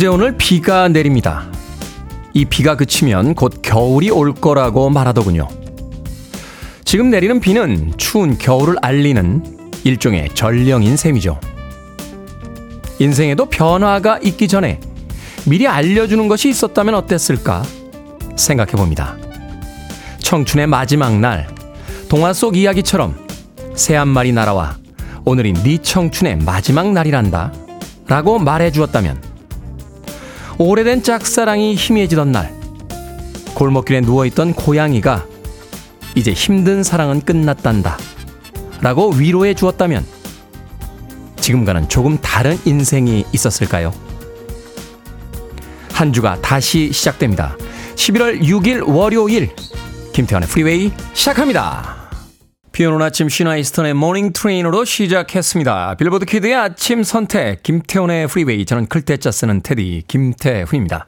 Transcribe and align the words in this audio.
어제 0.00 0.06
오늘 0.06 0.34
비가 0.38 0.88
내립니다. 0.88 1.46
이 2.32 2.46
비가 2.46 2.74
그치면 2.74 3.34
곧 3.34 3.60
겨울이 3.60 4.08
올 4.08 4.32
거라고 4.32 4.88
말하더군요. 4.88 5.46
지금 6.86 7.10
내리는 7.10 7.38
비는 7.38 7.92
추운 7.98 8.38
겨울을 8.38 8.76
알리는 8.80 9.44
일종의 9.84 10.30
전령인 10.32 10.96
셈이죠. 10.96 11.38
인생에도 12.98 13.44
변화가 13.44 14.20
있기 14.22 14.48
전에 14.48 14.80
미리 15.44 15.68
알려주는 15.68 16.28
것이 16.28 16.48
있었다면 16.48 16.94
어땠을까 16.94 17.62
생각해 18.36 18.72
봅니다. 18.72 19.18
청춘의 20.20 20.66
마지막 20.66 21.14
날, 21.20 21.46
동화 22.08 22.32
속 22.32 22.56
이야기처럼 22.56 23.14
새 23.74 23.96
한 23.96 24.08
마리 24.08 24.32
날아와 24.32 24.78
오늘이 25.26 25.52
네 25.52 25.76
청춘의 25.76 26.38
마지막 26.38 26.90
날이란다 26.90 27.52
라고 28.06 28.38
말해 28.38 28.72
주었다면 28.72 29.29
오래된 30.58 31.02
짝사랑이 31.02 31.74
희미해지던 31.74 32.32
날 32.32 32.54
골목길에 33.54 34.00
누워있던 34.00 34.54
고양이가 34.54 35.26
이제 36.14 36.32
힘든 36.32 36.82
사랑은 36.82 37.20
끝났단다 37.20 37.98
라고 38.80 39.10
위로해 39.10 39.54
주었다면 39.54 40.04
지금과는 41.40 41.88
조금 41.88 42.18
다른 42.18 42.58
인생이 42.64 43.24
있었을까요? 43.32 43.92
한 45.92 46.12
주가 46.12 46.40
다시 46.40 46.92
시작됩니다. 46.92 47.56
11월 47.96 48.40
6일 48.40 48.88
월요일 48.88 49.50
김태환의 50.12 50.48
프리웨이 50.48 50.92
시작합니다. 51.12 51.99
비 52.80 52.86
오는 52.86 53.02
아침 53.02 53.28
시나 53.28 53.46
이스턴의 53.46 53.92
Morning 53.92 54.32
Train으로 54.32 54.86
시작했습니다. 54.86 55.96
빌보드 55.96 56.24
키드의 56.24 56.54
아침 56.54 57.02
선택, 57.02 57.62
김태훈의 57.62 58.26
프리웨이. 58.26 58.64
저는 58.64 58.86
클 58.86 59.06
태 59.06 59.20
자 59.20 59.30
쓰는 59.30 59.60
테디, 59.60 60.04
김태훈입니다. 60.08 61.04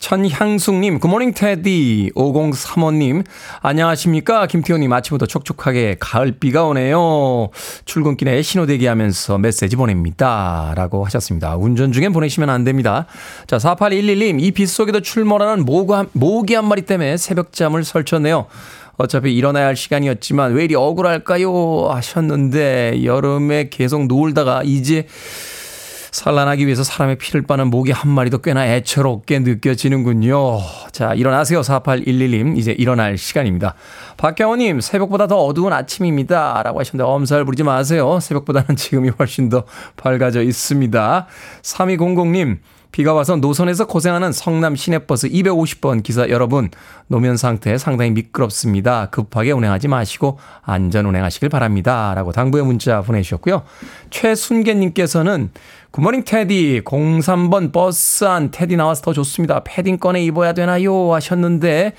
천향숙님, 0.00 0.98
굿모닝 0.98 1.34
테디. 1.34 2.10
5035님, 2.16 3.24
안녕하십니까. 3.62 4.48
김태훈님, 4.48 4.92
아침부터 4.92 5.26
촉촉하게 5.26 5.98
가을비가 6.00 6.64
오네요. 6.64 7.50
출근길에 7.84 8.42
신호대기 8.42 8.86
하면서 8.86 9.38
메시지 9.38 9.76
보냅니다. 9.76 10.72
라고 10.74 11.04
하셨습니다. 11.04 11.54
운전 11.54 11.92
중엔 11.92 12.12
보내시면 12.12 12.50
안 12.50 12.64
됩니다. 12.64 13.06
자, 13.46 13.58
4811님, 13.58 14.42
이 14.42 14.50
빗 14.50 14.66
속에도 14.66 14.98
출몰하는 14.98 15.64
모기 15.64 16.54
한 16.54 16.66
마리 16.66 16.82
때문에 16.82 17.16
새벽잠을 17.16 17.84
설쳤네요. 17.84 18.46
어차피 18.96 19.34
일어나야 19.34 19.66
할 19.66 19.76
시간이었지만 19.76 20.52
왜 20.54 20.64
이리 20.64 20.74
억울할까요? 20.74 21.88
하셨는데 21.90 23.04
여름에 23.04 23.68
계속 23.70 24.06
놀다가 24.06 24.62
이제 24.64 25.06
산란하기 26.14 26.64
위해서 26.64 26.84
사람의 26.84 27.16
피를 27.18 27.42
빠는 27.42 27.68
모기 27.68 27.90
한 27.90 28.08
마리도 28.08 28.38
꽤나 28.38 28.64
애처롭게 28.68 29.40
느껴지는군요. 29.40 30.60
자, 30.92 31.12
일어나세요. 31.12 31.60
4811님. 31.60 32.56
이제 32.56 32.70
일어날 32.70 33.18
시간입니다. 33.18 33.74
박경호님, 34.16 34.80
새벽보다 34.80 35.26
더 35.26 35.44
어두운 35.44 35.72
아침입니다. 35.72 36.62
라고 36.62 36.78
하셨는데, 36.78 37.02
엄살 37.10 37.44
부리지 37.44 37.64
마세요. 37.64 38.20
새벽보다는 38.20 38.76
지금이 38.76 39.10
훨씬 39.18 39.48
더 39.48 39.64
밝아져 39.96 40.42
있습니다. 40.42 41.26
3200님, 41.62 42.58
비가 42.94 43.12
와서 43.12 43.34
노선에서 43.34 43.88
고생하는 43.88 44.30
성남 44.30 44.76
시내버스 44.76 45.28
250번 45.28 46.04
기사 46.04 46.28
여러분, 46.28 46.70
노면 47.08 47.36
상태 47.36 47.76
상당히 47.76 48.12
미끄럽습니다. 48.12 49.06
급하게 49.06 49.50
운행하지 49.50 49.88
마시고 49.88 50.38
안전 50.62 51.04
운행하시길 51.06 51.48
바랍니다. 51.48 52.12
라고 52.14 52.30
당부의 52.30 52.64
문자 52.64 53.02
보내주셨고요. 53.02 53.64
최순계님께서는 54.10 55.50
굿모닝 55.90 56.22
테디 56.22 56.82
03번 56.84 57.72
버스 57.72 58.26
안 58.26 58.52
테디 58.52 58.76
나와서 58.76 59.02
더 59.02 59.12
좋습니다. 59.12 59.62
패딩 59.64 59.98
꺼내 59.98 60.22
입어야 60.22 60.52
되나요? 60.52 61.12
하셨는데 61.14 61.94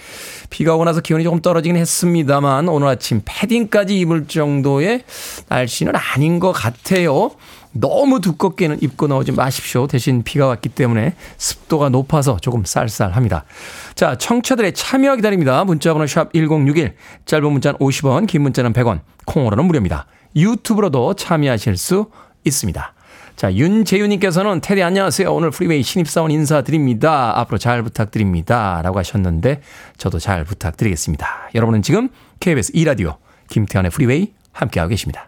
비가 0.49 0.75
오고 0.75 0.85
나서 0.85 1.01
기온이 1.01 1.25
조금 1.25 1.41
떨어지긴 1.41 1.75
했습니다만 1.75 2.69
오늘 2.69 2.87
아침 2.87 3.21
패딩까지 3.25 3.99
입을 3.99 4.27
정도의 4.27 5.03
날씨는 5.49 5.91
아닌 5.93 6.39
것 6.39 6.53
같아요. 6.53 7.31
너무 7.77 8.21
두껍게는 8.21 8.81
입고 8.81 9.07
나오지 9.07 9.33
마십시오. 9.33 9.85
대신 9.85 10.23
비가 10.23 10.47
왔기 10.47 10.69
때문에 10.69 11.15
습도가 11.37 11.89
높아서 11.89 12.37
조금 12.41 12.63
쌀쌀합니다. 12.63 13.43
자, 13.95 14.17
청취자들의 14.17 14.73
참여 14.73 15.17
기다립니다. 15.17 15.63
문자번호 15.65 16.07
샵 16.07 16.31
1061, 16.33 16.95
짧은 17.25 17.51
문자는 17.51 17.79
50원, 17.79 18.27
긴 18.27 18.43
문자는 18.43 18.71
100원, 18.71 19.01
콩으로는 19.25 19.65
무료입니다. 19.65 20.05
유튜브로도 20.37 21.15
참여하실 21.15 21.75
수 21.75 22.09
있습니다. 22.45 22.93
자, 23.35 23.53
윤재윤님께서는 23.53 24.61
테디 24.61 24.81
안녕하세요. 24.81 25.29
오늘 25.33 25.51
프리웨이 25.51 25.83
신입사원 25.83 26.31
인사드립니다. 26.31 27.37
앞으로 27.37 27.57
잘 27.57 27.83
부탁드립니다. 27.83 28.79
라고 28.81 28.99
하셨는데 28.99 29.61
저도 29.97 30.19
잘 30.19 30.45
부탁드리겠습니다. 30.45 31.49
여러분은 31.53 31.81
지금 31.81 32.07
KBS 32.39 32.71
2라디오 32.71 33.17
김태훈의 33.49 33.91
프리웨이 33.91 34.33
함께하고 34.53 34.89
계십니다. 34.89 35.27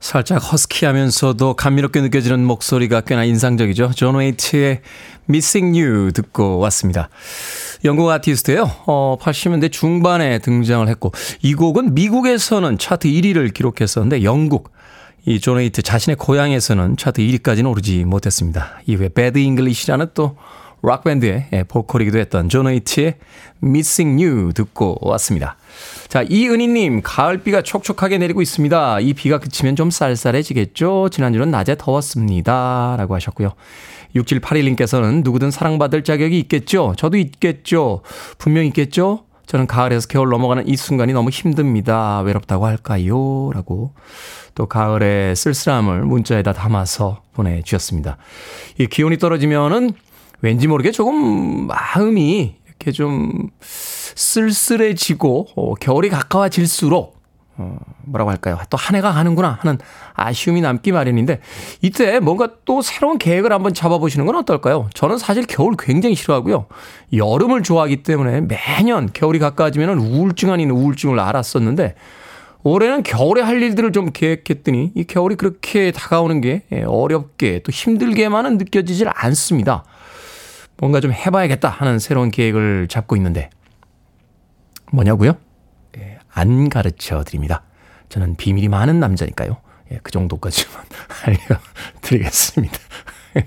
살짝 0.00 0.38
허스키하면서도 0.52 1.54
감미롭게 1.54 2.00
느껴지는 2.00 2.44
목소리가 2.44 3.02
꽤나 3.02 3.24
인상적이죠. 3.24 3.92
존 3.94 4.16
웨이트의 4.16 4.80
Missing 5.28 5.78
You 5.78 6.12
듣고 6.12 6.58
왔습니다. 6.58 7.10
영국 7.84 8.10
아티스트예요. 8.10 8.70
어, 8.86 9.16
80년대 9.20 9.70
중반에 9.70 10.38
등장을 10.38 10.88
했고 10.88 11.12
이 11.42 11.54
곡은 11.54 11.94
미국에서는 11.94 12.78
차트 12.78 13.08
1위를 13.08 13.52
기록했었는데 13.52 14.24
영국 14.24 14.72
이 15.26 15.34
존 15.34 15.58
웨이트 15.58 15.82
자신의 15.82 16.16
고향에서는 16.16 16.96
차트 16.96 17.20
1위까지는 17.20 17.70
오르지 17.70 18.04
못했습니다. 18.04 18.80
이후에 18.86 19.10
배드 19.10 19.38
잉글리시라는 19.38 20.08
또 20.14 20.36
락밴드의 20.82 21.48
예, 21.52 21.62
보컬이기도 21.64 22.18
했던 22.18 22.48
존 22.48 22.66
웨이트의 22.66 23.16
Missing 23.62 24.24
You 24.24 24.52
듣고 24.52 24.98
왔습니다. 25.00 25.56
자, 26.12 26.22
이은희님, 26.28 27.00
가을비가 27.02 27.62
촉촉하게 27.62 28.18
내리고 28.18 28.42
있습니다. 28.42 29.00
이 29.00 29.14
비가 29.14 29.38
그치면 29.38 29.76
좀 29.76 29.90
쌀쌀해지겠죠? 29.90 31.08
지난주는 31.10 31.50
낮에 31.50 31.74
더웠습니다. 31.78 32.96
라고 32.98 33.14
하셨고요. 33.14 33.52
6781님께서는 34.16 35.24
누구든 35.24 35.50
사랑받을 35.50 36.04
자격이 36.04 36.38
있겠죠? 36.40 36.92
저도 36.98 37.16
있겠죠? 37.16 38.02
분명 38.36 38.66
있겠죠? 38.66 39.24
저는 39.46 39.66
가을에서 39.66 40.06
겨울 40.06 40.28
넘어가는 40.28 40.68
이 40.68 40.76
순간이 40.76 41.14
너무 41.14 41.30
힘듭니다. 41.30 42.20
외롭다고 42.20 42.66
할까요? 42.66 43.50
라고 43.54 43.94
또 44.54 44.66
가을의 44.66 45.34
쓸쓸함을 45.34 46.02
문자에다 46.02 46.52
담아서 46.52 47.22
보내주셨습니다. 47.32 48.18
이 48.78 48.86
기온이 48.86 49.16
떨어지면은 49.16 49.92
왠지 50.42 50.66
모르게 50.66 50.90
조금 50.90 51.68
마음이 51.68 52.56
이렇게 52.82 52.90
좀 52.90 53.48
쓸쓸해지고 53.60 55.46
어, 55.54 55.74
겨울이 55.76 56.08
가까워질수록 56.10 57.22
어, 57.58 57.76
뭐라고 58.06 58.30
할까요? 58.30 58.58
또 58.70 58.76
한 58.76 58.96
해가 58.96 59.12
가는구나 59.12 59.58
하는 59.60 59.78
아쉬움이 60.14 60.60
남기 60.60 60.90
마련인데 60.90 61.40
이때 61.80 62.18
뭔가 62.18 62.48
또 62.64 62.82
새로운 62.82 63.18
계획을 63.18 63.52
한번 63.52 63.72
잡아보시는 63.72 64.26
건 64.26 64.36
어떨까요? 64.36 64.88
저는 64.94 65.18
사실 65.18 65.46
겨울 65.46 65.74
굉장히 65.78 66.16
싫어하고요. 66.16 66.66
여름을 67.12 67.62
좋아하기 67.62 68.02
때문에 68.02 68.40
매년 68.40 69.08
겨울이 69.12 69.38
가까워지면 69.38 69.98
우울증 69.98 70.50
아닌 70.50 70.70
우울증을 70.70 71.20
알았었는데 71.20 71.94
올해는 72.64 73.02
겨울에 73.02 73.42
할 73.42 73.62
일들을 73.62 73.92
좀 73.92 74.10
계획했더니 74.12 74.92
이 74.94 75.04
겨울이 75.04 75.36
그렇게 75.36 75.90
다가오는 75.92 76.40
게 76.40 76.62
예, 76.72 76.82
어렵게 76.82 77.60
또 77.64 77.70
힘들게만은 77.70 78.58
느껴지질 78.58 79.08
않습니다. 79.12 79.84
뭔가 80.82 80.98
좀 80.98 81.12
해봐야겠다 81.12 81.68
하는 81.68 82.00
새로운 82.00 82.32
계획을 82.32 82.88
잡고 82.88 83.14
있는데 83.14 83.50
뭐냐고요? 84.90 85.36
예, 85.96 86.18
안 86.28 86.68
가르쳐 86.68 87.22
드립니다. 87.22 87.62
저는 88.08 88.34
비밀이 88.34 88.66
많은 88.66 88.98
남자니까요. 88.98 89.58
예, 89.92 90.00
그 90.02 90.10
정도까지만 90.10 90.82
알려드리겠습니다. 92.02 92.76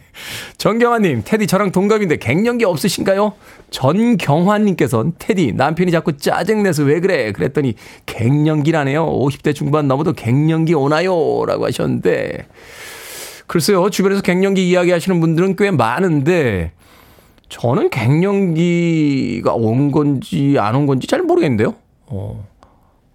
정경환님, 0.57 1.23
테디 1.25 1.45
저랑 1.47 1.73
동갑인데 1.73 2.19
갱년기 2.19 2.63
없으신가요? 2.63 3.33
전경환님께서는 3.69 5.15
테디 5.19 5.51
남편이 5.57 5.91
자꾸 5.91 6.15
짜증내서 6.15 6.83
왜 6.83 7.01
그래? 7.01 7.33
그랬더니 7.33 7.73
갱년기라네요. 8.05 9.05
50대 9.07 9.53
중반 9.53 9.89
넘어도 9.89 10.13
갱년기 10.13 10.73
오나요? 10.73 11.43
라고 11.45 11.65
하셨는데 11.65 12.47
글쎄요, 13.45 13.89
주변에서 13.89 14.21
갱년기 14.21 14.69
이야기 14.69 14.91
하시는 14.91 15.19
분들은 15.19 15.57
꽤 15.57 15.69
많은데 15.71 16.71
저는 17.49 17.89
갱년기가 17.89 19.53
온 19.53 19.91
건지 19.91 20.57
안 20.59 20.75
온 20.75 20.85
건지 20.85 21.07
잘 21.07 21.21
모르겠는데요. 21.21 21.75
어, 22.07 22.45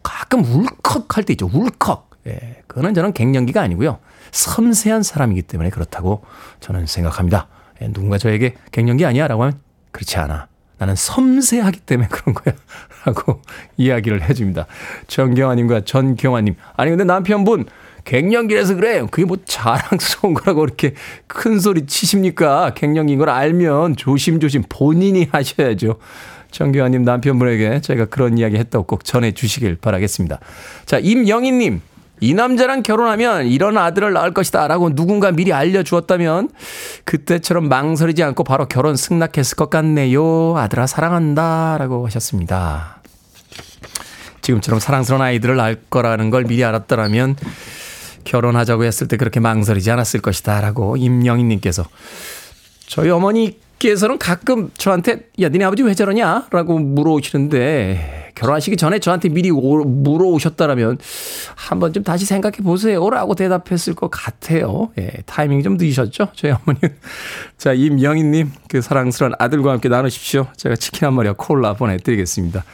가끔 0.02 0.44
울컥 0.44 1.16
할 1.16 1.24
때 1.24 1.32
있죠. 1.34 1.50
울컥. 1.52 2.10
예, 2.26 2.62
그거는 2.66 2.94
저는 2.94 3.12
갱년기가 3.12 3.60
아니고요. 3.60 3.98
섬세한 4.32 5.02
사람이기 5.02 5.42
때문에 5.42 5.70
그렇다고 5.70 6.22
저는 6.60 6.86
생각합니다. 6.86 7.48
예, 7.82 7.88
누군가 7.88 8.18
저에게 8.18 8.54
갱년기 8.72 9.04
아니야? 9.06 9.26
라고 9.26 9.42
하면 9.42 9.58
그렇지 9.90 10.18
않아. 10.18 10.48
나는 10.78 10.94
섬세하기 10.94 11.80
때문에 11.80 12.08
그런 12.08 12.34
거야. 12.34 12.54
라고 13.04 13.42
이야기를 13.76 14.22
해줍니다. 14.28 14.66
정경아님과 15.08 15.82
전경아님. 15.84 16.54
아니, 16.76 16.90
근데 16.90 17.04
남편분 17.04 17.66
갱년기라서 18.04 18.74
그래. 18.74 19.02
그게 19.10 19.24
뭐 19.24 19.36
자랑스러운 19.44 20.34
거라고 20.34 20.60
그렇게 20.60 20.94
큰 21.26 21.60
소리 21.60 21.86
치십니까? 21.86 22.72
갱년기인 22.74 23.18
걸 23.18 23.28
알면 23.30 23.96
조심조심 23.96 24.64
본인이 24.68 25.28
하셔야죠. 25.30 25.98
정교환님 26.50 27.04
남편분에게 27.04 27.80
제가 27.80 28.06
그런 28.06 28.38
이야기 28.38 28.56
했다고 28.56 28.84
꼭 28.84 29.04
전해 29.04 29.32
주시길 29.32 29.76
바라겠습니다. 29.76 30.40
자, 30.86 30.98
임영희님. 30.98 31.80
이 32.22 32.34
남자랑 32.34 32.82
결혼하면 32.82 33.46
이런 33.46 33.78
아들을 33.78 34.12
낳을 34.12 34.34
것이다 34.34 34.68
라고 34.68 34.94
누군가 34.94 35.32
미리 35.32 35.54
알려주었다면 35.54 36.50
그때처럼 37.04 37.70
망설이지 37.70 38.22
않고 38.22 38.44
바로 38.44 38.66
결혼 38.66 38.94
승낙했을 38.94 39.56
것 39.56 39.70
같네요. 39.70 40.54
아들아 40.54 40.86
사랑한다 40.86 41.78
라고 41.78 42.04
하셨습니다. 42.06 43.00
지금처럼 44.42 44.80
사랑스러운 44.80 45.22
아이들을 45.22 45.56
낳을 45.56 45.80
거라는 45.88 46.28
걸 46.28 46.44
미리 46.44 46.62
알았더라면 46.62 47.36
결혼하자고 48.30 48.84
했을 48.84 49.08
때 49.08 49.16
그렇게 49.16 49.40
망설이지 49.40 49.90
않았을 49.90 50.20
것이다. 50.20 50.60
라고 50.60 50.96
임영희 50.96 51.42
님께서 51.42 51.84
저희 52.86 53.10
어머니께서는 53.10 54.18
가끔 54.18 54.70
저한테 54.78 55.30
야, 55.40 55.48
니네 55.48 55.64
아버지 55.64 55.82
왜 55.82 55.94
저러냐? 55.94 56.46
라고 56.52 56.78
물어오시는데 56.78 58.32
결혼하시기 58.36 58.76
전에 58.76 59.00
저한테 59.00 59.30
미리 59.30 59.50
물어오셨다라면 59.50 60.98
한번 61.56 61.92
좀 61.92 62.04
다시 62.04 62.24
생각해 62.24 62.58
보세요. 62.58 63.10
라고 63.10 63.34
대답했을 63.34 63.94
것 63.96 64.08
같아요. 64.12 64.92
예, 64.96 65.10
타이밍이 65.26 65.64
좀 65.64 65.76
늦으셨죠? 65.76 66.28
저희 66.36 66.52
어머니는. 66.52 66.96
자, 67.58 67.72
임영희 67.72 68.22
님, 68.22 68.52
그 68.68 68.80
사랑스러운 68.80 69.32
아들과 69.40 69.72
함께 69.72 69.88
나누십시오. 69.88 70.46
제가 70.56 70.76
치킨 70.76 71.06
한 71.06 71.14
마리와 71.14 71.34
콜라 71.36 71.74
보내드리겠습니다. 71.74 72.64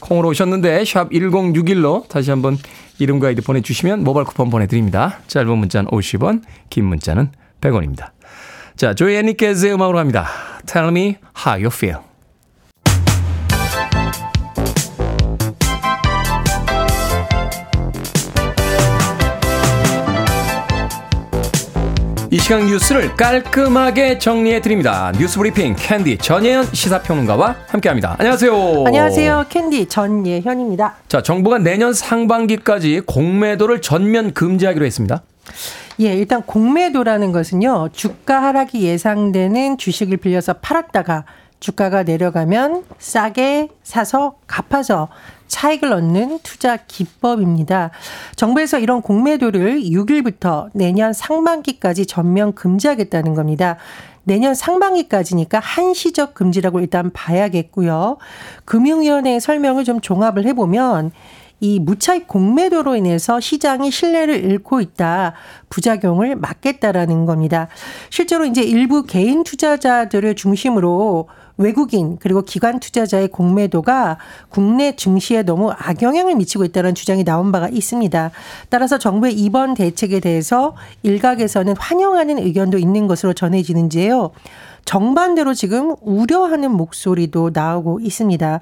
콩으로 0.00 0.30
오셨는데 0.30 0.84
샵 0.84 1.10
1061로 1.10 2.08
다시 2.08 2.30
한번 2.30 2.58
이름과 2.98 3.28
아이디 3.28 3.40
보내주시면 3.40 4.04
모바일 4.04 4.24
쿠폰 4.26 4.50
보내드립니다. 4.50 5.18
짧은 5.26 5.58
문자는 5.58 5.90
50원, 5.90 6.42
긴 6.70 6.86
문자는 6.86 7.30
100원입니다. 7.60 8.10
자, 8.76 8.94
조이 8.94 9.16
엔리케즈의 9.16 9.74
음악으로 9.74 9.98
갑니다. 9.98 10.26
Tell 10.66 10.88
me 10.88 11.16
how 11.46 11.54
you 11.54 11.66
feel. 11.66 12.13
이 22.34 22.38
시간 22.40 22.66
뉴스를 22.66 23.14
깔끔하게 23.14 24.18
정리해 24.18 24.60
드립니다. 24.60 25.12
뉴스 25.16 25.38
브리핑 25.38 25.76
캔디 25.78 26.18
전예현 26.18 26.64
시사평론가와 26.64 27.54
함께합니다. 27.68 28.16
안녕하세요. 28.18 28.82
안녕하세요. 28.84 29.44
캔디 29.48 29.86
전예현입니다. 29.86 30.96
자, 31.06 31.22
정부가 31.22 31.58
내년 31.58 31.92
상반기까지 31.92 33.02
공매도를 33.06 33.80
전면 33.82 34.34
금지하기로 34.34 34.84
했습니다. 34.84 35.22
예, 36.00 36.12
일단 36.16 36.42
공매도라는 36.42 37.30
것은요. 37.30 37.90
주가 37.92 38.42
하락이 38.42 38.82
예상되는 38.82 39.78
주식을 39.78 40.16
빌려서 40.16 40.54
팔았다가 40.54 41.26
주가가 41.60 42.02
내려가면 42.02 42.82
싸게 42.98 43.68
사서 43.84 44.34
갚아서 44.48 45.06
차익을 45.54 45.92
얻는 45.92 46.40
투자 46.42 46.76
기법입니다. 46.76 47.92
정부에서 48.34 48.80
이런 48.80 49.00
공매도를 49.02 49.82
6일부터 49.82 50.68
내년 50.74 51.12
상반기까지 51.12 52.06
전면 52.06 52.54
금지하겠다는 52.54 53.34
겁니다. 53.34 53.76
내년 54.24 54.54
상반기까지니까 54.54 55.60
한시적 55.60 56.34
금지라고 56.34 56.80
일단 56.80 57.12
봐야겠고요. 57.12 58.16
금융위원회의 58.64 59.40
설명을 59.40 59.84
좀 59.84 60.00
종합을 60.00 60.44
해보면 60.46 61.12
이 61.60 61.78
무차익 61.78 62.26
공매도로 62.26 62.96
인해서 62.96 63.38
시장이 63.38 63.92
신뢰를 63.92 64.44
잃고 64.44 64.80
있다. 64.80 65.34
부작용을 65.68 66.34
막겠다라는 66.34 67.26
겁니다. 67.26 67.68
실제로 68.10 68.44
이제 68.44 68.62
일부 68.62 69.04
개인 69.04 69.44
투자자들을 69.44 70.34
중심으로 70.34 71.28
외국인 71.56 72.18
그리고 72.20 72.42
기관 72.42 72.80
투자자의 72.80 73.28
공매도가 73.28 74.18
국내 74.48 74.96
증시에 74.96 75.42
너무 75.42 75.70
악영향을 75.70 76.34
미치고 76.34 76.64
있다는 76.64 76.94
주장이 76.94 77.24
나온 77.24 77.52
바가 77.52 77.68
있습니다. 77.68 78.30
따라서 78.68 78.98
정부의 78.98 79.34
이번 79.34 79.74
대책에 79.74 80.20
대해서 80.20 80.74
일각에서는 81.02 81.76
환영하는 81.78 82.38
의견도 82.38 82.78
있는 82.78 83.06
것으로 83.06 83.32
전해지는지요. 83.32 84.30
정반대로 84.84 85.54
지금 85.54 85.94
우려하는 86.02 86.70
목소리도 86.70 87.50
나오고 87.54 88.00
있습니다. 88.00 88.60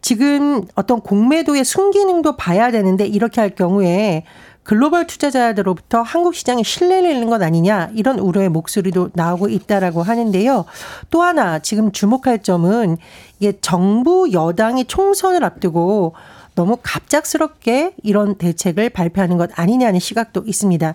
지금 0.00 0.62
어떤 0.74 1.00
공매도의 1.00 1.64
순기능도 1.64 2.36
봐야 2.36 2.72
되는데 2.72 3.06
이렇게 3.06 3.40
할 3.40 3.50
경우에 3.50 4.24
글로벌 4.62 5.06
투자자들로부터 5.06 6.02
한국 6.02 6.34
시장에 6.34 6.62
신뢰를 6.62 7.10
잃는 7.10 7.28
것 7.28 7.42
아니냐 7.42 7.90
이런 7.94 8.18
우려의 8.18 8.48
목소리도 8.48 9.10
나오고 9.14 9.48
있다라고 9.48 10.02
하는데요. 10.02 10.64
또 11.10 11.22
하나 11.22 11.58
지금 11.58 11.90
주목할 11.90 12.42
점은 12.42 12.96
이게 13.40 13.58
정부 13.60 14.30
여당이 14.32 14.84
총선을 14.84 15.44
앞두고 15.44 16.14
너무 16.54 16.76
갑작스럽게 16.82 17.94
이런 18.02 18.34
대책을 18.36 18.90
발표하는 18.90 19.38
것 19.38 19.50
아니냐는 19.58 19.98
시각도 20.00 20.44
있습니다. 20.46 20.94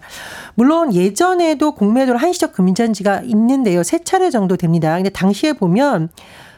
물론 0.55 0.93
예전에도 0.93 1.71
공매도를 1.73 2.21
한시적 2.21 2.53
금전지가 2.53 3.21
있는데요. 3.25 3.83
세 3.83 4.03
차례 4.03 4.29
정도 4.29 4.55
됩니다. 4.55 4.95
근데 4.95 5.09
당시에 5.09 5.53
보면 5.53 6.09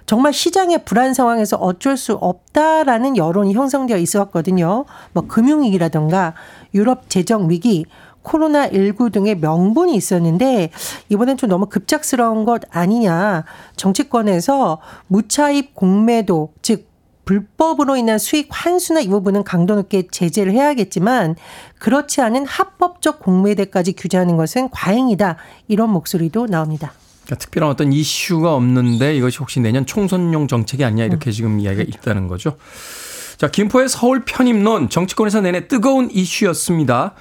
정말 0.09 0.33
시장의 0.33 0.85
불안 0.85 1.13
상황에서 1.13 1.55
어쩔 1.57 1.95
수 1.95 2.13
없다라는 2.13 3.15
여론이 3.15 3.53
형성되어 3.53 3.97
있었거든요. 3.97 4.85
뭐 5.13 5.27
금융위기라던가 5.27 6.33
유럽 6.73 7.11
재정 7.11 7.47
위기, 7.47 7.85
코로나19 8.23 9.11
등의 9.11 9.35
명분이 9.35 9.93
있었는데 9.93 10.71
이번엔 11.09 11.37
좀 11.37 11.47
너무 11.47 11.67
급작스러운 11.67 12.43
것 12.43 12.63
아니냐. 12.71 13.45
정치권에서 13.75 14.79
무차입 15.05 15.75
공매도, 15.75 16.53
즉 16.63 16.89
불법으로 17.25 17.95
인한 17.95 18.17
수익 18.17 18.47
환수나 18.49 19.01
이 19.01 19.09
부분은 19.09 19.43
강도 19.43 19.75
높게 19.75 20.07
제재를 20.09 20.53
해야겠지만 20.53 21.35
그렇지 21.77 22.21
않은 22.21 22.47
합법적 22.47 23.19
공매대까지 23.19 23.93
규제하는 23.93 24.37
것은 24.37 24.71
과잉이다. 24.71 25.37
이런 25.67 25.91
목소리도 25.91 26.47
나옵니다. 26.47 26.93
그러니까 27.29 27.35
특별한 27.35 27.69
어떤 27.69 27.93
이슈가 27.93 28.55
없는데 28.55 29.15
이것이 29.15 29.37
혹시 29.37 29.59
내년 29.59 29.85
총선용 29.85 30.47
정책이 30.47 30.83
아니냐 30.83 31.05
이렇게 31.05 31.29
음. 31.29 31.31
지금 31.31 31.59
이야기가 31.59 31.83
그렇죠. 31.83 31.99
있다는 31.99 32.27
거죠. 32.27 32.57
자, 33.37 33.47
김포의 33.49 33.87
서울 33.87 34.25
편입론 34.25 34.89
정치권에서 34.89 35.41
내내 35.41 35.67
뜨거운 35.67 36.09
이슈였습니다. 36.11 37.13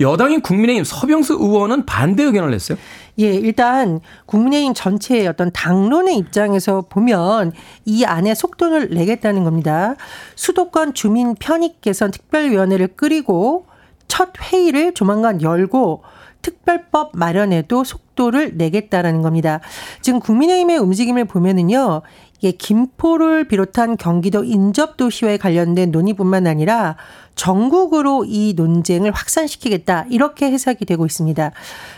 여당인 0.00 0.42
국민의힘 0.42 0.84
서병수 0.84 1.34
의원은 1.34 1.86
반대 1.86 2.24
의견을 2.24 2.50
냈어요. 2.50 2.76
예, 3.20 3.32
일단 3.32 4.00
국민의힘 4.26 4.74
전체의 4.74 5.26
어떤 5.28 5.50
당론의 5.52 6.18
입장에서 6.18 6.82
보면 6.88 7.52
이 7.84 8.04
안에 8.04 8.34
속도를 8.34 8.90
내겠다는 8.90 9.44
겁니다. 9.44 9.94
수도권 10.34 10.94
주민 10.94 11.34
편익 11.36 11.80
개선 11.80 12.10
특별위원회를 12.10 12.88
꾸리고 12.96 13.66
첫 14.08 14.32
회의를 14.38 14.94
조만간 14.94 15.40
열고 15.40 16.02
특별법 16.44 17.12
마련에도 17.14 17.82
속도를 17.82 18.56
내겠다라는 18.56 19.22
겁니다. 19.22 19.60
지금 20.02 20.20
국민의힘의 20.20 20.76
움직임을 20.78 21.24
보면은요. 21.24 22.02
이게 22.38 22.52
김포를 22.52 23.48
비롯한 23.48 23.96
경기도 23.96 24.44
인접 24.44 24.98
도시와에 24.98 25.38
관련된 25.38 25.90
논의뿐만 25.90 26.46
아니라 26.46 26.96
전국으로 27.34 28.26
이 28.26 28.52
논쟁을 28.54 29.10
확산시키겠다 29.12 30.04
이렇게 30.10 30.50
해석이 30.50 30.84
되고 30.84 31.06
있습니다. 31.06 31.52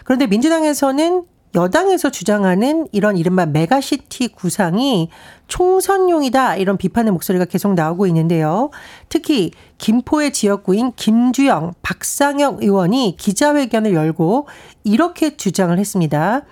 그런데 0.05 0.29
민주당에서는 0.29 1.25
여당에서 1.57 2.11
주장하는 2.11 2.87
이런 2.93 3.17
이른바 3.17 3.47
메가시티 3.47 4.29
구상이 4.29 5.09
총선용이다 5.49 6.57
이런 6.57 6.77
비판의 6.77 7.13
목소리가 7.13 7.47
계속 7.47 7.73
나오고 7.75 8.07
있는데요. 8.09 8.71
특히 9.09 9.51
김포의 9.79 10.33
지역구인 10.33 10.93
김주영, 10.97 11.73
박상혁 11.81 12.63
의원이 12.63 13.17
기자회견을 13.19 13.95
열고 13.95 14.49
이렇게 14.85 15.37
주장을 15.37 15.77
했습니다. 15.77 16.43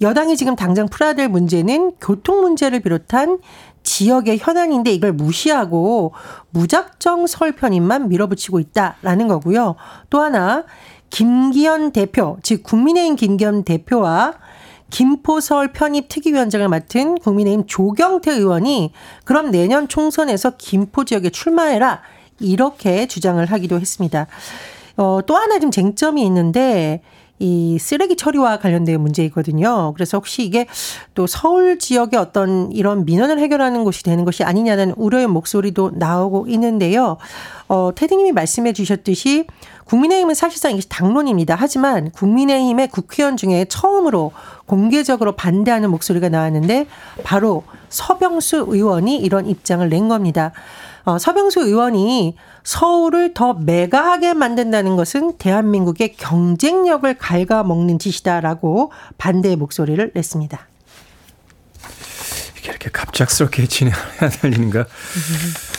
여당이 0.00 0.36
지금 0.36 0.54
당장 0.54 0.86
풀어야 0.88 1.14
될 1.14 1.28
문제는 1.28 1.92
교통 2.00 2.40
문제를 2.40 2.80
비롯한 2.80 3.38
지역의 3.82 4.38
현안인데 4.38 4.92
이걸 4.92 5.12
무시하고 5.12 6.12
무작정 6.50 7.26
서울 7.26 7.52
편입만 7.52 8.08
밀어붙이고 8.08 8.58
있다라는 8.60 9.28
거고요. 9.28 9.76
또 10.10 10.20
하나 10.20 10.64
김기현 11.14 11.92
대표, 11.92 12.38
즉 12.42 12.64
국민의힘 12.64 13.14
김기현 13.14 13.62
대표와 13.62 14.34
김포 14.90 15.38
서울 15.38 15.68
편입 15.72 16.08
특위위원장을 16.08 16.66
맡은 16.68 17.14
국민의힘 17.18 17.66
조경태 17.68 18.32
의원이 18.32 18.92
그럼 19.24 19.52
내년 19.52 19.86
총선에서 19.86 20.54
김포 20.58 21.04
지역에 21.04 21.30
출마해라 21.30 22.02
이렇게 22.40 23.06
주장을 23.06 23.44
하기도 23.46 23.78
했습니다. 23.78 24.26
어, 24.96 25.20
또 25.24 25.36
하나 25.36 25.60
좀 25.60 25.70
쟁점이 25.70 26.20
있는데 26.26 27.00
이 27.38 27.78
쓰레기 27.78 28.16
처리와 28.16 28.58
관련된 28.58 29.00
문제이거든요. 29.00 29.92
그래서 29.94 30.18
혹시 30.18 30.44
이게 30.44 30.66
또 31.14 31.26
서울 31.26 31.78
지역의 31.78 32.18
어떤 32.18 32.72
이런 32.72 33.04
민원을 33.04 33.38
해결하는 33.38 33.84
곳이 33.84 34.02
되는 34.02 34.24
것이 34.24 34.44
아니냐는 34.44 34.92
우려의 34.96 35.26
목소리도 35.28 35.92
나오고 35.94 36.46
있는데요. 36.48 37.18
어, 37.68 37.90
테디님이 37.94 38.32
말씀해 38.32 38.72
주셨듯이 38.72 39.46
국민의힘은 39.84 40.34
사실상 40.34 40.72
이게 40.72 40.86
당론입니다. 40.88 41.56
하지만 41.58 42.10
국민의힘의 42.10 42.88
국회의원 42.88 43.36
중에 43.36 43.66
처음으로 43.68 44.32
공개적으로 44.66 45.32
반대하는 45.32 45.90
목소리가 45.90 46.28
나왔는데 46.28 46.86
바로 47.22 47.64
서병수 47.90 48.66
의원이 48.68 49.18
이런 49.18 49.46
입장을 49.46 49.86
낸 49.88 50.08
겁니다. 50.08 50.52
어, 51.04 51.18
서병수 51.18 51.60
의원이 51.60 52.36
서울을 52.62 53.34
더 53.34 53.52
메가하게 53.52 54.32
만든다는 54.32 54.96
것은 54.96 55.36
대한민국의 55.36 56.14
경쟁력을 56.16 57.12
갉아먹는 57.18 57.98
짓이다라고 57.98 58.90
반대의 59.18 59.56
목소리를 59.56 60.12
냈습니다. 60.14 60.66
이게 62.58 62.70
이렇게 62.70 62.90
갑작스럽게 62.90 63.66
진행해야 63.66 64.30
될 64.40 64.54
일인가? 64.54 64.86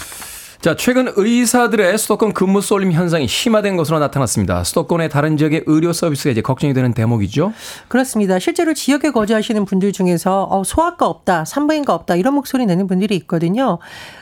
자, 0.66 0.76
최근 0.76 1.14
의사들의 1.16 1.96
수도권 1.96 2.34
근무 2.34 2.60
쏠림 2.60 2.92
현상이 2.92 3.28
심화된 3.28 3.78
것으로 3.78 4.00
나타났습니다. 4.00 4.64
수도권의 4.64 5.10
다른 5.10 5.38
지역의 5.38 5.66
의료 5.68 5.94
서비스가 5.94 6.32
이제 6.32 6.42
걱정이 6.42 6.74
되는 6.74 6.92
대목이죠. 6.92 7.54
그렇습니다. 7.88 8.40
실제로 8.40 8.74
지역에 8.74 9.12
거주하시는 9.12 9.64
분들 9.64 9.92
중에서 9.92 10.46
어, 10.46 10.64
소아과 10.64 11.06
없다, 11.06 11.46
산부인과 11.46 11.94
없다 11.94 12.16
이런 12.16 12.34
목소리 12.34 12.66
내는 12.66 12.88
분들이 12.88 13.16
있거든요. 13.18 13.78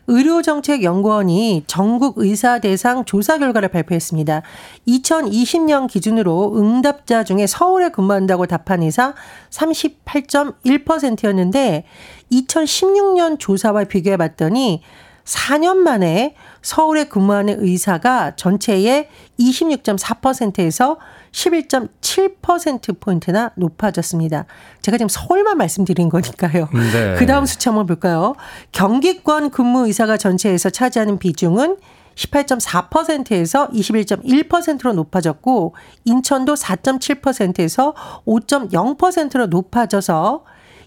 의료정책연구원이 0.07 1.63
전국 1.65 2.15
의사 2.17 2.59
대상 2.59 3.05
조사 3.05 3.37
결과를 3.37 3.69
발표했습니다. 3.69 4.41
2020년 4.85 5.89
기준으로 5.89 6.57
응답자 6.57 7.23
중에 7.23 7.47
서울에 7.47 7.87
근무한다고 7.87 8.47
답한 8.47 8.83
의사 8.83 9.13
38.1%였는데 9.49 11.85
2016년 12.33 13.39
조사와 13.39 13.85
비교해 13.85 14.17
봤더니 14.17 14.81
4년 15.25 15.77
만에 15.77 16.35
서울에 16.61 17.05
근무하는 17.05 17.63
의사가 17.63 18.35
전체의 18.35 19.09
26.4%에서 19.39 20.97
11.7%포인트나 21.31 23.51
높아졌습니다. 23.55 24.45
제가 24.81 24.97
지금 24.97 25.07
서울만 25.09 25.57
말씀드린 25.57 26.09
거니까요. 26.09 26.67
네. 26.93 27.15
그 27.17 27.25
다음 27.25 27.45
수치 27.45 27.69
한번 27.69 27.85
볼까요? 27.85 28.35
경기권 28.71 29.51
근무 29.51 29.87
의사가 29.87 30.17
전체에서 30.17 30.69
차지하는 30.69 31.19
비중은 31.19 31.77
18.4%에서 32.15 33.69
21.1%로 33.69 34.93
높아졌고, 34.93 35.73
인천도 36.05 36.53
4.7%에서 36.53 37.95
5.0%로 38.27 39.47
높아져서 39.47 40.43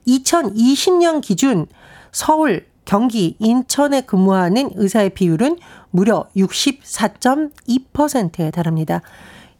2020년 0.06 1.20
기준 1.20 1.66
서울, 2.12 2.66
경기, 2.86 3.36
인천에 3.38 4.00
근무하는 4.00 4.70
의사의 4.74 5.10
비율은 5.10 5.58
무려 5.90 6.26
64.2%에 6.36 8.50
달합니다. 8.50 9.02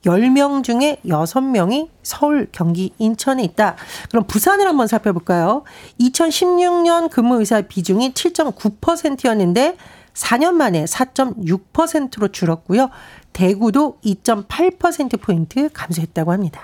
10명 0.07 0.63
중에 0.63 0.99
6명이 1.05 1.89
서울, 2.03 2.49
경기, 2.53 2.93
인천에 2.99 3.43
있다. 3.43 3.77
그럼 4.09 4.25
부산을 4.27 4.67
한번 4.67 4.87
살펴볼까요? 4.87 5.65
2016년 6.01 7.11
근무 7.11 7.41
의사 7.41 7.61
비중이 7.61 8.15
7.9%였는데 8.15 9.77
4년 10.15 10.53
만에 10.53 10.85
4.6%로 10.85 12.29
줄었고요. 12.29 12.89
대구도 13.33 13.99
2.8%포인트 14.05 15.69
감소했다고 15.73 16.33
합니다. 16.33 16.61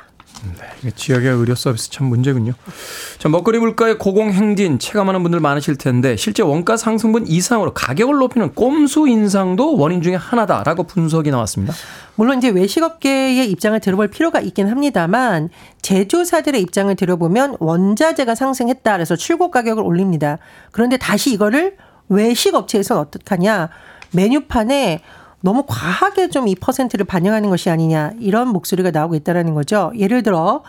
네, 0.83 0.91
지역의 0.91 1.31
의료 1.31 1.55
서비스 1.55 1.91
참 1.91 2.07
문제군요. 2.07 2.53
자, 3.19 3.29
먹거리 3.29 3.59
물가의 3.59 3.99
고공행진 3.99 4.79
체감하는 4.79 5.23
분들 5.23 5.39
많으실 5.41 5.77
텐데 5.77 6.17
실제 6.17 6.43
원가 6.43 6.77
상승분 6.77 7.27
이상으로 7.27 7.73
가격을 7.75 8.17
높이는 8.17 8.53
꼼수 8.53 9.07
인상도 9.07 9.77
원인 9.77 10.03
중에 10.03 10.17
하나다라고 10.17 10.85
분석이 10.85 11.31
나왔습니다. 11.31 11.75
물론 12.17 12.39
이제 12.39 12.49
외식업계의 12.49 13.51
입장을 13.51 13.79
들어볼 13.79 14.09
필요가 14.09 14.41
있긴 14.41 14.69
합니다만 14.69 15.49
제조사들의 15.83 16.61
입장을 16.61 16.95
들어보면 16.95 17.57
원자재가 17.61 18.35
상승했다 18.35 18.93
그래서 18.93 19.15
출고 19.15 19.51
가격을 19.51 19.83
올립니다. 19.83 20.39
그런데 20.73 20.97
다시 20.97 21.33
이거를 21.33 21.77
외식업체에서는 22.09 23.01
어떡하냐 23.03 23.71
메뉴판에 24.11 25.01
너무 25.43 25.65
과하게 25.67 26.29
좀 26.31 26.49
이 26.49 26.55
퍼센트를 26.55 27.05
반영하는 27.05 27.51
것이 27.51 27.71
아니냐 27.71 28.13
이런 28.19 28.49
목소리가 28.49 28.91
나오고 28.91 29.15
있다라는 29.17 29.55
거죠. 29.55 29.93
예를 29.97 30.23
들어 30.23 30.63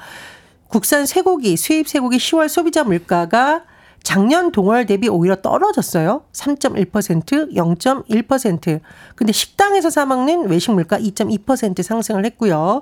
국산 0.67 1.05
쇠고기, 1.05 1.55
수입 1.55 1.87
쇠고기 1.87 2.17
10월 2.17 2.47
소비자 2.47 2.83
물가가 2.83 3.63
작년 4.01 4.51
동월 4.51 4.85
대비 4.85 5.07
오히려 5.07 5.37
떨어졌어요. 5.37 6.23
3.1%, 6.33 7.55
0.1%. 7.55 8.79
근데 9.15 9.31
식당에서 9.31 9.89
사 9.89 10.05
먹는 10.05 10.49
외식 10.49 10.71
물가 10.71 10.97
2.2% 10.99 11.81
상승을 11.81 12.25
했고요. 12.25 12.81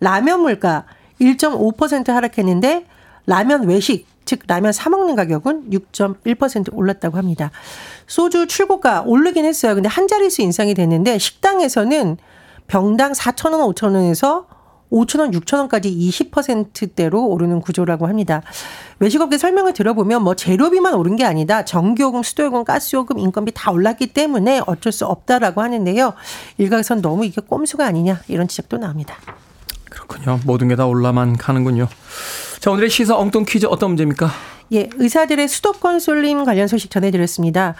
라면 0.00 0.40
물가 0.40 0.86
1.5% 1.20 2.08
하락했는데 2.08 2.86
라면 3.26 3.68
외식 3.68 4.06
즉 4.24 4.40
라면 4.46 4.72
사 4.72 4.88
먹는 4.88 5.16
가격은 5.16 5.70
6.1% 5.70 6.70
올랐다고 6.72 7.18
합니다. 7.18 7.50
소주 8.12 8.46
출고가 8.46 9.04
오르긴 9.06 9.46
했어요. 9.46 9.74
근데 9.74 9.88
한 9.88 10.06
자릿수 10.06 10.42
인상이 10.42 10.74
됐는데 10.74 11.16
식당에서는 11.16 12.18
병당 12.66 13.12
4,000원, 13.12 13.74
5,000원에서 13.74 14.44
5,000원, 14.90 15.32
6,000원까지 15.32 16.30
20%대로 16.30 17.24
오르는 17.24 17.62
구조라고 17.62 18.06
합니다. 18.06 18.42
외식업계 18.98 19.38
설명을 19.38 19.72
들어보면 19.72 20.22
뭐 20.24 20.34
재료비만 20.34 20.92
오른 20.92 21.16
게 21.16 21.24
아니다. 21.24 21.64
전기요금, 21.64 22.22
수도요금, 22.22 22.64
가스요금, 22.64 23.18
인건비 23.18 23.52
다 23.54 23.70
올랐기 23.70 24.08
때문에 24.08 24.60
어쩔 24.66 24.92
수 24.92 25.06
없다라고 25.06 25.62
하는데요. 25.62 26.12
일각에선 26.58 27.00
너무 27.00 27.24
이게 27.24 27.40
꼼수가 27.40 27.86
아니냐 27.86 28.20
이런 28.28 28.46
지적도 28.46 28.76
나옵니다. 28.76 29.16
그렇군요. 29.88 30.38
모든 30.44 30.68
게 30.68 30.76
다 30.76 30.84
올라만 30.84 31.38
가는군요. 31.38 31.88
자, 32.60 32.70
오늘의 32.70 32.90
시사 32.90 33.16
엉뚱 33.16 33.46
퀴즈 33.48 33.64
어떤 33.64 33.88
문제입니까? 33.88 34.30
예, 34.72 34.88
의사들의 34.94 35.48
수도권 35.48 36.00
쏠림 36.00 36.44
관련 36.44 36.68
소식 36.68 36.90
전해드렸습니다. 36.90 37.74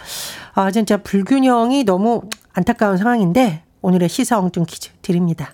아, 0.53 0.71
진짜 0.71 0.97
불균형이 0.97 1.83
너무 1.83 2.21
안타까운 2.53 2.97
상황인데 2.97 3.63
오늘의 3.81 4.09
시사 4.09 4.39
엉뚱 4.39 4.65
퀴즈 4.65 4.89
드립니다. 5.01 5.53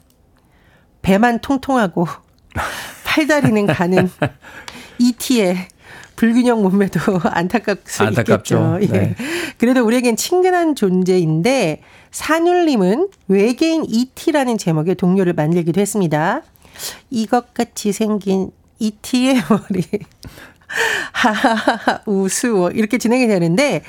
배만 1.01 1.39
통통하고 1.39 2.07
팔다리는 3.05 3.65
가는 3.67 4.09
ET의 4.99 5.67
불균형 6.15 6.61
몸매도 6.61 6.99
안타깝 7.31 7.79
수 7.85 8.03
안타깝죠. 8.03 8.79
있겠죠. 8.81 8.93
예. 8.95 8.99
네. 8.99 9.15
그래도 9.57 9.85
우리에겐 9.85 10.17
친근한 10.17 10.75
존재인데 10.75 11.81
산울림은 12.11 13.07
외계인 13.29 13.85
ET라는 13.87 14.57
제목의 14.57 14.95
동료를 14.95 15.31
만들기도 15.33 15.79
했습니다. 15.79 16.41
이것 17.09 17.53
같이 17.53 17.93
생긴 17.93 18.51
ET의 18.79 19.35
머리. 19.49 19.83
하하하 21.11 22.01
우스워 22.05 22.71
이렇게 22.71 22.97
진행이 22.97 23.27
되는데 23.27 23.83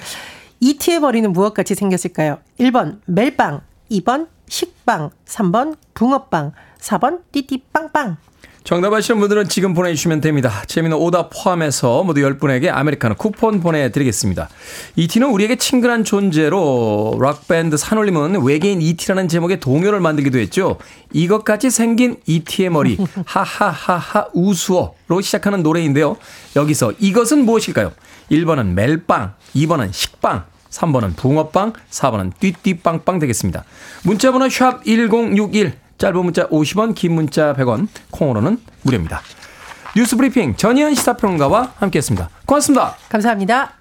ET의 0.60 1.00
머리는 1.00 1.32
무엇같이 1.32 1.74
생겼을까요? 1.74 2.38
1번 2.58 3.00
멜빵, 3.06 3.60
2번 3.90 4.28
식빵, 4.48 5.10
3번 5.24 5.76
붕어빵, 5.94 6.52
4번 6.78 7.22
띠띠빵빵. 7.32 8.16
정답 8.62 8.92
아시는 8.92 9.20
분들은 9.20 9.48
지금 9.48 9.72
보내주시면 9.72 10.20
됩니다. 10.20 10.62
재미는 10.66 10.96
오답 10.96 11.30
포함해서 11.32 12.04
모두 12.04 12.20
10분에게 12.20 12.68
아메리카노 12.70 13.14
쿠폰 13.14 13.60
보내드리겠습니다. 13.60 14.48
이티는 14.96 15.28
우리에게 15.28 15.56
친근한 15.56 16.04
존재로 16.04 17.18
락밴드 17.20 17.76
산울림은 17.76 18.42
외계인 18.42 18.82
이티라는 18.82 19.28
제목의 19.28 19.60
동요를 19.60 20.00
만들기도 20.00 20.38
했죠. 20.38 20.78
이것같이 21.12 21.70
생긴 21.70 22.16
이티의 22.26 22.70
머리 22.70 22.98
하하하하 23.24 24.28
우스워로 24.34 25.20
시작하는 25.22 25.62
노래인데요. 25.62 26.16
여기서 26.54 26.92
이것은 26.98 27.44
무엇일까요? 27.46 27.92
1번은 28.30 28.74
멜빵, 28.74 29.34
2번은 29.56 29.92
식빵, 29.92 30.44
3번은 30.70 31.16
붕어빵, 31.16 31.72
4번은 31.90 32.32
띠띠빵빵 32.38 33.18
되겠습니다. 33.18 33.64
문자번호 34.04 34.48
샵 34.48 34.84
1061, 34.84 35.72
짧은 36.00 36.24
문자 36.24 36.48
50원, 36.48 36.94
긴 36.94 37.14
문자 37.14 37.52
100원, 37.52 37.86
콩으로는 38.10 38.58
무료입니다. 38.82 39.20
뉴스 39.94 40.16
브리핑 40.16 40.56
전예현 40.56 40.94
시사평론가와 40.94 41.74
함께했습니다. 41.76 42.30
고맙습니다. 42.46 42.96
감사합니다. 43.10 43.74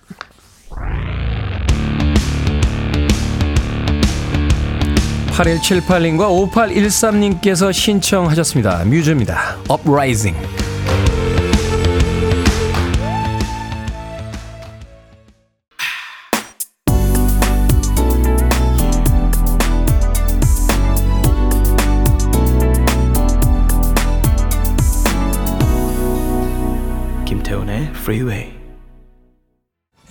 (8178님과) 5.32 6.52
(5813님께서) 6.52 7.72
신청하셨습니다 7.72 8.84
뮤즈입니다 8.84 9.56
(uprising) 9.72 10.38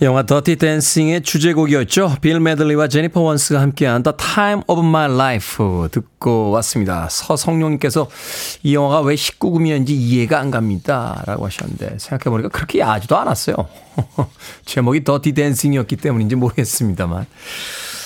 영화 0.01 0.23
더티 0.23 0.55
댄싱의 0.55 1.23
주제곡이었죠. 1.23 2.15
빌 2.21 2.39
메들리와 2.39 2.87
제니퍼 2.87 3.19
원스가 3.19 3.59
함께한 3.59 4.01
The 4.01 4.15
Time 4.15 4.61
of 4.67 4.79
My 4.81 5.13
Life 5.13 5.89
듣고 5.91 6.51
왔습니다. 6.51 7.09
서성룡님께서 7.09 8.07
이 8.63 8.75
영화가 8.75 9.01
왜 9.01 9.15
19금이었는지 9.15 9.89
이해가 9.89 10.39
안 10.39 10.51
갑니다. 10.51 11.21
라고 11.25 11.45
하셨는데 11.45 11.97
생각해보니까 11.97 12.47
그렇게 12.47 12.79
야하지도 12.79 13.17
않았어요. 13.17 13.55
제목이 14.63 15.03
더티 15.03 15.33
댄싱이었기 15.33 15.97
때문인지 15.97 16.35
모르겠습니다만. 16.35 17.25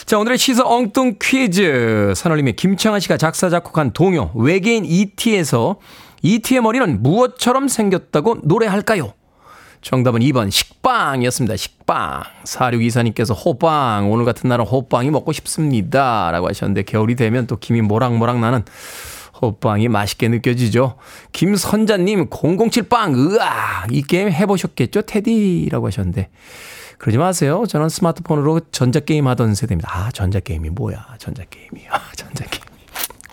자, 0.07 0.17
오늘의 0.17 0.39
시사 0.39 0.67
엉뚱 0.67 1.17
퀴즈. 1.21 2.13
산울림의 2.15 2.55
김창완 2.55 2.99
씨가 3.01 3.17
작사, 3.17 3.51
작곡한 3.51 3.93
동요 3.93 4.31
외계인 4.33 4.83
E.T.에서 4.83 5.75
E.T.의 6.23 6.61
머리는 6.61 7.03
무엇처럼 7.03 7.67
생겼다고 7.67 8.39
노래할까요? 8.41 9.13
정답은 9.83 10.21
2번 10.21 10.49
식빵이었습니다. 10.49 11.57
식빵. 11.57 12.23
4624님께서 12.45 13.35
호빵. 13.45 14.09
오늘 14.11 14.25
같은 14.25 14.47
날은 14.47 14.65
호빵이 14.65 15.11
먹고 15.11 15.33
싶습니다. 15.33 16.31
라고 16.31 16.47
하셨는데 16.47 16.83
겨울이 16.83 17.15
되면 17.15 17.45
또 17.47 17.57
김이 17.57 17.81
모락모락 17.81 18.39
나는 18.39 18.63
호빵이 19.41 19.89
맛있게 19.89 20.29
느껴지죠. 20.29 20.95
김선자님 21.33 22.29
007빵. 22.29 23.35
으아! 23.35 23.87
이 23.91 24.01
게임 24.03 24.29
해보셨겠죠? 24.29 25.01
테디라고 25.03 25.87
하셨는데. 25.87 26.29
그러지 26.97 27.17
마세요. 27.17 27.65
저는 27.67 27.89
스마트폰으로 27.89 28.61
전자게임 28.71 29.27
하던 29.27 29.55
세대입니다. 29.55 29.89
아, 29.91 30.11
전자게임이 30.11 30.69
뭐야. 30.69 31.15
전자게임이. 31.17 31.87
아, 31.89 31.99
전자게임. 32.15 32.62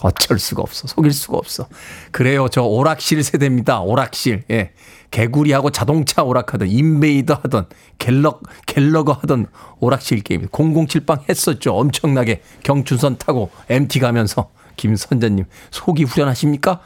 어쩔 0.02 0.38
수가 0.38 0.62
없어. 0.62 0.86
속일 0.86 1.12
수가 1.12 1.36
없어. 1.36 1.66
그래요. 2.10 2.48
저 2.48 2.62
오락실 2.62 3.22
세대입니다. 3.22 3.80
오락실. 3.80 4.44
예. 4.50 4.72
개구리하고 5.10 5.70
자동차 5.70 6.22
오락하던 6.22 6.68
인베이더 6.68 7.40
하던 7.42 7.66
갤럭 7.98 8.42
갤러거 8.66 9.12
하던 9.12 9.46
오락실 9.80 10.22
게임 10.22 10.46
007빵 10.46 11.28
했었죠. 11.28 11.74
엄청나게 11.74 12.42
경춘선 12.62 13.18
타고 13.18 13.50
MT 13.68 13.98
가면서 13.98 14.50
김선자님 14.76 15.46
속이 15.70 16.04
후련하십니까? 16.04 16.80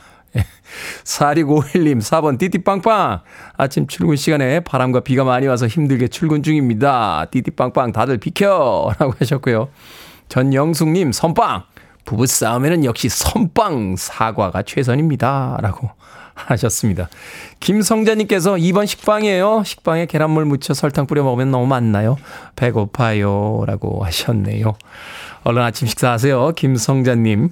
4651님 1.04 1.98
4번 2.00 2.38
띠띠빵빵 2.38 3.20
아침 3.56 3.86
출근 3.86 4.16
시간에 4.16 4.60
바람과 4.60 5.00
비가 5.00 5.22
많이 5.22 5.46
와서 5.46 5.66
힘들게 5.66 6.08
출근 6.08 6.42
중입니다. 6.42 7.26
띠띠빵빵 7.30 7.92
다들 7.92 8.18
비켜 8.18 8.92
라고 8.98 9.14
하셨고요. 9.18 9.68
전영숙님 10.28 11.12
선빵 11.12 11.64
부부싸움에는 12.04 12.84
역시 12.84 13.08
선빵 13.08 13.96
사과가 13.96 14.62
최선입니다. 14.62 15.58
라고 15.60 15.90
하셨습니다. 16.34 17.08
김성자님께서 17.60 18.54
2번 18.54 18.86
식빵이에요. 18.86 19.62
식빵에 19.64 20.06
계란물 20.06 20.44
묻혀 20.44 20.74
설탕 20.74 21.06
뿌려 21.06 21.22
먹으면 21.22 21.50
너무 21.50 21.66
맛나요. 21.66 22.16
배고파요. 22.56 23.64
라고 23.66 24.04
하셨네요. 24.04 24.74
얼른 25.44 25.62
아침 25.62 25.86
식사하세요. 25.86 26.52
김성자님. 26.56 27.50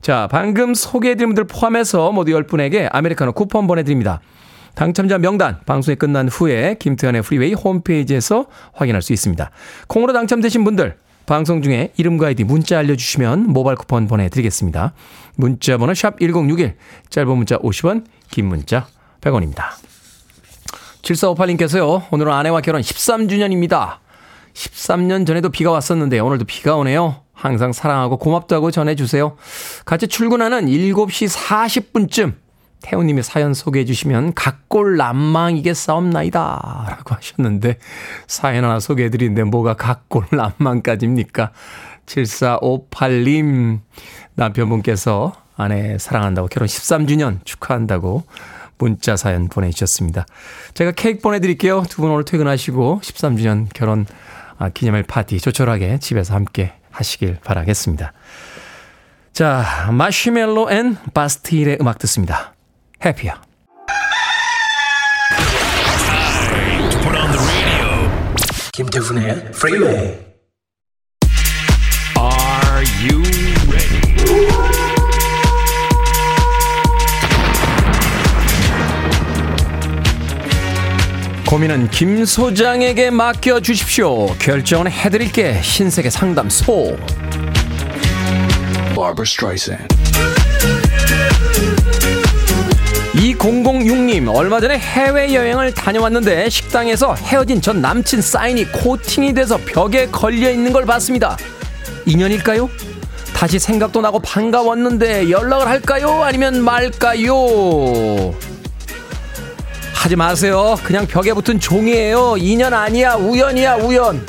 자, 0.00 0.28
방금 0.30 0.74
소개해드린 0.74 1.30
분들 1.30 1.44
포함해서 1.44 2.12
모두 2.12 2.32
10분에게 2.32 2.88
아메리카노 2.90 3.32
쿠폰 3.32 3.66
보내드립니다. 3.66 4.20
당첨자 4.74 5.18
명단 5.18 5.58
방송이 5.66 5.96
끝난 5.96 6.28
후에 6.28 6.76
김태훈의 6.78 7.22
프리웨이 7.22 7.54
홈페이지에서 7.54 8.46
확인할 8.72 9.02
수 9.02 9.12
있습니다. 9.12 9.50
콩으로 9.88 10.12
당첨되신 10.12 10.64
분들 10.64 10.96
방송 11.30 11.62
중에 11.62 11.92
이름과 11.96 12.26
아이디 12.26 12.42
문자 12.42 12.80
알려주시면 12.80 13.50
모바일 13.50 13.76
쿠폰 13.76 14.08
보내드리겠습니다. 14.08 14.94
문자 15.36 15.78
번호 15.78 15.94
샵 15.94 16.18
1061, 16.18 16.74
짧은 17.08 17.36
문자 17.36 17.56
50원, 17.58 18.04
긴 18.32 18.46
문자 18.46 18.88
100원입니다. 19.20 19.66
7458님께서요, 21.02 22.12
오늘은 22.12 22.32
아내와 22.32 22.62
결혼 22.62 22.80
13주년입니다. 22.82 23.98
13년 24.54 25.24
전에도 25.24 25.50
비가 25.50 25.70
왔었는데 25.70 26.18
오늘도 26.18 26.46
비가 26.46 26.74
오네요. 26.74 27.22
항상 27.32 27.72
사랑하고 27.72 28.16
고맙다고 28.16 28.72
전해주세요. 28.72 29.36
같이 29.84 30.08
출근하는 30.08 30.66
7시 30.66 31.32
40분쯤 31.32 32.34
태우님의 32.82 33.22
사연 33.22 33.54
소개해 33.54 33.84
주시면 33.84 34.34
각골 34.34 34.96
난망이게 34.96 35.74
싸움나이다. 35.74 36.86
라고 36.88 37.14
하셨는데, 37.14 37.78
사연 38.26 38.64
하나 38.64 38.80
소개해 38.80 39.10
드리는데 39.10 39.44
뭐가 39.44 39.74
각골 39.74 40.26
난망까지입니까? 40.32 41.52
7458님, 42.06 43.80
남편분께서 44.34 45.32
아내 45.56 45.98
사랑한다고 45.98 46.48
결혼 46.48 46.66
13주년 46.66 47.44
축하한다고 47.44 48.24
문자 48.78 49.16
사연 49.16 49.48
보내주셨습니다. 49.48 50.24
제가 50.74 50.92
케이크 50.92 51.20
보내드릴게요. 51.20 51.84
두 51.88 52.00
분 52.00 52.10
오늘 52.10 52.24
퇴근하시고 52.24 53.00
13주년 53.02 53.66
결혼 53.74 54.06
아, 54.58 54.70
기념일 54.70 55.02
파티 55.02 55.38
조촐하게 55.38 55.98
집에서 55.98 56.34
함께 56.34 56.72
하시길 56.90 57.38
바라겠습니다. 57.44 58.12
자, 59.32 59.88
Marshmello 59.92 60.70
and 60.70 60.96
Bastille의 61.14 61.78
음악 61.80 61.98
듣습니다. 61.98 62.54
Happier. 63.04 63.40
김태훈의 68.72 69.50
프리웨이 69.52 70.30
Are 72.16 72.84
you 73.02 73.22
ready? 73.68 74.00
고민은 81.46 81.90
김 81.90 82.24
소장에게 82.24 83.10
맡겨 83.10 83.60
주십시오. 83.60 84.26
결정은 84.38 84.90
해드릴게. 84.90 85.60
신세계 85.62 86.08
상담소. 86.08 86.96
Barbara 88.94 89.24
Streisand. 89.24 89.99
2006님, 93.40 94.34
얼마 94.34 94.60
전에 94.60 94.78
해외여행을 94.78 95.72
다녀왔는데 95.72 96.50
식당에서 96.50 97.14
헤어진 97.14 97.62
전 97.62 97.80
남친 97.80 98.20
사인이 98.20 98.70
코팅이 98.70 99.32
돼서 99.32 99.56
벽에 99.56 100.06
걸려 100.06 100.50
있는 100.50 100.72
걸 100.74 100.84
봤습니다. 100.84 101.38
인연일까요? 102.04 102.68
다시 103.34 103.58
생각도 103.58 104.02
나고 104.02 104.18
반가웠는데 104.18 105.30
연락을 105.30 105.66
할까요? 105.66 106.22
아니면 106.22 106.62
말까요? 106.62 108.34
하지 109.94 110.16
마세요. 110.16 110.76
그냥 110.84 111.06
벽에 111.06 111.32
붙은 111.32 111.60
종이에요. 111.60 112.36
인연 112.36 112.74
아니야. 112.74 113.14
우연이야, 113.14 113.76
우연. 113.76 114.22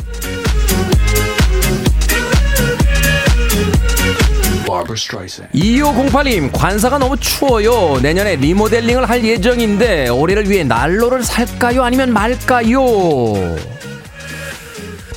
2508님, 5.54 6.52
관사가 6.54 6.98
너무 6.98 7.18
추워요. 7.18 8.00
내년에 8.02 8.36
리모델링을 8.38 9.10
할 9.10 9.24
예정인데, 9.24 10.10
올해를 10.10 10.50
위해 10.50 10.64
난로를 10.64 11.24
살까요? 11.24 11.84
아니면 11.84 12.14
말까요? 12.14 12.84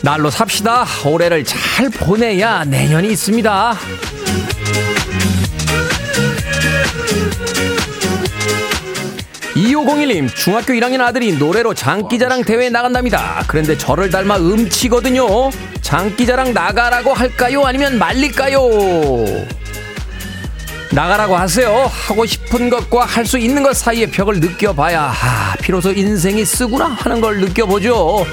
날로 0.02 0.28
삽시다. 0.30 0.84
올해를 1.06 1.44
잘 1.44 1.88
보내야 1.88 2.64
내년이 2.64 3.08
있습니다. 3.12 3.74
2501님, 9.54 10.34
중학교 10.34 10.72
1학년 10.74 11.00
아들이 11.00 11.32
노래로 11.36 11.74
장기자랑 11.74 12.42
대회에 12.42 12.70
나간답니다. 12.70 13.44
그런데 13.46 13.78
저를 13.78 14.10
닮아 14.10 14.36
음치거든요. 14.38 15.50
장기자랑 15.84 16.54
나가라고 16.54 17.12
할까요? 17.12 17.62
아니면 17.64 17.98
말릴까요? 17.98 18.58
나가라고 20.90 21.36
하세요. 21.36 21.90
하고 21.90 22.24
싶은 22.24 22.70
것과 22.70 23.04
할 23.04 23.26
수 23.26 23.38
있는 23.38 23.62
것 23.62 23.76
사이의 23.76 24.10
벽을 24.10 24.40
느껴봐야, 24.40 25.12
아, 25.14 25.54
비로소 25.60 25.92
인생이 25.92 26.44
쓰구나 26.44 26.86
하는 26.86 27.20
걸 27.20 27.40
느껴보죠. 27.40 28.24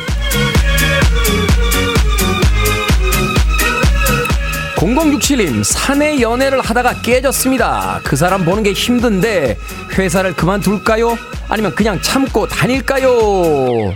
0067님, 4.78 5.64
사내 5.64 6.22
연애를 6.22 6.62
하다가 6.62 7.02
깨졌습니다. 7.02 8.00
그 8.04 8.16
사람 8.16 8.44
보는 8.46 8.64
게 8.64 8.72
힘든데, 8.74 9.58
회사를 9.98 10.34
그만둘까요? 10.36 11.18
아니면 11.50 11.76
그냥 11.76 12.02
참고 12.02 12.48
다닐까요? 12.48 13.94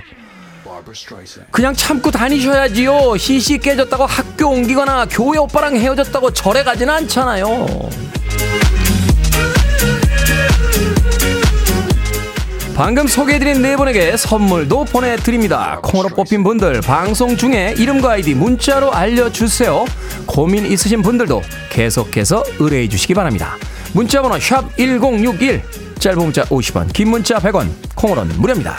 그냥 1.51 1.73
참고 1.73 2.11
다니셔야지요. 2.11 3.17
시시 3.17 3.57
깨졌다고 3.57 4.05
학교 4.05 4.49
옮기거나 4.49 5.07
교회 5.09 5.37
오빠랑 5.37 5.75
헤어졌다고 5.75 6.31
절에 6.31 6.63
가지는 6.63 6.93
않잖아요. 6.93 7.65
방금 12.75 13.07
소개해드린 13.07 13.61
네 13.61 13.77
분에게 13.77 14.17
선물도 14.17 14.85
보내드립니다. 14.85 15.79
콩으로 15.81 16.09
뽑힌 16.09 16.43
분들 16.43 16.81
방송 16.81 17.37
중에 17.37 17.73
이름과 17.77 18.11
아이디 18.11 18.33
문자로 18.33 18.93
알려주세요. 18.93 19.85
고민 20.25 20.65
있으신 20.65 21.01
분들도 21.01 21.41
계속해서 21.69 22.43
의뢰해 22.59 22.89
주시기 22.89 23.13
바랍니다. 23.13 23.55
문자번호 23.93 24.37
1061, 24.39 25.61
짧은 25.99 26.17
문자 26.17 26.43
50원, 26.43 26.91
긴 26.91 27.11
문자 27.11 27.39
100원, 27.39 27.69
콩으로는 27.95 28.41
무료입니다. 28.41 28.75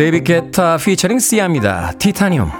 데이비 0.00 0.24
게타 0.24 0.78
피처링 0.78 1.18
시아입니다. 1.18 1.92
티타늄. 1.98 2.50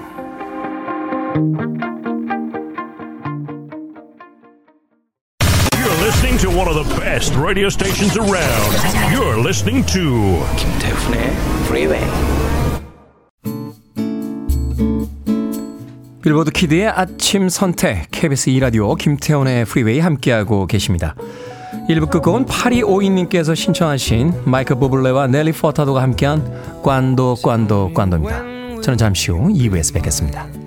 listening 6.03 6.37
to 6.37 6.51
one 6.51 6.69
of 6.69 6.75
the 6.75 7.01
best 7.01 7.35
radio 7.35 7.69
stations 7.69 8.19
around. 8.19 8.77
You're 9.11 9.41
listening 9.41 9.87
to 9.87 10.45
김태훈의 10.59 11.31
Freeway. 11.65 12.05
빌보드 16.23 16.51
키드의 16.51 16.89
아침 16.89 17.49
선택 17.49 18.11
KBS 18.11 18.51
2 18.51 18.61
라디오 18.61 18.95
김태훈의 18.95 19.65
프리웨이 19.65 20.01
함께하고 20.01 20.67
계십니다. 20.67 21.15
1부 21.89 22.11
끝곡은 22.11 22.47
8252님께서 22.47 23.57
신청하신 23.57 24.43
마이클 24.45 24.77
부블레와 24.77 25.27
넬리 25.27 25.53
퍼타도가 25.53 26.03
함께한 26.03 26.83
Quando 26.83 27.37
Quando 27.43 27.93
Quando입니다. 27.95 28.81
저는 28.83 28.97
잠시 28.97 29.31
후 29.31 29.49
2부에서 29.49 29.95
뵙겠습니다. 29.95 30.60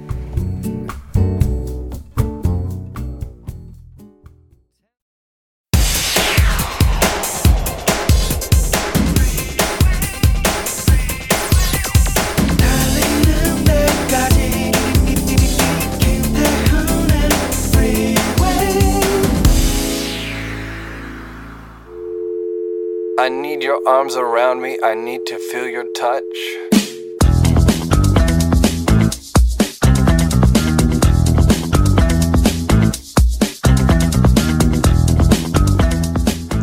Arms 23.85 24.15
around 24.15 24.61
me. 24.61 24.77
I 24.83 24.93
need 24.93 25.25
to 25.27 25.37
feel 25.37 25.67
your 25.67 25.85
touch. 25.93 26.23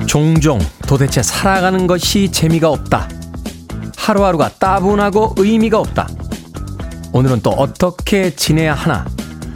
종종 0.07 0.59
도대체 0.89 1.23
살아가는 1.23 1.87
것이 1.87 2.33
재미가 2.33 2.69
없다. 2.69 3.09
하루하루가 3.97 4.51
따분하고 4.59 5.35
의미가 5.37 5.79
없다. 5.79 6.09
오늘은 7.13 7.43
또 7.43 7.51
어떻게 7.51 8.35
지내야 8.35 8.75
하나? 8.75 9.07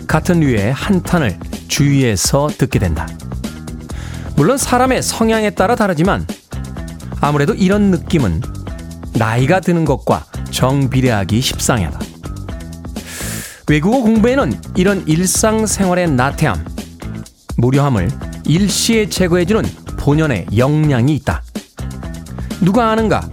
같은 0.07 0.41
류의 0.41 0.73
한탄을 0.73 1.39
주위에서 1.67 2.49
듣게 2.57 2.79
된다. 2.79 3.09
물론 4.37 4.59
사람의 4.59 5.03
성향에 5.03 5.51
따라 5.51 5.75
다르지만 5.75 6.27
아무래도 7.25 7.55
이런 7.55 7.91
느낌은 7.91 8.43
나이가 9.15 9.59
드는 9.59 9.87
것과 9.87 10.27
정비례하기 10.51 11.41
십상하다. 11.41 11.99
외국어 13.67 14.03
공부에는 14.03 14.53
이런 14.77 15.09
일상생활의 15.09 16.11
나태함, 16.11 16.63
무료함을 17.57 18.11
일시에 18.45 19.09
제거해주는 19.09 19.65
본연의 20.01 20.49
역량이 20.55 21.15
있다. 21.15 21.43
누가 22.61 22.91
아는가? 22.91 23.27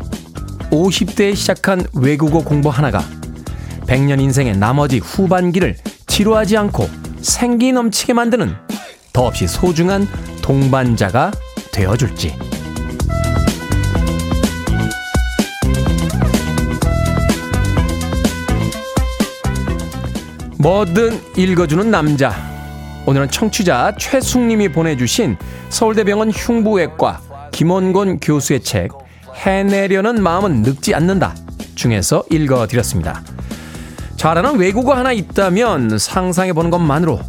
50대에 0.69 1.35
시작한 1.35 1.85
외국어 1.93 2.45
공부 2.45 2.69
하나가 2.69 3.03
100년 3.87 4.21
인생의 4.21 4.55
나머지 4.55 4.99
후반기를 4.99 5.75
지루하지 6.07 6.55
않고 6.55 6.89
생기 7.19 7.73
넘치게 7.73 8.13
만드는 8.13 8.55
더없이 9.11 9.47
소중한 9.47 10.07
동반자가 10.41 11.31
되어줄지. 11.73 12.50
뭐든 20.61 21.19
읽어주는 21.37 21.89
남자. 21.89 22.35
오늘은 23.07 23.31
청취자 23.31 23.95
최숙님이 23.97 24.69
보내주신 24.69 25.35
서울대병원 25.69 26.29
흉부외과 26.29 27.19
김원곤 27.51 28.19
교수의 28.19 28.61
책 28.61 28.91
해내려는 29.33 30.21
마음은 30.21 30.61
늙지 30.61 30.93
않는다 30.93 31.33
중에서 31.73 32.23
읽어드렸습니다. 32.29 33.23
잘하는 34.17 34.59
외국어 34.59 34.93
하나 34.93 35.11
있다면 35.11 35.97
상상해보는 35.97 36.69
것만으로 36.69 37.19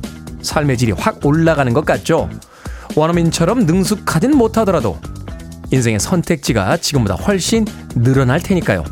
삶의 0.42 0.76
질이 0.76 0.92
확 0.92 1.24
올라가는 1.24 1.72
것 1.72 1.86
같죠. 1.86 2.28
원어민처럼 2.96 3.64
능숙하진 3.64 4.36
못하더라도 4.36 4.98
인생의 5.70 6.00
선택지가 6.00 6.76
지금보다 6.76 7.14
훨씬 7.14 7.64
늘어날 7.94 8.42
테니까요. 8.42 8.84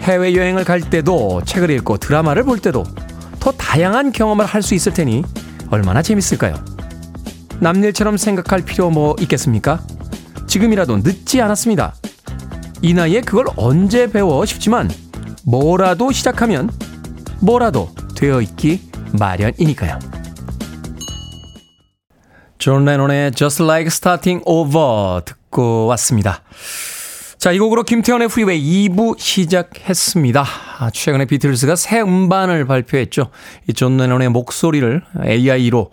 해외여행을 0.00 0.64
갈 0.64 0.80
때도 0.80 1.42
책을 1.44 1.70
읽고 1.70 1.98
드라마를 1.98 2.42
볼 2.42 2.58
때도 2.58 2.82
더 3.40 3.52
다양한 3.52 4.12
경험을 4.12 4.44
할 4.46 4.62
수 4.62 4.74
있을 4.74 4.92
테니 4.92 5.22
얼마나 5.70 6.02
재밌을까요? 6.02 6.54
남일처럼 7.60 8.16
생각할 8.16 8.62
필요 8.62 8.90
뭐 8.90 9.14
있겠습니까? 9.20 9.80
지금이라도 10.46 10.98
늦지 10.98 11.40
않았습니다. 11.40 11.94
이 12.82 12.94
나이에 12.94 13.20
그걸 13.20 13.46
언제 13.56 14.10
배워 14.10 14.44
싶지만 14.46 14.90
뭐라도 15.44 16.12
시작하면 16.12 16.70
뭐라도 17.40 17.90
되어 18.14 18.40
있기 18.42 18.90
마련이니까요. 19.18 19.98
존 22.58 22.84
레논의 22.84 23.32
Just 23.32 23.62
Like 23.62 23.86
Starting 23.86 24.42
Over 24.44 25.22
듣고 25.24 25.86
왔습니다. 25.86 26.42
자, 27.38 27.52
이 27.52 27.60
곡으로 27.60 27.84
김태훈의 27.84 28.26
프리웨이 28.26 28.88
2부 28.88 29.16
시작했습니다. 29.16 30.44
아, 30.78 30.90
최근에 30.90 31.26
비틀스가 31.26 31.76
새 31.76 32.00
음반을 32.00 32.66
발표했죠. 32.66 33.30
이 33.68 33.75
존 33.75 33.96
레논의 33.96 34.28
목소리를 34.30 35.02
AI로 35.24 35.88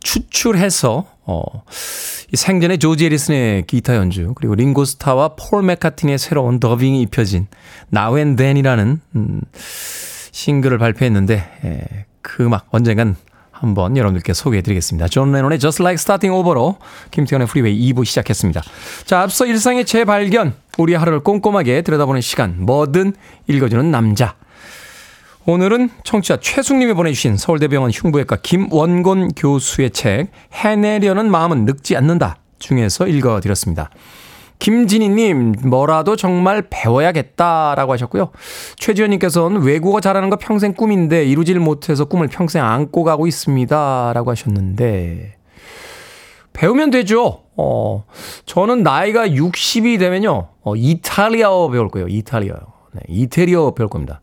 추출해서 0.00 1.06
어, 1.26 1.44
생전에 2.34 2.78
조지 2.78 3.06
해리슨의 3.06 3.66
기타 3.68 3.94
연주 3.94 4.32
그리고 4.34 4.56
링고스타와 4.56 5.36
폴 5.36 5.62
매카트니의 5.62 6.18
새로운 6.18 6.58
더빙이 6.58 7.00
입혀진 7.02 7.46
Now 7.94 8.16
and 8.16 8.36
Then이라는 8.36 9.00
음, 9.14 9.40
싱글을 10.32 10.78
발표했는데 10.78 11.50
예, 11.66 12.04
그 12.20 12.42
음악 12.42 12.66
언젠간 12.72 13.14
한번 13.60 13.94
여러분들께 13.94 14.32
소개해 14.32 14.62
드리겠습니다. 14.62 15.08
존 15.08 15.32
레논의 15.32 15.58
Just 15.58 15.82
Like 15.82 16.00
Starting 16.00 16.34
Over로 16.34 16.78
김태훈의 17.10 17.46
프리웨이 17.46 17.92
2부 17.92 18.06
시작했습니다. 18.06 18.62
자, 19.04 19.20
앞서 19.20 19.44
일상의 19.44 19.84
재발견, 19.84 20.54
우리 20.78 20.94
하루를 20.94 21.20
꼼꼼하게 21.20 21.82
들여다보는 21.82 22.22
시간, 22.22 22.56
뭐든 22.58 23.12
읽어주는 23.48 23.90
남자. 23.90 24.34
오늘은 25.44 25.90
청취자 26.04 26.38
최숙님이 26.40 26.94
보내주신 26.94 27.36
서울대병원 27.36 27.90
흉부외과 27.90 28.36
김원곤 28.42 29.32
교수의 29.36 29.90
책 29.90 30.28
해내려는 30.52 31.30
마음은 31.30 31.66
늙지 31.66 31.96
않는다 31.96 32.38
중에서 32.58 33.08
읽어드렸습니다. 33.08 33.90
김진희님, 34.60 35.54
뭐라도 35.64 36.16
정말 36.16 36.66
배워야겠다라고 36.70 37.92
하셨고요. 37.94 38.30
최지현님께서는 38.76 39.62
외국어 39.62 40.00
잘하는 40.00 40.30
거 40.30 40.36
평생 40.36 40.74
꿈인데 40.74 41.24
이루질 41.24 41.58
못해서 41.58 42.04
꿈을 42.04 42.28
평생 42.28 42.64
안고 42.64 43.02
가고 43.02 43.26
있습니다. 43.26 44.12
라고 44.14 44.30
하셨는데, 44.30 45.36
배우면 46.52 46.90
되죠. 46.90 47.44
어, 47.56 48.04
저는 48.44 48.82
나이가 48.82 49.26
60이 49.26 49.98
되면요. 49.98 50.48
어, 50.62 50.76
이탈리아어 50.76 51.70
배울 51.70 51.88
거예요. 51.88 52.06
이탈리아어. 52.08 52.58
네, 52.92 53.00
이태리어 53.08 53.72
배울 53.72 53.88
겁니다. 53.88 54.20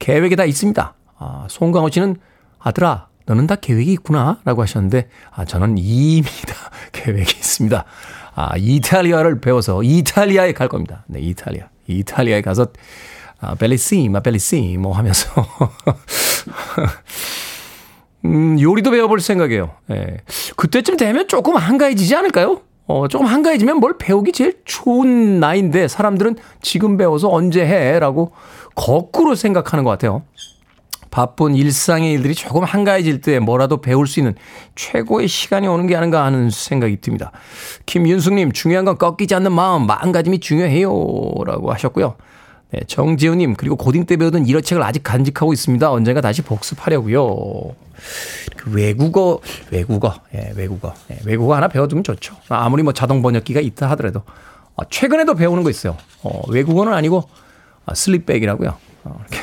계획이 0.00 0.34
다 0.34 0.44
있습니다. 0.44 0.94
아, 1.18 1.46
송강호 1.48 1.90
씨는 1.90 2.16
아들아, 2.58 3.08
너는 3.26 3.46
다 3.46 3.54
계획이 3.56 3.92
있구나. 3.92 4.40
라고 4.44 4.62
하셨는데, 4.62 5.08
아, 5.30 5.44
저는 5.44 5.76
이미 5.78 6.24
다 6.24 6.70
계획이 6.92 7.30
있습니다. 7.38 7.84
아, 8.36 8.52
이탈리아를 8.58 9.40
배워서 9.40 9.82
이탈리아에 9.82 10.52
갈 10.52 10.68
겁니다. 10.68 11.04
네, 11.08 11.20
이탈리아. 11.20 11.68
이탈리아에 11.86 12.42
가서, 12.42 12.66
아, 13.40 13.54
벨리시마, 13.54 14.20
벨리시모 14.20 14.92
하면서. 14.92 15.30
음, 18.26 18.60
요리도 18.60 18.90
배워볼 18.90 19.20
생각이에요. 19.20 19.70
예. 19.90 20.18
그때쯤 20.56 20.98
되면 20.98 21.26
조금 21.28 21.56
한가해지지 21.56 22.14
않을까요? 22.14 22.60
어, 22.86 23.08
조금 23.08 23.26
한가해지면 23.26 23.78
뭘 23.78 23.96
배우기 23.96 24.32
제일 24.32 24.60
좋은 24.66 25.40
나이인데 25.40 25.88
사람들은 25.88 26.36
지금 26.60 26.98
배워서 26.98 27.30
언제 27.30 27.64
해? 27.64 27.98
라고 27.98 28.32
거꾸로 28.74 29.34
생각하는 29.34 29.82
것 29.82 29.90
같아요. 29.90 30.22
바쁜 31.10 31.54
일상의 31.54 32.12
일들이 32.12 32.34
조금 32.34 32.64
한가해질 32.64 33.20
때 33.20 33.38
뭐라도 33.38 33.80
배울 33.80 34.06
수 34.06 34.20
있는 34.20 34.34
최고의 34.74 35.28
시간이 35.28 35.66
오는 35.66 35.86
게 35.86 35.96
아닌가 35.96 36.24
하는 36.24 36.50
생각이 36.50 37.00
듭니다. 37.00 37.32
김윤숙님, 37.86 38.52
중요한 38.52 38.84
건 38.84 38.98
꺾이지 38.98 39.34
않는 39.34 39.52
마음, 39.52 39.86
마음가짐이 39.86 40.40
중요해요. 40.40 40.88
라고 41.44 41.72
하셨고요. 41.72 42.16
네, 42.72 42.80
정지우님, 42.86 43.54
그리고 43.54 43.76
고딩 43.76 44.06
때 44.06 44.16
배우던 44.16 44.46
일어 44.46 44.60
책을 44.60 44.82
아직 44.82 45.02
간직하고 45.02 45.52
있습니다. 45.52 45.90
언젠가 45.90 46.20
다시 46.20 46.42
복습하려고요. 46.42 47.74
그 48.56 48.72
외국어, 48.72 49.38
외국어, 49.70 50.14
예, 50.34 50.52
외국어, 50.56 50.92
예, 51.10 51.18
외국어 51.24 51.54
하나 51.54 51.68
배워두면 51.68 52.02
좋죠. 52.04 52.34
아무리 52.48 52.82
뭐 52.82 52.92
자동 52.92 53.22
번역기가 53.22 53.60
있다 53.60 53.88
하더라도 53.90 54.22
어, 54.74 54.84
최근에도 54.90 55.34
배우는 55.34 55.62
거 55.62 55.70
있어요. 55.70 55.96
어, 56.22 56.42
외국어는 56.50 56.92
아니고 56.92 57.28
어, 57.86 57.94
슬립백이라고요. 57.94 58.74
어, 59.04 59.20
이렇게 59.20 59.38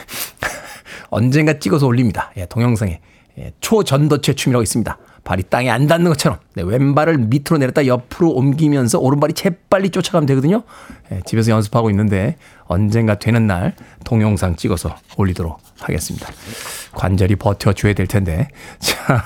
언젠가 1.13 1.60
찍어서 1.60 1.86
올립니다. 1.88 2.32
예, 2.38 2.45
동영상에 2.45 2.99
예, 3.38 3.52
초전도체 3.62 4.34
춤이라고 4.34 4.63
있습니다. 4.63 4.97
발이 5.24 5.44
땅에 5.50 5.70
안 5.70 5.88
닿는 5.88 6.10
것처럼 6.12 6.40
네, 6.56 6.64
왼발을 6.64 7.18
밑으로 7.18 7.58
내렸다 7.58 7.88
옆으로 7.88 8.32
옮기면서 8.32 9.00
오른발이 9.00 9.34
재빨리 9.34 9.90
쫓아가면 9.90 10.26
되거든요. 10.28 10.64
예, 11.12 11.22
집에서 11.26 11.52
연습하고 11.52 11.90
있는데 11.92 12.36
언젠가 12.66 13.16
되는 13.16 13.48
날 13.48 13.74
동영상 14.04 14.56
찍어서 14.56 14.96
올리도록 15.18 15.60
하겠습니다. 15.80 16.28
관절이 16.94 17.38
버텨줘야 17.38 17.94
될 17.94 18.08
텐데. 18.08 18.48
자, 18.80 19.24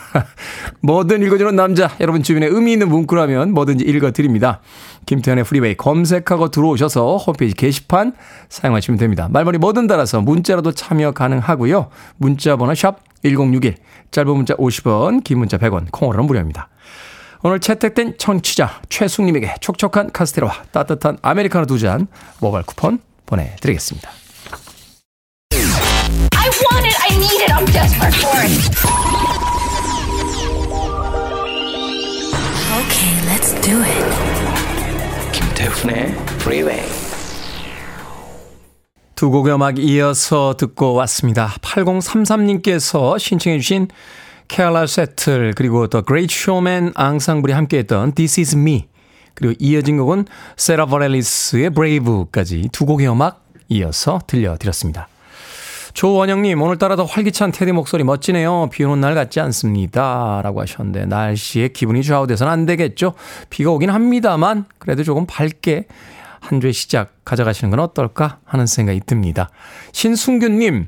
뭐든 0.81 1.21
읽어주는 1.23 1.55
남자. 1.55 1.91
여러분 1.99 2.23
주변에 2.23 2.45
의미 2.47 2.73
있는 2.73 2.89
문구라면 2.89 3.53
뭐든지 3.53 3.83
읽어드립니다. 3.83 4.61
김태훈의 5.05 5.45
프리웨이 5.45 5.75
검색하고 5.75 6.49
들어오셔서 6.49 7.17
홈페이지 7.17 7.55
게시판 7.55 8.13
사용하시면 8.49 8.99
됩니다. 8.99 9.27
말머리 9.31 9.57
뭐든 9.57 9.87
달아서 9.87 10.21
문자라도 10.21 10.71
참여 10.73 11.11
가능하고요. 11.11 11.89
문자 12.17 12.55
번호 12.55 12.75
샵 12.75 13.06
1061, 13.23 13.75
짧은 14.11 14.31
문자 14.35 14.53
50원, 14.55 15.23
긴 15.23 15.39
문자 15.39 15.57
100원, 15.57 15.87
콩으로는 15.91 16.25
무료입니다. 16.27 16.69
오늘 17.43 17.59
채택된 17.59 18.17
청취자 18.17 18.81
최숙님에게 18.89 19.55
촉촉한 19.61 20.11
카스테라와 20.11 20.63
따뜻한 20.71 21.17
아메리카노 21.21 21.65
두 21.67 21.77
잔 21.77 22.07
모바일 22.39 22.65
쿠폰 22.65 22.99
보내드리겠습니다. 23.25 24.09
I 25.51 26.49
want 26.49 26.87
it, 26.87 26.97
I 26.99 27.15
need 27.15 27.41
it, 27.43 27.51
I'm 27.53 27.65
desperate 27.71 28.15
for 28.15 28.41
it. 28.41 29.77
Okay, 32.77 33.13
let's 33.27 33.53
do 33.61 33.81
it. 33.83 35.31
김태훈의 35.33 36.11
Freeway. 36.41 37.06
두 39.17 39.31
곡의 39.31 39.55
음악 39.55 39.79
이어서 39.79 40.53
듣고 40.59 40.93
왔습니다. 40.93 41.47
8033님께서 41.61 43.17
신청해 43.17 43.57
주신 43.57 43.87
케알라 44.47 44.85
세틀 44.85 45.55
그리고 45.55 45.87
The 45.87 46.03
Greatest 46.03 46.31
Showman 46.35 46.91
Ensemble이 46.93 47.51
함께했던 47.51 48.11
This 48.11 48.41
Is 48.41 48.55
Me 48.55 48.85
그리고 49.33 49.55
이어진 49.57 49.97
곡은 49.97 50.25
세라 50.55 50.85
버렐리스의 50.85 51.71
브레이브까지 51.71 52.69
두 52.71 52.85
곡의 52.85 53.09
음악 53.09 53.43
이어서 53.69 54.19
들려드렸습니다. 54.27 55.07
조원영님, 55.95 56.61
오늘따라 56.61 56.95
더 56.95 57.05
활기찬 57.05 57.51
테디 57.51 57.71
목소리 57.71 58.03
멋지네요. 58.03 58.69
비 58.71 58.83
오는 58.83 59.01
날 59.01 59.15
같지 59.15 59.39
않습니다. 59.39 60.41
라고 60.43 60.61
하셨는데, 60.61 61.07
날씨에 61.07 61.69
기분이 61.69 62.03
좌우돼서는 62.03 62.53
안 62.53 62.65
되겠죠? 62.67 63.15
비가 63.49 63.71
오긴 63.71 63.89
합니다만, 63.89 64.65
그래도 64.77 65.03
조금 65.03 65.25
밝게 65.25 65.87
한 66.47 66.61
주의 66.61 66.71
시작 66.71 67.11
가져가시는 67.25 67.71
건 67.71 67.79
어떨까 67.81 68.39
하는 68.45 68.65
생각이 68.65 69.01
듭니다. 69.05 69.49
신순규님, 69.91 70.87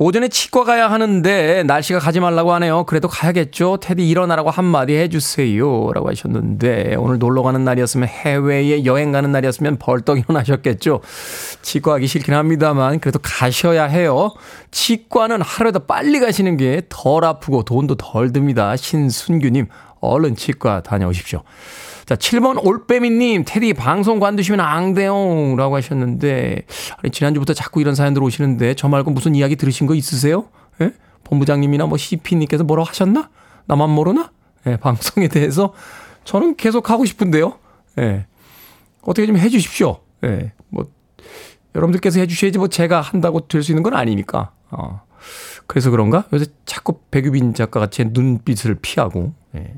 오전에 0.00 0.28
치과 0.28 0.62
가야 0.62 0.90
하는데 0.90 1.64
날씨가 1.64 1.98
가지 1.98 2.20
말라고 2.20 2.52
하네요. 2.52 2.84
그래도 2.84 3.08
가야겠죠. 3.08 3.78
테디 3.80 4.08
일어나라고 4.08 4.48
한마디 4.50 4.94
해주세요. 4.94 5.90
라고 5.92 6.08
하셨는데 6.08 6.94
오늘 6.98 7.18
놀러 7.18 7.42
가는 7.42 7.64
날이었으면 7.64 8.06
해외에 8.08 8.84
여행 8.84 9.10
가는 9.10 9.32
날이었으면 9.32 9.78
벌떡 9.78 10.18
일어나셨겠죠. 10.18 11.00
치과 11.62 11.92
가기 11.92 12.06
싫긴 12.06 12.34
합니다만 12.34 13.00
그래도 13.00 13.18
가셔야 13.20 13.84
해요. 13.86 14.32
치과는 14.70 15.42
하루에 15.42 15.72
더 15.72 15.80
빨리 15.80 16.20
가시는 16.20 16.56
게 16.56 16.82
덜 16.88 17.24
아프고 17.24 17.64
돈도 17.64 17.96
덜 17.96 18.32
듭니다. 18.32 18.76
신순규님 18.76 19.66
얼른 20.00 20.36
치과 20.36 20.80
다녀오십시오. 20.82 21.42
자, 22.08 22.14
7번 22.14 22.64
올빼미님, 22.64 23.44
테디 23.46 23.74
방송 23.74 24.18
관두시면 24.18 24.60
앙대용 24.60 25.56
라고 25.56 25.76
하셨는데, 25.76 26.62
아니, 26.96 27.10
지난주부터 27.10 27.52
자꾸 27.52 27.82
이런 27.82 27.94
사연들 27.94 28.22
오시는데, 28.22 28.72
저 28.76 28.88
말고 28.88 29.10
무슨 29.10 29.34
이야기 29.34 29.56
들으신 29.56 29.86
거 29.86 29.94
있으세요? 29.94 30.46
예? 30.80 30.92
본부장님이나 31.24 31.84
뭐 31.84 31.98
CP님께서 31.98 32.64
뭐라고 32.64 32.88
하셨나? 32.88 33.28
나만 33.66 33.90
모르나? 33.90 34.30
예, 34.66 34.78
방송에 34.78 35.28
대해서 35.28 35.74
저는 36.24 36.56
계속 36.56 36.88
하고 36.88 37.04
싶은데요. 37.04 37.58
예. 37.98 38.24
어떻게 39.02 39.26
좀 39.26 39.36
해 39.36 39.50
주십시오. 39.50 39.98
예. 40.24 40.52
뭐, 40.70 40.86
여러분들께서 41.74 42.20
해 42.20 42.26
주셔야지 42.26 42.56
뭐 42.56 42.68
제가 42.68 43.02
한다고 43.02 43.46
될 43.48 43.62
수 43.62 43.72
있는 43.72 43.82
건 43.82 43.92
아니니까. 43.92 44.52
어. 44.70 45.02
그래서 45.66 45.90
그런가? 45.90 46.24
요새 46.32 46.46
자꾸 46.64 47.00
백유빈 47.10 47.52
작가가 47.52 47.88
제 47.88 48.04
눈빛을 48.10 48.76
피하고, 48.80 49.34
예. 49.56 49.74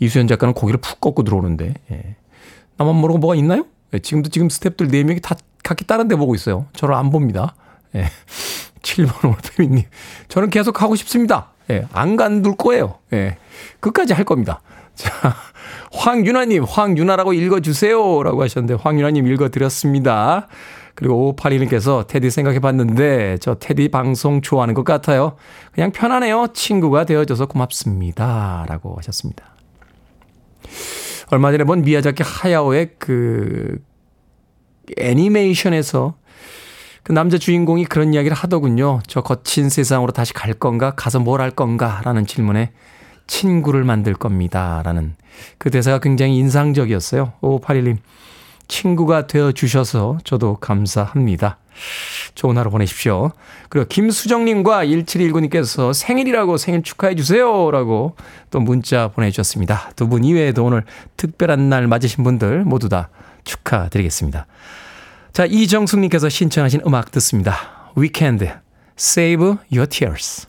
이수연 0.00 0.28
작가는 0.28 0.54
고기를 0.54 0.80
푹 0.80 1.00
꺾고 1.00 1.24
들어오는데, 1.24 1.74
예. 1.90 2.16
나만 2.76 2.96
모르고 2.96 3.18
뭐가 3.18 3.34
있나요? 3.36 3.66
예. 3.92 3.98
지금도 3.98 4.30
지금 4.30 4.48
스탭들 4.48 4.90
4명이 4.90 5.22
다 5.22 5.36
각기 5.62 5.86
다른 5.86 6.08
데 6.08 6.16
보고 6.16 6.34
있어요. 6.34 6.66
저를 6.74 6.94
안 6.94 7.10
봅니다. 7.10 7.54
예. 7.94 8.06
7번 8.82 9.28
올빼미님. 9.30 9.84
저는 10.28 10.50
계속 10.50 10.80
하고 10.82 10.94
싶습니다. 10.96 11.52
예. 11.70 11.86
안 11.92 12.16
간둘 12.16 12.56
거예요. 12.56 12.98
예. 13.12 13.36
끝까지 13.80 14.12
할 14.14 14.24
겁니다. 14.24 14.60
자, 14.94 15.12
황윤아님, 15.92 16.64
황윤아라고 16.64 17.32
읽어주세요. 17.32 18.22
라고 18.22 18.42
하셨는데, 18.42 18.82
황윤아님 18.82 19.26
읽어드렸습니다. 19.26 20.48
그리고 20.98 21.36
582님께서 21.36 22.04
테디 22.08 22.28
생각해 22.28 22.58
봤는데 22.58 23.38
저 23.40 23.54
테디 23.54 23.88
방송 23.88 24.40
좋아하는 24.42 24.74
것 24.74 24.82
같아요. 24.82 25.36
그냥 25.70 25.92
편하네요. 25.92 26.48
친구가 26.52 27.04
되어줘서 27.04 27.46
고맙습니다. 27.46 28.66
라고 28.68 28.96
하셨습니다. 28.96 29.44
얼마 31.30 31.50
전에 31.50 31.64
본 31.64 31.82
미야자키 31.82 32.22
하야오의 32.24 32.90
그 32.98 33.78
애니메이션에서 34.96 36.16
그 37.02 37.12
남자 37.12 37.38
주인공이 37.38 37.84
그런 37.86 38.14
이야기를 38.14 38.36
하더군요. 38.36 39.00
저 39.06 39.20
거친 39.22 39.68
세상으로 39.70 40.12
다시 40.12 40.32
갈 40.32 40.52
건가? 40.54 40.92
가서 40.96 41.20
뭘 41.20 41.40
할 41.40 41.50
건가? 41.50 42.00
라는 42.04 42.26
질문에 42.26 42.72
친구를 43.26 43.84
만들 43.84 44.14
겁니다. 44.14 44.82
라는 44.84 45.14
그 45.58 45.70
대사가 45.70 45.98
굉장히 46.00 46.36
인상적이었어요. 46.38 47.34
5581님. 47.40 47.98
친구가 48.68 49.26
되어 49.26 49.52
주셔서 49.52 50.18
저도 50.24 50.56
감사합니다. 50.56 51.58
좋은 52.38 52.56
하루 52.56 52.70
보내십시오. 52.70 53.32
그리고 53.68 53.88
김수정님과 53.88 54.84
1719님께서 54.84 55.92
생일이라고 55.92 56.56
생일 56.56 56.84
축하해 56.84 57.16
주세요. 57.16 57.68
라고 57.72 58.14
또 58.50 58.60
문자 58.60 59.08
보내주셨습니다. 59.08 59.90
두 59.96 60.06
분 60.08 60.22
이외에도 60.22 60.64
오늘 60.64 60.84
특별한 61.16 61.68
날 61.68 61.88
맞으신 61.88 62.22
분들 62.22 62.64
모두 62.64 62.88
다 62.88 63.08
축하드리겠습니다. 63.42 64.46
자, 65.32 65.44
이정숙님께서 65.46 66.28
신청하신 66.28 66.82
음악 66.86 67.10
듣습니다. 67.10 67.90
Weekend, 67.96 68.48
Save 68.96 69.56
Your 69.72 69.88
Tears. 69.88 70.46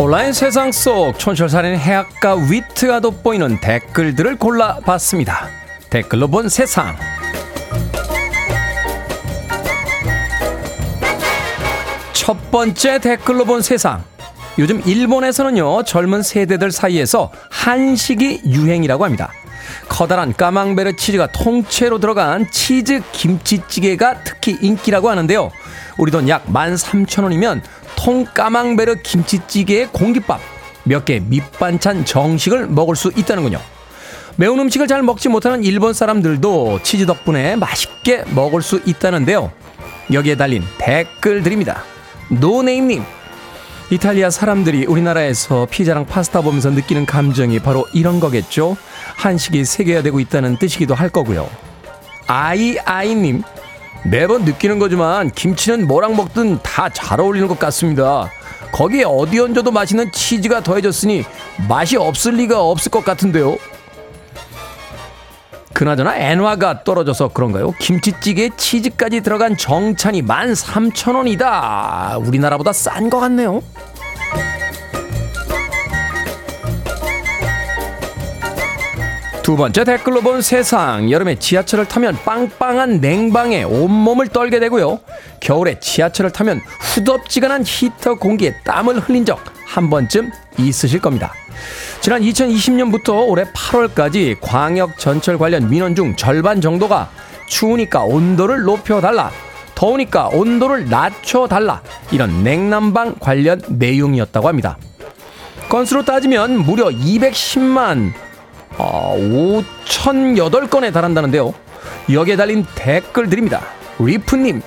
온라인 0.00 0.32
세상 0.32 0.72
속 0.72 1.18
촌철살인 1.18 1.76
해학과 1.76 2.34
위트가 2.34 3.00
돋보이는 3.00 3.60
댓글들을 3.60 4.36
골라봤습니다. 4.36 5.46
댓글로 5.90 6.26
본 6.26 6.48
세상. 6.48 6.96
첫 12.14 12.50
번째 12.50 12.98
댓글로 12.98 13.44
본 13.44 13.60
세상. 13.60 14.02
요즘 14.58 14.80
일본에서는요, 14.86 15.82
젊은 15.82 16.22
세대들 16.22 16.72
사이에서 16.72 17.30
한식이 17.50 18.44
유행이라고 18.46 19.04
합니다. 19.04 19.30
커다란 19.88 20.32
까망베르 20.32 20.96
치즈가 20.96 21.26
통째로 21.28 21.98
들어간 21.98 22.50
치즈 22.50 23.02
김치찌개가 23.12 24.22
특히 24.24 24.56
인기라고 24.60 25.10
하는데요. 25.10 25.50
우리 25.98 26.10
돈 26.10 26.28
약 26.28 26.46
13,000원이면 26.46 27.60
통 27.96 28.24
까망베르 28.24 28.96
김치찌개에 29.02 29.86
공깃밥, 29.92 30.40
몇 30.84 31.04
개 31.04 31.20
밑반찬 31.20 32.04
정식을 32.04 32.66
먹을 32.68 32.96
수 32.96 33.12
있다는군요. 33.14 33.60
매운 34.36 34.58
음식을 34.60 34.86
잘 34.86 35.02
먹지 35.02 35.28
못하는 35.28 35.62
일본 35.64 35.92
사람들도 35.92 36.80
치즈 36.82 37.04
덕분에 37.06 37.56
맛있게 37.56 38.24
먹을 38.34 38.62
수 38.62 38.80
있다는데요. 38.86 39.52
여기에 40.12 40.36
달린 40.36 40.64
댓글들입니다. 40.78 41.82
노네임님. 42.28 43.04
이탈리아 43.90 44.30
사람들이 44.30 44.86
우리나라에서 44.86 45.66
피자랑 45.68 46.06
파스타 46.06 46.42
보면서 46.42 46.70
느끼는 46.70 47.06
감정이 47.06 47.58
바로 47.58 47.86
이런 47.92 48.20
거겠죠. 48.20 48.76
한식이 49.16 49.64
세계화되고 49.64 50.20
있다는 50.20 50.58
뜻이기도 50.58 50.94
할 50.94 51.08
거고요. 51.08 51.48
아이아이님. 52.28 53.42
매번 54.04 54.44
느끼는 54.44 54.78
거지만 54.78 55.30
김치는 55.30 55.86
뭐랑 55.88 56.16
먹든 56.16 56.60
다 56.62 56.88
잘 56.88 57.20
어울리는 57.20 57.48
것 57.48 57.58
같습니다. 57.58 58.30
거기에 58.72 59.02
어디 59.04 59.40
얹어도 59.40 59.72
맛있는 59.72 60.12
치즈가 60.12 60.62
더해졌으니 60.62 61.24
맛이 61.68 61.96
없을 61.96 62.34
리가 62.34 62.62
없을 62.62 62.90
것 62.92 63.04
같은데요. 63.04 63.58
그나저나 65.80 66.14
엔화가 66.14 66.84
떨어져서 66.84 67.28
그런가요? 67.28 67.72
김치찌개에 67.80 68.50
치즈까지 68.54 69.22
들어간 69.22 69.56
정찬이 69.56 70.22
13,000원이다. 70.22 72.22
우리나라보다 72.26 72.74
싼 72.74 73.08
것 73.08 73.18
같네요. 73.18 73.62
두 79.42 79.56
번째 79.56 79.84
댓글로 79.84 80.20
본 80.20 80.42
세상. 80.42 81.10
여름에 81.10 81.36
지하철을 81.36 81.86
타면 81.86 82.18
빵빵한 82.26 83.00
냉방에 83.00 83.62
온몸을 83.62 84.28
떨게 84.28 84.60
되고요. 84.60 85.00
겨울에 85.40 85.80
지하철을 85.80 86.30
타면 86.30 86.60
후덥지근한 86.78 87.64
히터 87.66 88.16
공기에 88.16 88.54
땀을 88.64 89.00
흘린 89.00 89.24
적 89.24 89.40
한 89.70 89.88
번쯤 89.88 90.32
있으실 90.58 91.00
겁니다. 91.00 91.32
지난 92.00 92.22
2020년부터 92.22 93.28
올해 93.28 93.44
8월까지 93.44 94.38
광역 94.40 94.98
전철 94.98 95.36
관련 95.36 95.68
민원 95.68 95.94
중 95.94 96.16
절반 96.16 96.62
정도가 96.62 97.10
추우니까 97.46 98.04
온도를 98.04 98.62
높여달라. 98.62 99.30
더우니까 99.74 100.28
온도를 100.28 100.88
낮춰달라. 100.88 101.82
이런 102.10 102.42
냉난방 102.42 103.16
관련 103.20 103.60
내용이었다고 103.68 104.48
합니다. 104.48 104.78
건수로 105.68 106.04
따지면 106.04 106.64
무려 106.64 106.86
210만 106.86 108.12
어, 108.78 109.14
5,008건에 109.18 110.92
달한다는데요. 110.92 111.52
여기에 112.10 112.36
달린 112.36 112.64
댓글들입니다. 112.74 113.60
리프님, 113.98 114.62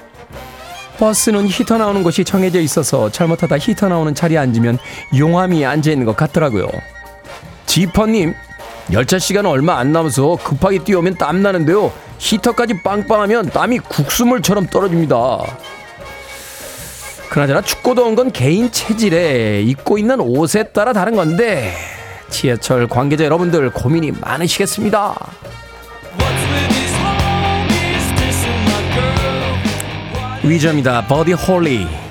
버스는 1.00 1.48
히터 1.48 1.80
나오는 1.80 2.04
곳이 2.04 2.24
정해져 2.24 2.60
있어서 2.62 3.10
잘못하다 3.10 3.58
히터 3.58 3.90
나오는 3.90 4.14
자리에 4.14 4.38
앉으면 4.38 4.78
용암이 5.18 5.66
앉아 5.66 5.92
있는 5.92 6.06
것 6.06 6.16
같더라고요. 6.16 6.68
지퍼님, 7.74 8.36
열차 8.92 9.18
시간 9.18 9.48
얼마 9.48 9.80
안 9.80 9.92
남아서 9.92 10.38
급하게 10.44 10.84
뛰어오면 10.84 11.16
땀 11.16 11.42
나는데요. 11.42 11.92
히터까지 12.20 12.84
빵빵하면 12.84 13.50
땀이 13.50 13.80
국수물처럼 13.80 14.68
떨어집니다. 14.68 15.18
그나저나 17.32 17.62
춥고 17.62 17.96
더운 17.96 18.14
건 18.14 18.32
개인 18.32 18.72
체질에 18.72 19.64
입고 19.64 19.98
있는 19.98 20.20
옷에 20.20 20.66
따라 20.66 20.94
다른 20.94 21.16
건데 21.16 21.74
지하철 22.30 22.86
관계자 22.86 23.26
여러분들 23.26 23.72
고민이 23.72 24.12
많으시겠습니다. 24.22 25.16
위저입니다. 30.44 31.08
버디 31.08 31.34
홀리. 31.34 32.03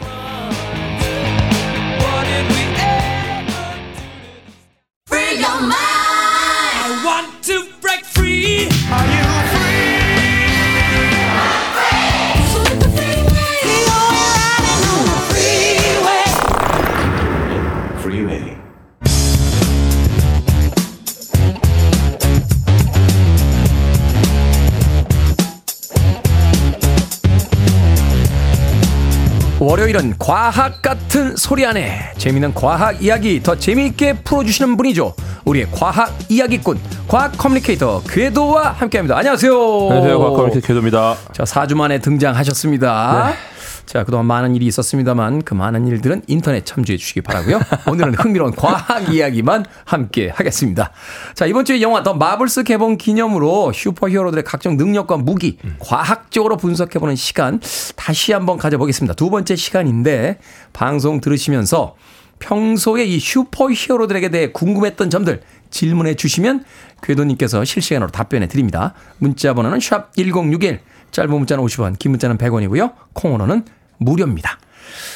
월요일은 29.82 30.14
과학 30.16 30.80
같은 30.80 31.34
소리 31.36 31.66
하네 31.66 32.12
재미있는 32.16 32.54
과학 32.54 33.02
이야기 33.02 33.42
더 33.42 33.56
재미있게 33.56 34.12
풀어주시는 34.22 34.76
분이죠. 34.76 35.14
우리의 35.44 35.66
과학 35.72 36.16
이야기꾼, 36.28 36.78
과학 37.08 37.36
커뮤니케이터 37.36 38.00
궤도와 38.08 38.70
함께합니다. 38.70 39.18
안녕하세요. 39.18 39.52
안녕하세요. 39.52 40.18
과학 40.20 40.30
커뮤니케이터 40.34 40.66
궤도입니다. 40.68 41.16
자, 41.32 41.42
4주 41.42 41.74
만에 41.74 41.98
등장하셨습니다. 41.98 43.30
네. 43.30 43.51
자, 43.86 44.04
그동안 44.04 44.26
많은 44.26 44.54
일이 44.56 44.66
있었습니다만 44.66 45.42
그 45.42 45.54
많은 45.54 45.86
일들은 45.86 46.22
인터넷 46.26 46.64
참조해 46.64 46.96
주시기 46.96 47.20
바라고요. 47.20 47.60
오늘은 47.88 48.14
흥미로운 48.14 48.52
과학 48.54 49.12
이야기만 49.12 49.64
함께 49.84 50.30
하겠습니다. 50.30 50.92
자, 51.34 51.46
이번 51.46 51.64
주에 51.64 51.80
영화 51.82 52.02
The 52.02 52.14
Marvels 52.14 52.64
개봉 52.64 52.96
기념으로 52.96 53.72
슈퍼히어로들의 53.72 54.44
각종 54.44 54.76
능력과 54.76 55.18
무기 55.18 55.58
음. 55.64 55.76
과학적으로 55.78 56.56
분석해 56.56 56.98
보는 56.98 57.16
시간 57.16 57.60
다시 57.96 58.32
한번 58.32 58.56
가져보겠습니다. 58.56 59.14
두 59.14 59.30
번째 59.30 59.56
시간인데 59.56 60.38
방송 60.72 61.20
들으시면서 61.20 61.96
평소에 62.38 63.04
이 63.04 63.20
슈퍼히어로들에게 63.20 64.28
대해 64.30 64.50
궁금했던 64.50 65.10
점들 65.10 65.42
질문해 65.70 66.16
주시면 66.16 66.64
궤도님께서 67.02 67.64
실시간으로 67.64 68.10
답변해 68.10 68.48
드립니다. 68.48 68.94
문자 69.18 69.54
번호는 69.54 69.80
샵 69.80 70.14
1061, 70.14 70.80
짧은 71.12 71.30
문자는 71.30 71.62
50원, 71.64 71.98
긴 71.98 72.10
문자는 72.12 72.38
100원이고요. 72.38 72.92
콩으로는 73.12 73.64
무료입니다. 73.98 74.58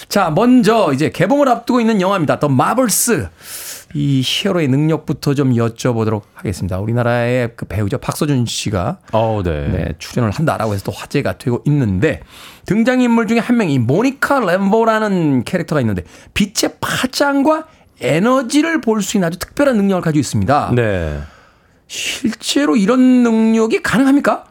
자, 0.09 0.31
먼저 0.31 0.93
이제 0.93 1.11
개봉을 1.11 1.49
앞두고 1.49 1.81
있는 1.81 2.01
영화입니다. 2.01 2.39
더 2.39 2.49
마블스. 2.49 3.29
이 3.95 4.21
히어로의 4.25 4.69
능력부터 4.69 5.35
좀 5.35 5.53
여쭤보도록 5.55 6.23
하겠습니다. 6.35 6.79
우리나라의 6.79 7.53
그 7.57 7.65
배우죠. 7.67 7.99
박서준 7.99 8.45
씨가 8.47 8.99
어, 9.13 9.41
네. 9.45 9.69
네, 9.69 9.89
출연을 9.99 10.33
한다라고 10.33 10.75
해서 10.75 10.85
또 10.85 10.93
화제가 10.93 11.39
되고 11.39 11.63
있는데 11.67 12.21
등장인물 12.67 13.27
중에 13.27 13.39
한 13.39 13.57
명이 13.57 13.79
모니카 13.79 14.41
램보라는 14.41 15.45
캐릭터가 15.45 15.81
있는데 15.81 16.03
빛의 16.35 16.75
파장과 16.81 17.67
에너지를 18.01 18.81
볼 18.83 19.01
수 19.01 19.17
있는 19.17 19.29
아주 19.29 19.39
특별한 19.39 19.77
능력을 19.77 20.03
가지고 20.03 20.21
있습니다. 20.21 20.73
네. 20.75 21.19
실제로 21.87 22.77
이런 22.77 23.23
능력이 23.23 23.83
가능합니까? 23.83 24.45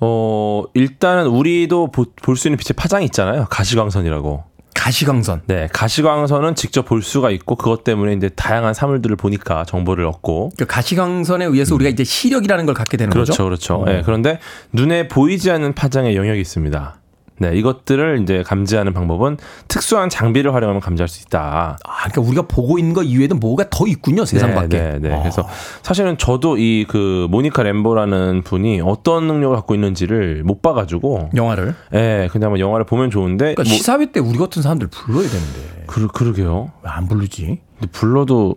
어, 0.00 0.64
일단은 0.74 1.26
우리도 1.26 1.90
볼 1.90 2.36
수 2.36 2.48
있는 2.48 2.56
빛의 2.56 2.74
파장이 2.76 3.04
있잖아요. 3.06 3.46
가시광선이라고. 3.50 4.44
가시광선. 4.74 5.42
네, 5.46 5.68
가시광선은 5.72 6.54
직접 6.54 6.84
볼 6.84 7.02
수가 7.02 7.30
있고 7.32 7.56
그것 7.56 7.82
때문에 7.82 8.12
이제 8.12 8.28
다양한 8.28 8.74
사물들을 8.74 9.16
보니까 9.16 9.64
정보를 9.64 10.06
얻고. 10.06 10.52
그 10.56 10.66
가시광선에 10.66 11.44
의해서 11.46 11.74
우리가 11.74 11.90
이제 11.90 12.04
시력이라는 12.04 12.64
걸 12.64 12.74
갖게 12.76 12.96
되는 12.96 13.10
그렇죠, 13.10 13.32
거죠. 13.32 13.44
그렇죠, 13.44 13.78
그렇죠. 13.78 13.92
네, 13.92 14.02
그런데 14.04 14.38
눈에 14.72 15.08
보이지 15.08 15.50
않는 15.50 15.74
파장의 15.74 16.16
영역이 16.16 16.40
있습니다. 16.40 16.94
네, 17.38 17.56
이것들을 17.56 18.20
이제 18.22 18.42
감지하는 18.44 18.92
방법은 18.92 19.36
특수한 19.68 20.08
장비를 20.08 20.54
활용하면 20.54 20.80
감지할 20.80 21.08
수 21.08 21.22
있다. 21.22 21.78
아, 21.84 22.08
그러니까 22.08 22.20
우리가 22.22 22.42
보고 22.48 22.78
있는 22.78 22.94
것 22.94 23.02
이외에도 23.04 23.34
뭐가 23.36 23.66
더 23.70 23.86
있군요, 23.86 24.24
세상 24.24 24.50
네, 24.50 24.54
밖에. 24.56 24.78
네, 24.78 24.98
네. 25.00 25.12
어. 25.14 25.20
그래서 25.20 25.46
사실은 25.82 26.18
저도 26.18 26.56
이 26.58 26.84
그 26.88 27.26
모니카 27.30 27.62
램보라는 27.62 28.42
분이 28.42 28.80
어떤 28.82 29.26
능력을 29.26 29.54
갖고 29.56 29.74
있는지를 29.74 30.42
못 30.44 30.62
봐가지고 30.62 31.30
영화를. 31.36 31.74
네, 31.92 32.28
그냥 32.32 32.50
뭐 32.50 32.58
영화를 32.58 32.86
보면 32.86 33.10
좋은데. 33.10 33.54
그러니까 33.54 33.62
뭐, 33.64 33.72
시사회 33.72 34.10
때 34.10 34.20
우리 34.20 34.38
같은 34.38 34.62
사람들 34.62 34.88
불러야 34.88 35.28
되는데. 35.28 35.84
그, 35.86 36.06
그러게요. 36.08 36.70
왜 36.82 36.90
안 36.90 37.06
부르지? 37.08 37.60
근데 37.78 37.90
불러도 37.92 38.54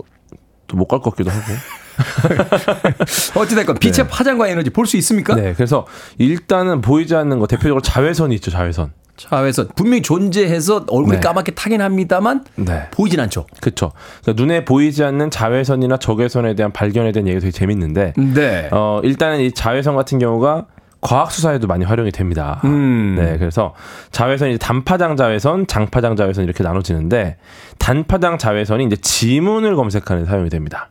또 0.67 0.77
못 0.77 0.87
갈 0.87 0.99
것 1.01 1.11
같기도 1.11 1.29
하고. 1.31 1.41
어찌됐건 3.35 3.77
빛의 3.79 3.93
네. 3.93 4.07
파장과 4.07 4.47
에너지 4.47 4.69
볼 4.69 4.85
수 4.85 4.97
있습니까? 4.97 5.35
네. 5.35 5.53
그래서 5.53 5.85
일단은 6.17 6.81
보이지 6.81 7.15
않는 7.15 7.39
거 7.39 7.47
대표적으로 7.47 7.81
자외선이 7.81 8.35
있죠. 8.35 8.51
자외선. 8.51 8.91
자외선 9.15 9.69
분명히 9.75 10.01
존재해서 10.01 10.85
얼굴이 10.89 11.17
네. 11.17 11.19
까맣게 11.19 11.51
타긴 11.51 11.81
합니다만 11.81 12.43
네. 12.55 12.87
보이진 12.91 13.19
않죠. 13.19 13.45
그렇죠. 13.61 13.91
그러니까 14.23 14.41
눈에 14.41 14.65
보이지 14.65 15.03
않는 15.03 15.29
자외선이나 15.29 15.97
적외선에 15.97 16.55
대한 16.55 16.71
발견에 16.73 17.11
대한 17.11 17.27
얘기가 17.27 17.39
되게 17.41 17.51
재밌는데 17.51 18.13
네. 18.17 18.69
어, 18.71 18.99
일단은 19.03 19.41
이 19.41 19.51
자외선 19.51 19.95
같은 19.95 20.17
경우가 20.17 20.65
과학 21.01 21.31
수사에도 21.31 21.65
많이 21.67 21.83
활용이 21.83 22.11
됩니다. 22.11 22.61
음. 22.63 23.15
네, 23.17 23.37
그래서 23.39 23.73
자외선이 24.11 24.59
단파장 24.59 25.17
자외선, 25.17 25.65
장파장 25.67 26.15
자외선 26.15 26.43
이렇게 26.43 26.63
나눠지는데 26.63 27.37
단파장 27.79 28.37
자외선이 28.37 28.85
이제 28.85 28.95
지문을 28.97 29.75
검색하는 29.75 30.23
데 30.25 30.29
사용이 30.29 30.49
됩니다. 30.49 30.90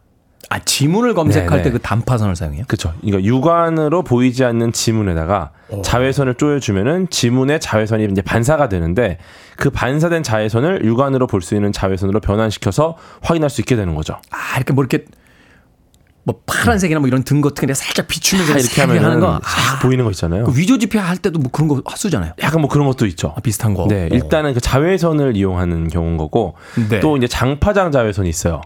아, 0.53 0.59
지문을 0.59 1.14
검색할 1.14 1.59
네, 1.59 1.62
때 1.62 1.70
네. 1.70 1.70
그 1.70 1.78
단파선을 1.78 2.34
사용해요? 2.34 2.64
그렇죠. 2.66 2.92
그러니까 3.01 3.22
육안으로 3.24 4.03
보이지 4.03 4.44
않는 4.44 4.72
지문에다가 4.72 5.53
자외선을 5.84 6.34
쪼여주면은 6.34 7.09
지문에 7.09 7.61
자외선이 7.61 8.09
이제 8.11 8.20
반사가 8.20 8.68
되는데 8.68 9.18
그 9.57 9.70
반사된 9.70 10.24
자외선을 10.24 10.84
육안으로 10.84 11.28
볼 11.28 11.40
수 11.40 11.55
있는 11.55 11.72
자외선으로 11.72 12.18
변환시켜서 12.20 12.96
확인할 13.22 13.48
수 13.48 13.61
있게 13.61 13.76
되는 13.76 13.94
거죠. 13.94 14.16
아, 14.30 14.57
이렇게 14.57 14.72
뭐 14.72 14.82
이렇게 14.84 15.05
뭐 16.24 16.40
파란색이나 16.44 16.98
뭐 17.01 17.07
이런 17.09 17.22
등 17.22 17.40
같은 17.40 17.66
게 17.68 17.72
살짝 17.72 18.09
비추면서 18.09 18.53
다 18.53 18.59
이렇게 18.59 18.80
하는 18.82 19.03
하면 19.05 19.20
거. 19.20 19.40
싹 19.44 19.76
아, 19.76 19.78
보이는 19.80 20.05
거 20.05 20.11
있잖아요. 20.11 20.44
그 20.44 20.59
위조 20.59 20.78
지표 20.78 20.98
할 20.98 21.16
때도 21.16 21.38
뭐 21.38 21.51
그런 21.53 21.68
거 21.68 21.80
쓰잖아요. 21.94 22.32
약간 22.42 22.61
뭐 22.61 22.68
그런 22.68 22.88
것도 22.88 23.07
있죠. 23.07 23.32
아, 23.36 23.40
비슷한 23.40 23.72
거. 23.74 23.86
네, 23.88 24.09
일단은 24.11 24.53
그 24.55 24.61
자외선을 24.61 25.36
이용하는 25.36 25.86
경우인 25.88 26.16
거고 26.16 26.57
네. 26.90 26.98
또 26.98 27.16
이제 27.16 27.28
장파장 27.28 27.92
자외선이 27.92 28.28
있어요. 28.28 28.61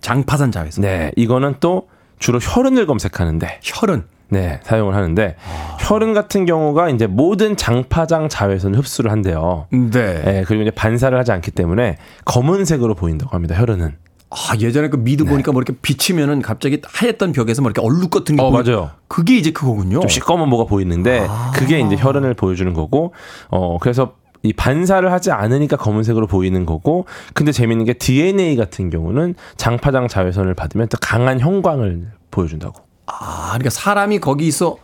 장파산 0.00 0.52
자외선. 0.52 0.82
네, 0.82 1.10
이거는 1.16 1.56
또 1.60 1.88
주로 2.18 2.38
혈흔을 2.40 2.86
검색하는데 2.86 3.60
혈흔. 3.62 4.04
네, 4.30 4.60
사용을 4.62 4.94
하는데 4.94 5.36
혈흔 5.80 6.12
같은 6.12 6.44
경우가 6.44 6.90
이제 6.90 7.06
모든 7.06 7.56
장파장 7.56 8.28
자외선을 8.28 8.78
흡수를 8.78 9.10
한대요. 9.10 9.66
네. 9.70 9.88
네, 10.22 10.44
그리고 10.46 10.62
이제 10.64 10.70
반사를 10.70 11.16
하지 11.18 11.32
않기 11.32 11.50
때문에 11.52 11.96
검은색으로 12.26 12.94
보인다고 12.94 13.34
합니다. 13.34 13.54
혈흔은. 13.58 13.94
아, 14.30 14.36
예전에 14.60 14.88
그 14.90 14.98
미드 14.98 15.24
보니까 15.24 15.52
뭐 15.52 15.62
이렇게 15.62 15.72
비치면은 15.80 16.42
갑자기 16.42 16.82
하였던 16.84 17.32
벽에서 17.32 17.62
뭐 17.62 17.70
이렇게 17.70 17.80
얼룩 17.80 18.10
같은 18.10 18.36
게 18.36 18.42
어, 18.42 18.50
보이- 18.50 18.62
맞아요. 18.62 18.90
그게 19.06 19.38
이제 19.38 19.52
그거군요. 19.52 20.00
좀 20.00 20.08
시꺼먼 20.10 20.50
뭐가 20.50 20.64
보이는데 20.68 21.26
그게 21.54 21.80
이제 21.80 21.96
혈흔을 21.98 22.34
보여주는 22.34 22.70
거고 22.74 23.14
어 23.48 23.78
그래서 23.80 24.12
이 24.42 24.52
반사를 24.52 25.10
하지 25.10 25.30
않으니까 25.30 25.76
검은색으로 25.76 26.26
보이는 26.26 26.64
거고 26.64 27.06
근데 27.34 27.52
재밌는 27.52 27.84
게 27.84 27.94
DNA 27.94 28.56
같은 28.56 28.90
경우는 28.90 29.34
장파장 29.56 30.08
자외선을 30.08 30.54
받으면 30.54 30.88
또 30.88 30.98
강한 31.00 31.40
형광을 31.40 32.08
보여준다고. 32.30 32.82
아, 33.06 33.48
그러니까 33.48 33.70
사람이 33.70 34.20
거기서 34.20 34.68
어 34.68 34.76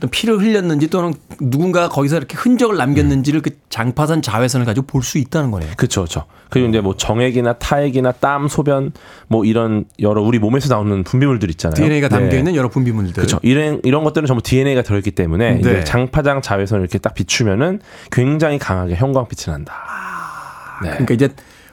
떤 0.00 0.10
피를 0.10 0.38
흘렸는지 0.38 0.88
또는 0.88 1.14
누군가 1.40 1.88
거기서 1.88 2.16
이렇게 2.16 2.36
흔적을 2.36 2.76
남겼는지를 2.76 3.40
그 3.42 3.50
장파산 3.70 4.22
자외선을 4.22 4.66
가지고 4.66 4.86
볼 4.86 5.02
수 5.04 5.18
있다는 5.18 5.50
거네요. 5.50 5.72
그렇죠, 5.76 6.00
그렇죠. 6.00 6.24
그리고 6.50 6.68
이제 6.68 6.80
뭐 6.80 6.96
정액이나 6.96 7.54
타액이나 7.54 8.12
땀, 8.12 8.48
소변 8.48 8.92
뭐 9.28 9.44
이런 9.44 9.84
여러 10.00 10.22
우리 10.22 10.38
몸에서 10.38 10.72
나오는 10.72 11.04
분비물들 11.04 11.50
있잖아요. 11.50 11.74
DNA가 11.74 12.08
담겨 12.08 12.30
네. 12.30 12.38
있는 12.38 12.54
여러 12.54 12.68
분비물들. 12.68 13.12
그렇죠. 13.14 13.38
이런 13.42 13.80
이런 13.84 14.02
것들은 14.04 14.26
전부 14.26 14.42
DNA가 14.42 14.82
들어있기 14.82 15.10
때문에 15.10 15.54
네. 15.54 15.60
이제 15.60 15.84
장파장 15.84 16.42
자외선을 16.42 16.82
이렇게 16.82 16.98
딱 16.98 17.14
비추면은 17.14 17.80
굉장히 18.10 18.58
강하게 18.58 18.94
형광빛이 18.96 19.52
난다. 19.52 19.74
네. 20.82 20.90
그러니까 20.90 21.14
이제 21.14 21.28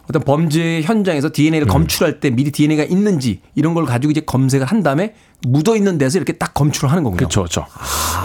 어떤 0.09 0.23
범죄 0.23 0.81
현장에서 0.81 1.29
DNA를 1.31 1.67
검출할 1.67 2.19
때 2.19 2.29
미리 2.31 2.51
DNA가 2.51 2.83
있는지 2.83 3.39
이런 3.55 3.73
걸 3.73 3.85
가지고 3.85 4.11
이제 4.11 4.21
검색을 4.21 4.65
한 4.65 4.83
다음에 4.83 5.13
묻어 5.47 5.75
있는 5.75 5.97
데서 5.97 6.17
이렇게 6.17 6.33
딱 6.33 6.53
검출을 6.53 6.91
하는 6.91 7.03
거군요. 7.03 7.17
그렇죠, 7.17 7.41
그렇죠. 7.41 7.65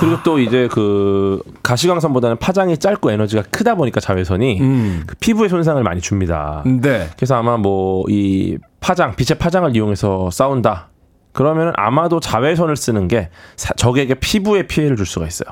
그리고 0.00 0.18
또 0.22 0.38
이제 0.38 0.68
그 0.70 1.40
가시광선보다는 1.62 2.36
파장이 2.38 2.76
짧고 2.78 3.10
에너지가 3.10 3.42
크다 3.50 3.74
보니까 3.74 4.00
자외선이 4.00 4.60
음. 4.60 5.04
그 5.06 5.14
피부에 5.16 5.48
손상을 5.48 5.82
많이 5.82 6.00
줍니다. 6.00 6.62
네. 6.66 7.08
그래서 7.16 7.34
아마 7.36 7.56
뭐 7.56 8.04
이 8.08 8.58
파장, 8.80 9.16
빛의 9.16 9.38
파장을 9.38 9.74
이용해서 9.74 10.30
싸운다. 10.30 10.88
그러면은 11.32 11.72
아마도 11.76 12.20
자외선을 12.20 12.76
쓰는 12.76 13.08
게 13.08 13.30
사- 13.56 13.74
적에게 13.74 14.14
피부에 14.14 14.66
피해를 14.66 14.96
줄 14.96 15.06
수가 15.06 15.26
있어요. 15.26 15.48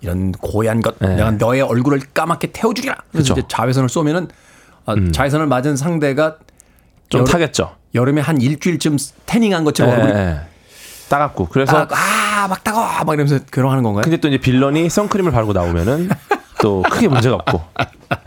이런 0.00 0.32
고얀 0.32 0.80
것, 0.80 0.98
네. 0.98 1.16
내가 1.16 1.30
너의 1.32 1.62
얼굴을 1.62 2.00
까맣게 2.14 2.52
태워주리라. 2.52 2.94
그래서 3.12 3.34
그쵸. 3.34 3.40
이제 3.40 3.48
자외선을 3.48 3.88
쏘면은 3.88 4.28
아, 4.86 4.94
자외선을 5.12 5.46
맞은 5.46 5.76
상대가 5.76 6.36
좀 7.08 7.20
여러- 7.20 7.30
타겠죠. 7.30 7.74
여름에 7.94 8.20
한 8.20 8.40
일주일쯤 8.40 8.96
태닝한 9.26 9.64
것처럼 9.64 9.92
예, 9.94 10.00
얼굴이 10.02 10.18
예. 10.18 10.40
따갑고 11.08 11.48
그래서 11.48 11.86
아, 11.90 12.48
막 12.48 12.64
따가워 12.64 12.86
막 13.04 13.14
이러면서 13.14 13.38
괴로워하는 13.52 13.82
건가요? 13.82 14.02
근데 14.02 14.16
또 14.18 14.28
이제 14.28 14.38
빌런이 14.38 14.88
선크림을 14.88 15.32
바르고 15.32 15.52
나오면은 15.52 16.08
또 16.62 16.82
크게 16.82 17.08
문제가 17.08 17.36
없고. 17.36 17.62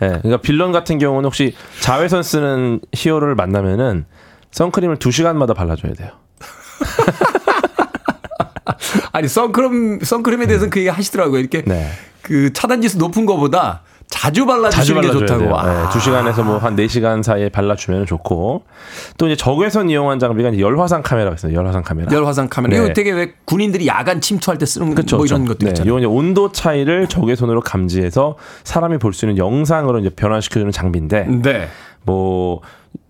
예. 0.03 0.07
그러니까 0.07 0.37
빌런 0.37 0.71
같은 0.71 0.99
경우는 0.99 1.25
혹시 1.25 1.55
자외선 1.79 2.21
쓰는 2.21 2.79
히어로를 2.93 3.35
만나면은 3.35 4.05
선크림을 4.51 4.97
두 4.97 5.11
시간마다 5.11 5.53
발라줘야 5.53 5.93
돼요. 5.93 6.11
아니 9.11 9.27
선크림 9.27 9.99
선크림에 10.01 10.45
대해서는 10.45 10.69
그 10.69 10.79
얘기 10.79 10.89
하시더라고요. 10.89 11.39
이렇게 11.39 11.63
네. 11.63 11.89
그 12.21 12.53
차단지수 12.53 12.97
높은 12.97 13.25
거보다 13.25 13.81
자주 14.09 14.45
발라주시는 14.45 15.01
게 15.01 15.11
좋다고. 15.11 15.39
돼요. 15.41 15.55
아. 15.55 15.83
네, 15.83 15.89
두 15.91 15.99
시간에서 15.99 16.43
뭐한네 16.43 16.87
시간 16.87 17.21
사이에 17.21 17.49
발라주면 17.49 18.05
좋고. 18.05 18.63
또 19.17 19.27
이제 19.27 19.35
적외선 19.35 19.89
이용한 19.89 20.19
장비가 20.19 20.49
이제 20.49 20.61
열화상 20.61 21.01
카메라가 21.03 21.35
있어요. 21.35 21.53
열화상 21.53 21.83
카메라. 21.83 22.11
열화상 22.11 22.47
카메라. 22.49 22.77
네. 22.77 22.83
이거 22.83 22.93
되게 22.93 23.11
왜 23.11 23.33
군인들이 23.45 23.85
야간 23.87 24.21
침투할 24.21 24.57
때 24.57 24.65
쓰는 24.65 24.95
그쵸, 24.95 25.17
뭐 25.17 25.25
이런 25.25 25.41
그쵸. 25.41 25.53
것들 25.53 25.65
네, 25.65 25.71
있잖아요. 25.71 25.89
이건 25.91 25.99
이제 25.99 26.07
온도 26.07 26.51
차이를 26.51 27.07
적외선으로 27.07 27.61
감지해서 27.61 28.37
사람이 28.63 28.97
볼 28.97 29.13
수 29.13 29.25
있는 29.25 29.37
영상으로 29.37 29.99
이제 29.99 30.09
변환시켜주는 30.09 30.71
장비인데, 30.71 31.25
네. 31.41 31.67
뭐 32.03 32.61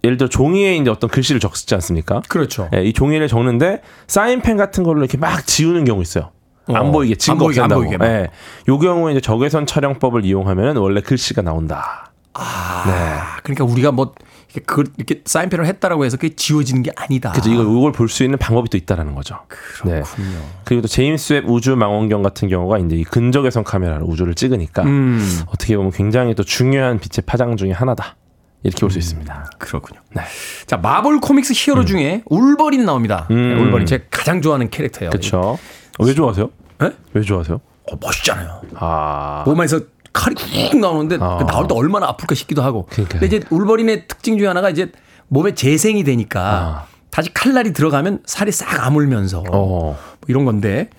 예를 0.03 0.17
들어 0.17 0.29
종이에 0.29 0.75
이제 0.77 0.89
어떤 0.89 1.09
글씨를 1.09 1.39
적지 1.39 1.73
않습니까? 1.75 2.21
그렇죠. 2.27 2.69
예, 2.75 2.83
이 2.83 2.93
종이를 2.93 3.27
적는데 3.27 3.81
사인펜 4.07 4.57
같은 4.57 4.83
걸로 4.83 4.99
이렇게 4.99 5.17
막 5.17 5.45
지우는 5.45 5.85
경우 5.85 6.01
있어요. 6.01 6.31
안 6.69 6.87
어, 6.87 6.91
보이게 6.91 7.15
증거 7.15 7.33
안 7.33 7.37
보이게, 7.47 7.59
안 7.61 7.65
없앤다고. 7.71 7.81
보이게 7.81 7.97
막. 7.97 8.05
예. 8.07 8.27
요 8.67 8.79
경우에 8.79 9.11
이제 9.13 9.21
적외선 9.21 9.65
촬영법을 9.65 10.25
이용하면은 10.25 10.77
원래 10.77 11.01
글씨가 11.01 11.41
나온다. 11.41 12.11
아, 12.33 13.37
그러니까 13.43 13.63
우리가 13.65 13.91
뭐 13.91 14.13
이렇게, 14.53 14.65
그, 14.65 14.83
이렇게 14.97 15.21
사인펜을 15.25 15.65
했다라고 15.65 16.05
해서 16.05 16.17
그게 16.17 16.35
지워지는 16.35 16.83
게 16.83 16.91
아니다. 16.95 17.31
그래서 17.31 17.49
이걸 17.49 17.65
이걸 17.65 17.91
볼 17.91 18.07
수 18.09 18.23
있는 18.23 18.37
방법이 18.37 18.69
또 18.69 18.77
있다라는 18.77 19.15
거죠. 19.15 19.39
네. 19.85 19.93
그렇군요. 20.01 20.37
그리고 20.63 20.81
또 20.83 20.87
제임스 20.87 21.33
웹 21.33 21.49
우주 21.49 21.75
망원경 21.75 22.21
같은 22.21 22.47
경우가 22.47 22.77
이제 22.79 22.95
이 22.95 23.03
근적외선 23.03 23.63
카메라로 23.63 24.05
우주를 24.05 24.35
찍으니까 24.35 24.83
음, 24.83 25.41
어떻게 25.47 25.75
보면 25.75 25.91
굉장히 25.91 26.35
또 26.35 26.43
중요한 26.43 26.99
빛의 26.99 27.23
파장 27.25 27.57
중에 27.57 27.71
하나다. 27.71 28.15
이렇게 28.63 28.81
볼수 28.81 28.97
있습니다. 28.99 29.51
그렇군요. 29.59 29.99
네. 30.15 30.23
자, 30.65 30.77
마블 30.77 31.19
코믹스 31.19 31.53
히어로 31.55 31.85
중에 31.85 32.23
울버린 32.25 32.85
나옵니다. 32.85 33.27
음. 33.31 33.55
네, 33.55 33.61
울버린 33.63 33.85
제가 33.85 34.05
가장 34.09 34.41
좋아하는 34.41 34.69
캐릭터예요. 34.69 35.09
그렇죠. 35.11 35.57
왜 35.99 36.13
좋아하세요? 36.13 36.49
네? 36.79 36.91
왜 37.13 37.21
좋아하세요? 37.21 37.59
어, 37.91 37.97
멋있잖아요. 37.99 38.61
아. 38.75 39.43
몸에서 39.45 39.79
칼이 40.13 40.35
훅 40.69 40.79
나오는데 40.79 41.17
아. 41.19 41.37
그 41.37 41.45
나올 41.45 41.67
때 41.67 41.75
얼마나 41.75 42.07
아플까 42.07 42.35
싶기도 42.35 42.61
하고. 42.61 42.85
그러니까요. 42.89 43.19
근데 43.21 43.37
이제 43.37 43.45
울버린의 43.49 44.07
특징 44.07 44.37
중에 44.37 44.47
하나가 44.47 44.69
이제 44.69 44.91
몸에 45.27 45.53
재생이 45.53 46.03
되니까 46.03 46.41
아. 46.41 46.85
다시 47.09 47.33
칼날이 47.33 47.73
들어가면 47.73 48.21
살이 48.25 48.51
싹 48.51 48.85
아물면서 48.85 49.39
어. 49.39 49.43
뭐 49.51 49.97
이런 50.27 50.45
건데 50.45 50.89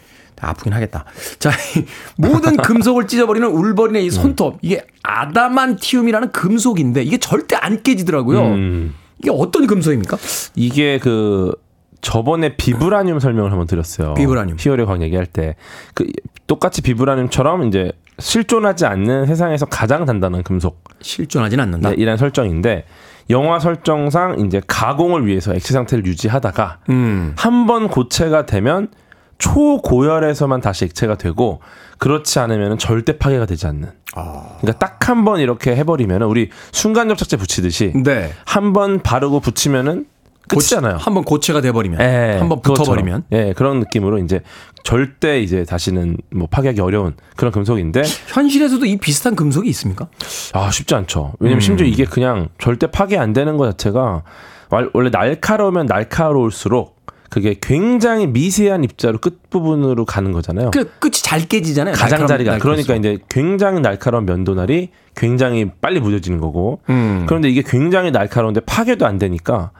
아프긴 0.40 0.72
하겠다. 0.72 1.04
자, 1.38 1.50
이 1.50 1.84
모든 2.16 2.56
금속을 2.56 3.08
찢어버리는 3.08 3.48
울버린의 3.48 4.06
이 4.06 4.10
손톱 4.10 4.58
이게 4.62 4.86
아다만티움이라는 5.02 6.32
금속인데 6.32 7.02
이게 7.02 7.18
절대 7.18 7.56
안 7.56 7.82
깨지더라고요. 7.82 8.40
음. 8.42 8.94
이게 9.18 9.30
어떤 9.32 9.66
금속입니까? 9.66 10.16
이게 10.54 10.98
그 10.98 11.52
저번에 12.00 12.56
비브라늄 12.56 13.18
설명을 13.18 13.50
한번 13.50 13.66
드렸어요. 13.66 14.14
비브라늄. 14.14 14.56
히어로의 14.58 14.86
광 14.86 15.02
얘기할 15.02 15.26
때 15.26 15.56
그 15.94 16.06
똑같이 16.46 16.80
비브라늄처럼 16.82 17.66
이제 17.68 17.92
실존하지 18.18 18.86
않는 18.86 19.26
세상에서 19.26 19.66
가장 19.66 20.04
단단한 20.04 20.42
금속 20.42 20.82
실존하진 21.00 21.60
않는다. 21.60 21.90
네, 21.90 21.94
이란 21.98 22.16
설정인데 22.16 22.84
영화 23.30 23.58
설정상 23.58 24.40
이제 24.46 24.60
가공을 24.66 25.26
위해서 25.26 25.54
액체 25.54 25.72
상태를 25.74 26.06
유지하다가 26.06 26.78
음. 26.88 27.34
한번 27.36 27.88
고체가 27.88 28.46
되면 28.46 28.88
초고열에서만 29.38 30.60
다시 30.60 30.84
액체가 30.86 31.16
되고 31.16 31.60
그렇지 31.98 32.38
않으면 32.38 32.78
절대 32.78 33.18
파괴가 33.18 33.46
되지 33.46 33.66
않는. 33.66 33.90
그러니까 34.60 34.72
딱 34.78 35.08
한 35.08 35.24
번 35.24 35.40
이렇게 35.40 35.74
해버리면 35.74 36.20
우리 36.22 36.50
순간 36.72 37.08
접착제 37.08 37.36
붙이듯이 37.38 37.92
네. 38.04 38.30
한번 38.44 39.00
바르고 39.00 39.40
붙이면은 39.40 40.04
끝이잖아요. 40.48 40.96
한번 40.98 41.24
고체가 41.24 41.60
돼버리면, 41.60 42.00
예, 42.00 42.36
한번. 42.38 42.60
붙어버리면. 42.62 43.24
예, 43.32 43.52
그런 43.54 43.80
느낌으로 43.80 44.18
이제 44.18 44.40
절대 44.84 45.40
이제 45.40 45.64
다시는 45.64 46.16
뭐 46.30 46.48
파괴하기 46.50 46.80
어려운 46.80 47.14
그런 47.36 47.52
금속인데 47.52 48.02
현실에서도 48.28 48.84
이 48.86 48.96
비슷한 48.96 49.36
금속이 49.36 49.68
있습니까? 49.70 50.08
아 50.54 50.70
쉽지 50.70 50.94
않죠. 50.94 51.34
왜냐면 51.40 51.60
심지어 51.60 51.86
이게 51.86 52.04
그냥 52.04 52.48
절대 52.58 52.86
파괴 52.90 53.18
안 53.18 53.32
되는 53.32 53.56
것 53.56 53.66
자체가 53.70 54.22
왈- 54.70 54.90
원래 54.94 55.10
날카로우면 55.10 55.86
날카로울수록 55.86 56.96
그게 57.30 57.54
굉장히 57.60 58.26
미세한 58.26 58.84
입자로 58.84 59.18
끝 59.18 59.50
부분으로 59.50 60.06
가는 60.06 60.32
거잖아요. 60.32 60.70
그 60.70 60.88
끝이 60.98 61.12
잘 61.12 61.46
깨지잖아요. 61.46 61.94
가장자리가 61.94 62.52
날카로운- 62.52 62.82
그러니까 62.82 62.94
이제 62.94 63.18
굉장히 63.28 63.80
날카로운 63.80 64.24
면도날이 64.24 64.88
굉장히 65.14 65.70
빨리 65.82 66.00
무뎌지는 66.00 66.40
거고 66.40 66.80
음. 66.88 67.24
그런데 67.28 67.50
이게 67.50 67.62
굉장히 67.62 68.10
날카로운데 68.12 68.60
파괴도 68.60 69.06
안 69.06 69.18
되니까 69.18 69.72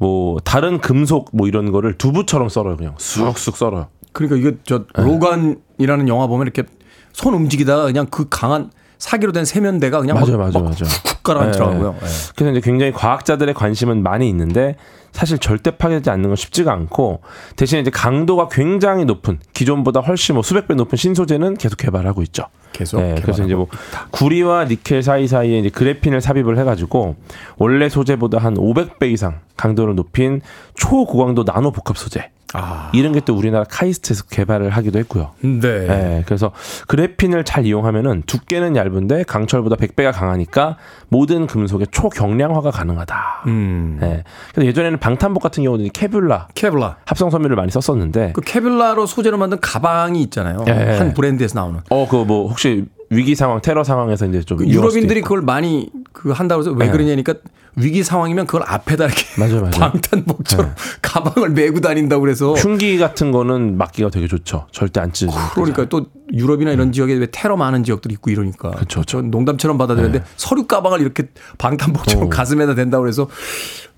뭐 0.00 0.38
다른 0.40 0.80
금속 0.80 1.28
뭐 1.34 1.46
이런 1.46 1.70
거를 1.70 1.92
두부처럼 1.98 2.48
썰어요 2.48 2.78
그냥 2.78 2.94
쑥쑥 2.96 3.58
썰어요. 3.58 3.88
그러니까 4.12 4.36
이거 4.38 4.56
저 4.64 4.84
로간이라는 4.94 6.08
영화 6.08 6.26
보면 6.26 6.46
이렇게 6.46 6.64
손 7.12 7.34
움직이다가 7.34 7.84
그냥 7.84 8.06
그 8.10 8.26
강한 8.30 8.70
사기로 8.96 9.32
된 9.32 9.44
세면대가 9.44 10.00
그냥 10.00 10.16
맞아요, 10.16 10.38
막, 10.38 10.52
맞아요, 10.52 10.52
막 10.52 10.62
맞아요. 10.64 10.90
쿡쿡 11.04 11.22
가라앉더라고요. 11.22 11.96
예. 11.96 12.06
그래서 12.34 12.50
이제 12.52 12.60
굉장히 12.62 12.92
과학자들의 12.92 13.52
관심은 13.52 14.02
많이 14.02 14.26
있는데 14.30 14.76
사실 15.12 15.38
절대 15.38 15.76
파괴되지 15.76 16.08
않는 16.08 16.30
건 16.30 16.36
쉽지가 16.36 16.72
않고 16.72 17.20
대신 17.56 17.78
이제 17.78 17.90
강도가 17.90 18.48
굉장히 18.48 19.04
높은 19.04 19.38
기존보다 19.52 20.00
훨씬 20.00 20.34
뭐 20.34 20.42
수백 20.42 20.66
배 20.66 20.74
높은 20.74 20.96
신소재는 20.96 21.58
계속 21.58 21.76
개발하고 21.76 22.22
있죠. 22.22 22.44
계속 22.72 23.00
네, 23.00 23.16
그래서 23.20 23.44
이제 23.44 23.54
뭐 23.54 23.66
구리와 24.10 24.64
니켈 24.64 25.02
사이 25.02 25.26
사이에 25.26 25.58
이제 25.58 25.68
그래핀을 25.68 26.20
삽입을 26.20 26.58
해가지고 26.58 27.16
원래 27.56 27.88
소재보다 27.88 28.38
한 28.38 28.54
500배 28.54 29.10
이상 29.10 29.40
강도를 29.56 29.94
높인 29.94 30.40
초고강도 30.74 31.44
나노 31.44 31.72
복합 31.72 31.98
소재. 31.98 32.30
아. 32.54 32.90
이런 32.92 33.12
게 33.12 33.20
또 33.20 33.34
우리나라 33.36 33.64
카이스트에서 33.64 34.24
개발을 34.24 34.70
하기도 34.70 34.98
했고요. 35.00 35.30
네. 35.42 35.60
네, 35.60 36.22
그래서 36.26 36.52
그래핀을 36.88 37.44
잘 37.44 37.66
이용하면은 37.66 38.22
두께는 38.26 38.76
얇은데 38.76 39.24
강철보다 39.24 39.76
100배가 39.76 40.12
강하니까 40.12 40.76
모든 41.08 41.46
금속의 41.46 41.88
초경량화가 41.90 42.70
가능하다. 42.70 43.42
음. 43.46 43.98
네. 44.00 44.24
그래서 44.54 44.66
예전에는 44.68 44.98
방탄복 44.98 45.42
같은 45.42 45.62
경우는 45.64 45.88
케뷸라 45.90 46.46
케블라. 46.54 46.96
합성 47.04 47.30
섬유를 47.30 47.56
많이 47.56 47.70
썼었는데 47.70 48.32
그 48.34 48.40
케블라로 48.40 49.06
소재로 49.06 49.36
만든 49.38 49.58
가방이 49.60 50.22
있잖아요. 50.22 50.64
예. 50.66 50.72
한 50.98 51.12
브랜드에서 51.14 51.58
나오는. 51.58 51.80
어 51.90 52.06
그 52.08 52.24
뭐 52.24 52.48
혹시 52.48 52.86
위기 53.10 53.34
상황 53.34 53.60
테러 53.60 53.84
상황에서 53.84 54.26
이제 54.26 54.40
좀 54.42 54.58
그 54.58 54.66
유럽인들이. 54.66 55.20
그걸 55.22 55.42
많이 55.42 55.90
그 56.12 56.30
한다고 56.30 56.60
해서 56.62 56.70
왜 56.72 56.86
네. 56.86 56.92
그러냐니까 56.92 57.34
위기 57.76 58.02
상황이면 58.02 58.46
그걸 58.46 58.62
앞에다 58.66 59.06
이렇게 59.06 59.24
맞아요, 59.38 59.60
맞아요. 59.62 59.70
방탄복처럼 59.78 60.74
가방을 61.02 61.50
메고 61.50 61.80
다닌다고 61.80 62.20
그래서 62.22 62.52
흉기 62.54 62.98
같은 62.98 63.30
거는 63.30 63.78
막기가 63.78 64.10
되게 64.10 64.26
좋죠. 64.26 64.66
절대 64.72 65.00
안 65.00 65.12
찢어지니까. 65.12 65.54
그러니까 65.54 65.84
또 65.88 66.06
유럽이나 66.32 66.72
이런 66.72 66.92
지역에 66.92 67.14
왜 67.14 67.26
테러 67.30 67.56
많은 67.56 67.84
지역들이 67.84 68.14
있고 68.14 68.30
이러니까. 68.30 68.70
음. 68.70 68.74
네. 68.86 69.02
저 69.06 69.22
농담처럼 69.22 69.78
받아들였는데 69.78 70.24
서류 70.36 70.66
가방을 70.66 71.00
이렇게 71.00 71.28
방탄복처럼 71.58 72.26
어. 72.26 72.28
가슴에다 72.28 72.74
댄다고 72.74 73.02
그래서 73.02 73.28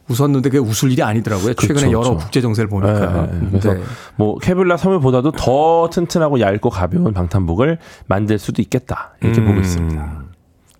웃었는데 0.08 0.50
그게 0.50 0.58
웃을 0.58 0.90
일이 0.90 1.02
아니더라고요. 1.02 1.54
최근에 1.54 1.86
그쵸, 1.86 1.92
여러. 1.92 2.16
국제 2.16 2.40
정세를 2.40 2.68
네, 2.68 2.70
보니까. 2.70 3.26
네, 3.26 3.38
네. 3.40 3.48
그래서 3.50 3.74
네. 3.74 3.82
뭐 4.16 4.38
케블라 4.38 4.76
섬유보다도 4.76 5.32
더 5.32 5.88
튼튼하고 5.90 6.40
얇고 6.40 6.70
가벼운 6.70 7.12
방탄복을 7.14 7.78
만들 8.06 8.38
수도 8.38 8.60
있겠다 8.62 9.14
이렇게 9.22 9.40
음. 9.40 9.46
보고 9.46 9.60
있습니다. 9.60 10.22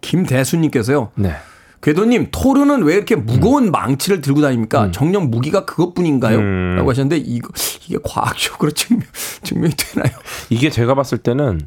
김대수님께서요. 0.00 1.10
네. 1.14 1.36
궤도님 1.82 2.28
토르는 2.30 2.84
왜 2.84 2.94
이렇게 2.94 3.16
무거운 3.16 3.70
망치를 3.72 4.20
들고 4.20 4.40
다닙니까? 4.40 4.90
정녕 4.92 5.30
무기가 5.30 5.64
그것뿐인가요? 5.64 6.38
음. 6.38 6.74
라고 6.76 6.90
하셨는데 6.90 7.16
이거 7.16 7.48
이게 7.86 7.98
과학적으로 8.02 8.70
증명 8.70 9.02
증명이 9.42 9.74
되나요? 9.76 10.12
이게 10.48 10.70
제가 10.70 10.94
봤을 10.94 11.18
때는 11.18 11.62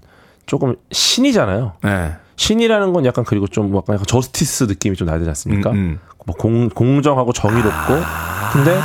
조금 0.46 0.76
신이잖아요. 0.92 1.74
네. 1.84 2.14
신이라는 2.38 2.94
건 2.94 3.06
약간 3.06 3.26
그리고 3.26 3.48
좀 3.48 3.76
약간 3.76 3.96
약간 3.96 4.06
저스티스 4.08 4.66
느낌이 4.66 4.96
좀 4.96 5.08
나야 5.08 5.18
되지 5.18 5.30
않습니까? 5.30 5.72
음, 5.72 5.76
음. 5.76 6.00
뭐 6.26 6.36
공, 6.36 6.70
공정하고 6.70 7.34
정의롭고. 7.34 7.94
근데 8.54 8.80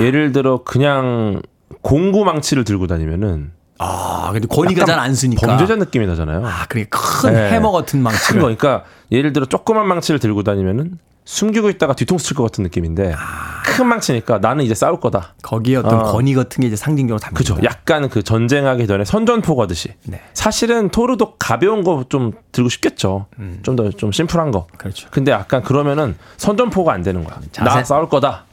예를 0.00 0.32
들어 0.32 0.62
그냥 0.62 1.42
공구 1.82 2.24
망치를 2.24 2.64
들고 2.64 2.86
다니면은 2.86 3.52
아, 3.78 4.30
근데 4.32 4.46
권위가 4.46 4.84
잘 4.84 4.98
안 4.98 5.14
쓰니까. 5.14 5.46
범죄자 5.46 5.76
느낌이 5.76 6.06
나잖아요. 6.06 6.46
아, 6.46 6.66
그러니까 6.68 6.98
큰 6.98 7.32
네. 7.34 7.50
해머 7.50 7.70
같은 7.72 7.98
큰 7.98 8.02
망치를. 8.04 8.40
거. 8.40 8.46
그러니까 8.46 8.84
예를 9.12 9.32
들어 9.32 9.46
조그만 9.46 9.86
망치를 9.86 10.18
들고 10.18 10.42
다니면은 10.42 10.98
숨기고 11.26 11.68
있다가 11.70 11.94
뒤통수 11.94 12.24
칠 12.28 12.36
것 12.36 12.44
같은 12.44 12.62
느낌인데 12.62 13.12
아. 13.14 13.62
큰 13.66 13.86
망치니까 13.88 14.38
나는 14.38 14.64
이제 14.64 14.74
싸울 14.74 15.00
거다. 15.00 15.34
거기에 15.42 15.76
어떤 15.76 16.00
어. 16.00 16.12
권위 16.12 16.34
같은 16.34 16.60
게 16.62 16.68
이제 16.68 16.76
상징적으로 16.76 17.18
담겨. 17.20 17.36
그죠. 17.36 17.58
약간 17.64 18.08
그 18.08 18.22
전쟁하기 18.22 18.86
전에 18.86 19.04
선전포고하듯이. 19.04 19.92
네. 20.04 20.22
사실은 20.34 20.88
토르도 20.88 21.34
가벼운 21.36 21.82
거 21.84 22.04
좀 22.08 22.32
들고 22.52 22.68
싶겠죠. 22.70 23.26
좀 23.62 23.76
더좀 23.76 24.12
심플한 24.12 24.52
거. 24.52 24.68
음. 24.72 24.78
그렇죠. 24.78 25.08
근데 25.10 25.32
약간 25.32 25.62
그러면은 25.62 26.16
선전포고가 26.38 26.92
안 26.92 27.02
되는 27.02 27.22
거야. 27.24 27.38
나 27.58 27.64
자세- 27.70 27.84
싸울 27.84 28.08
거다. 28.08 28.45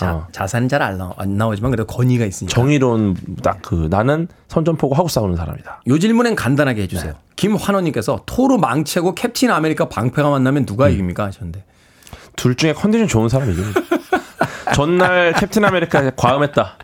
자, 0.00 0.14
어. 0.14 0.26
자산은 0.32 0.68
잘 0.68 0.80
안 0.82 0.96
나오, 0.98 1.12
안 1.18 1.36
나오지만 1.36 1.70
그래도 1.70 1.86
권위가 1.86 2.24
있으니까. 2.24 2.54
정의로운 2.54 3.16
딱 3.42 3.58
그 3.62 3.88
나는 3.90 4.28
선전포고 4.48 4.94
하고 4.94 5.08
싸우는 5.08 5.36
사람이다. 5.36 5.82
요 5.86 5.98
질문엔 5.98 6.34
간단하게 6.34 6.82
해주세요. 6.82 7.12
네. 7.12 7.18
김환원님께서 7.36 8.22
토르 8.26 8.56
망치하고 8.56 9.14
캡틴 9.14 9.50
아메리카 9.50 9.88
방패가 9.88 10.30
만나면 10.30 10.64
누가 10.66 10.86
음. 10.86 10.92
이깁니까 10.92 11.24
하셨는데. 11.26 11.64
둘 12.36 12.54
중에 12.56 12.72
컨디션 12.72 13.06
좋은 13.08 13.28
사람이 13.28 13.52
이깁니다. 13.52 13.80
전날 14.74 15.32
캡틴 15.34 15.64
아메리카 15.64 16.10
과음했다. 16.16 16.76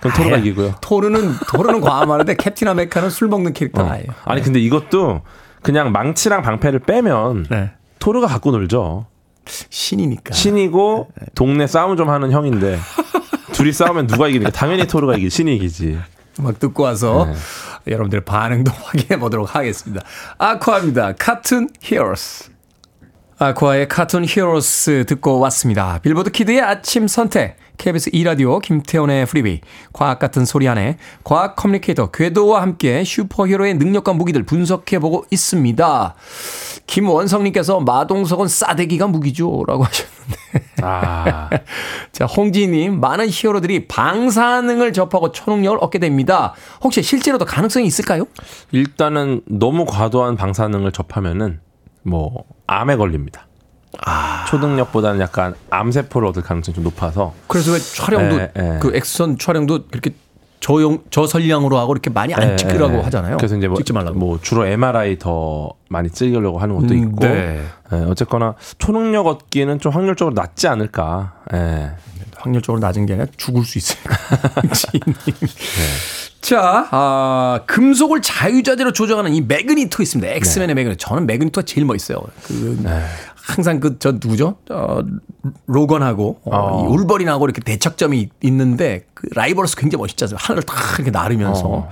그럼 0.00 0.14
토르가 0.16 0.36
아예 0.36 0.40
이기고요. 0.42 0.74
토르는 0.80 1.34
토르는 1.48 1.80
과음하는데 1.80 2.34
캡틴 2.36 2.68
아메리카는 2.68 3.08
술 3.10 3.28
먹는 3.28 3.52
캐릭터 3.52 3.82
어. 3.84 3.90
아예. 3.90 4.04
아니 4.24 4.42
근데 4.42 4.58
이것도 4.60 5.22
그냥 5.62 5.92
망치랑 5.92 6.42
방패를 6.42 6.80
빼면 6.80 7.46
네. 7.50 7.70
토르가 7.98 8.26
갖고 8.26 8.50
놀죠. 8.50 9.06
신이니까. 9.70 10.34
신이고 10.34 11.08
동네 11.34 11.66
싸움 11.66 11.96
좀 11.96 12.10
하는 12.10 12.30
형인데 12.32 12.78
둘이 13.52 13.72
싸우면 13.72 14.06
누가 14.06 14.28
이기니까 14.28 14.50
당연히 14.50 14.86
토르가 14.86 15.16
이기 15.16 15.30
신이 15.30 15.56
이기지. 15.56 15.98
음악 16.38 16.58
듣고 16.58 16.84
와서 16.84 17.26
네. 17.84 17.92
여러분들의 17.92 18.24
반응도 18.24 18.70
확인해 18.84 19.18
보도록 19.18 19.54
하겠습니다. 19.54 20.04
아쿠아입니다. 20.38 21.14
Cartoon 21.18 21.68
Heroes. 21.82 22.50
아쿠아의 23.38 23.88
Cartoon 23.88 24.24
Heroes 24.26 25.06
듣고 25.08 25.38
왔습니다. 25.40 25.98
빌보드 26.02 26.30
키드의 26.30 26.60
아침 26.60 27.08
선택. 27.08 27.56
KBS 27.78 28.10
2라디오 28.10 28.60
김태훈의 28.60 29.24
프리웨이 29.24 29.62
과학 29.94 30.18
같은 30.18 30.44
소리 30.44 30.68
하네 30.68 30.98
과학 31.24 31.56
커뮤니케이터 31.56 32.10
궤도와 32.10 32.60
함께 32.60 33.02
슈퍼히어로의 33.02 33.74
능력과 33.74 34.12
무기들 34.12 34.42
분석해보고 34.42 35.24
있습니다. 35.30 36.14
김원성님께서 36.90 37.80
마동석은 37.80 38.48
싸대기가 38.48 39.06
무기죠 39.06 39.62
라고 39.66 39.84
하셨는데 39.84 40.82
아 40.82 41.48
자, 42.10 42.24
홍지님, 42.26 43.00
많은 43.00 43.28
히어로들이 43.30 43.86
방사능을 43.86 44.92
접하고 44.92 45.30
초능력을 45.30 45.78
얻게 45.80 46.00
됩니다. 46.00 46.52
혹시 46.82 47.02
실제로도 47.02 47.44
가능성이 47.44 47.86
있을까요? 47.86 48.26
일단은 48.72 49.42
너무 49.46 49.84
과도한 49.86 50.36
방사능을 50.36 50.90
접하면은 50.90 51.60
뭐 52.02 52.44
암에 52.66 52.96
걸립니다. 52.96 53.46
초능력보다는 54.48 55.20
약간 55.20 55.54
암세포를 55.70 56.26
얻을 56.28 56.42
가능성이 56.42 56.74
좀 56.74 56.84
높아서 56.84 57.34
그래서 57.46 57.72
왜 57.72 57.78
촬영도, 57.78 58.36
예, 58.36 58.52
예. 58.56 58.78
그 58.80 58.92
액션 58.94 59.38
촬영도 59.38 59.84
이렇게 59.92 60.12
저용, 60.60 61.02
저설량으로 61.10 61.78
하고 61.78 61.94
이렇게 61.94 62.10
많이 62.10 62.34
안 62.34 62.52
예, 62.52 62.56
찍으라고 62.56 62.98
예. 62.98 63.00
하잖아요. 63.00 63.38
그래서 63.38 63.56
이제 63.56 63.66
뭐, 63.66 63.76
찍지 63.78 63.92
말라고. 63.92 64.18
뭐 64.18 64.38
주로 64.40 64.66
MRI 64.66 65.18
더 65.18 65.72
많이 65.88 66.10
찍으려고 66.10 66.58
하는 66.58 66.76
것도 66.76 66.94
음, 66.94 66.98
있고 67.04 67.26
네. 67.26 67.62
예, 67.92 67.96
어쨌거나 67.96 68.54
초능력 68.78 69.26
얻기는 69.26 69.80
좀 69.80 69.92
확률적으로 69.92 70.34
낮지 70.34 70.68
않을까. 70.68 71.32
예. 71.54 71.90
확률적으로 72.36 72.80
낮은 72.80 73.06
게 73.06 73.14
아니라 73.14 73.28
죽을 73.36 73.64
수. 73.64 73.78
지인님. 73.80 75.14
네. 75.14 76.20
자, 76.40 76.88
아, 76.90 77.60
금속을 77.66 78.22
자유자재로 78.22 78.92
조정하는 78.92 79.34
이 79.34 79.42
매그니토 79.42 80.02
있습니다. 80.02 80.32
엑스맨의 80.34 80.68
네. 80.68 80.74
매그니토. 80.74 80.98
저는 80.98 81.26
매그니토가 81.26 81.64
제일 81.66 81.84
멋있어요. 81.84 82.18
그, 82.44 82.78
항상 83.50 83.80
그, 83.80 83.98
저 83.98 84.12
누구죠? 84.12 84.56
어, 84.70 85.00
로건하고, 85.66 86.40
어, 86.44 86.50
어. 86.56 86.84
이 86.84 86.92
울버린하고 86.92 87.44
이렇게 87.44 87.60
대척점이 87.60 88.28
있는데, 88.42 89.06
그 89.14 89.28
라이벌스 89.34 89.76
굉장히 89.76 90.00
멋있지 90.00 90.24
않습니까? 90.24 90.44
하늘을 90.44 90.62
딱 90.62 90.76
이렇게 90.96 91.10
나르면서. 91.10 91.66
어. 91.66 91.90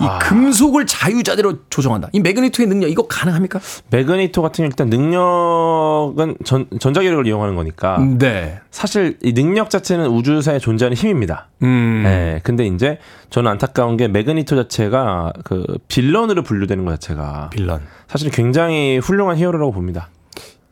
이 0.00 0.06
금속을 0.22 0.86
자유자재로 0.86 1.68
조정한다. 1.68 2.08
이 2.12 2.20
매그니토의 2.20 2.66
능력, 2.66 2.88
이거 2.88 3.06
가능합니까? 3.06 3.60
매그니토 3.90 4.40
같은 4.40 4.62
경우 4.62 4.68
일단 4.68 4.88
능력은 4.88 6.36
전, 6.44 6.66
전자기력을 6.80 7.26
이용하는 7.26 7.56
거니까 7.56 7.98
네. 8.18 8.58
사실 8.70 9.18
이 9.22 9.34
능력 9.34 9.68
자체는 9.68 10.06
우주상에 10.06 10.58
존재하는 10.60 10.96
힘입니다. 10.96 11.48
음. 11.62 12.04
예. 12.06 12.40
근데 12.42 12.66
이제 12.66 12.98
저는 13.28 13.50
안타까운 13.50 13.98
게 13.98 14.08
매그니토 14.08 14.56
자체가 14.56 15.34
그 15.44 15.62
villain으로 15.88 16.42
분류되는 16.42 16.86
것 16.86 16.98
자체가 16.98 17.50
빌런. 17.50 17.82
사실 18.08 18.30
굉장히 18.30 18.96
훌륭한 18.96 19.36
히어로라고 19.36 19.72
봅니다. 19.72 20.08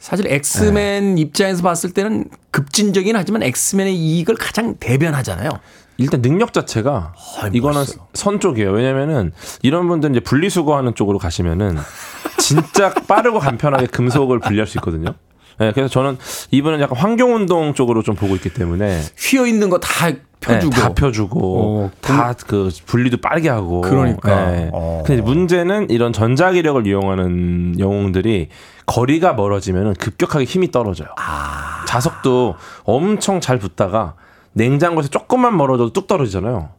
사실 0.00 0.26
엑스맨 0.26 1.18
입장에서 1.18 1.62
봤을 1.62 1.90
때는 1.92 2.24
급진적이긴 2.50 3.14
하지만 3.16 3.42
엑스맨의 3.42 3.94
이익을 3.94 4.34
가장 4.34 4.74
대변하잖아요. 4.80 5.50
일단 5.98 6.22
능력 6.22 6.54
자체가 6.54 7.12
아이, 7.42 7.50
이거는 7.52 7.80
멋있어요. 7.80 8.06
선 8.14 8.40
쪽이에요. 8.40 8.72
왜냐면은 8.72 9.32
이런 9.62 9.86
분들 9.86 10.10
이제 10.12 10.20
분리수거하는 10.20 10.94
쪽으로 10.94 11.18
가시면은 11.18 11.76
진짜 12.40 12.94
빠르고 12.94 13.38
간편하게 13.38 13.86
금속을 13.86 14.40
분리할 14.40 14.66
수 14.66 14.78
있거든요. 14.78 15.14
예, 15.60 15.72
그래서 15.72 15.88
저는 15.90 16.16
이분은 16.50 16.80
약간 16.80 16.96
환경운동 16.96 17.74
쪽으로 17.74 18.02
좀 18.02 18.14
보고 18.14 18.34
있기 18.34 18.48
때문에 18.54 19.02
휘어 19.18 19.46
있는 19.46 19.68
거 19.68 19.78
다 19.78 20.08
펴주고. 20.40 20.74
네, 20.74 20.80
다 20.80 20.88
펴주고 20.94 21.84
어, 21.84 21.90
다그 22.00 22.70
분리도 22.86 23.18
빠르게 23.18 23.48
하고 23.48 23.82
그러니까. 23.82 24.54
예. 24.56 24.70
어. 24.72 25.02
근데 25.06 25.22
문제는 25.22 25.90
이런 25.90 26.12
전자기력을 26.12 26.86
이용하는 26.86 27.78
영웅들이 27.78 28.48
거리가 28.86 29.34
멀어지면 29.34 29.94
급격하게 29.94 30.44
힘이 30.44 30.70
떨어져요. 30.70 31.08
아. 31.18 31.84
자석도 31.86 32.56
엄청 32.84 33.40
잘 33.40 33.58
붙다가 33.58 34.14
냉장고에서 34.52 35.08
조금만 35.10 35.56
멀어져도 35.56 35.92
뚝 35.92 36.06
떨어지잖아요. 36.06 36.70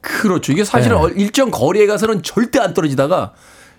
그렇죠. 0.00 0.52
이게 0.52 0.64
사실은 0.64 0.96
네. 0.96 1.02
어- 1.02 1.08
일정 1.08 1.50
거리에 1.50 1.86
가서는 1.86 2.22
절대 2.22 2.58
안 2.58 2.72
떨어지다가 2.72 3.32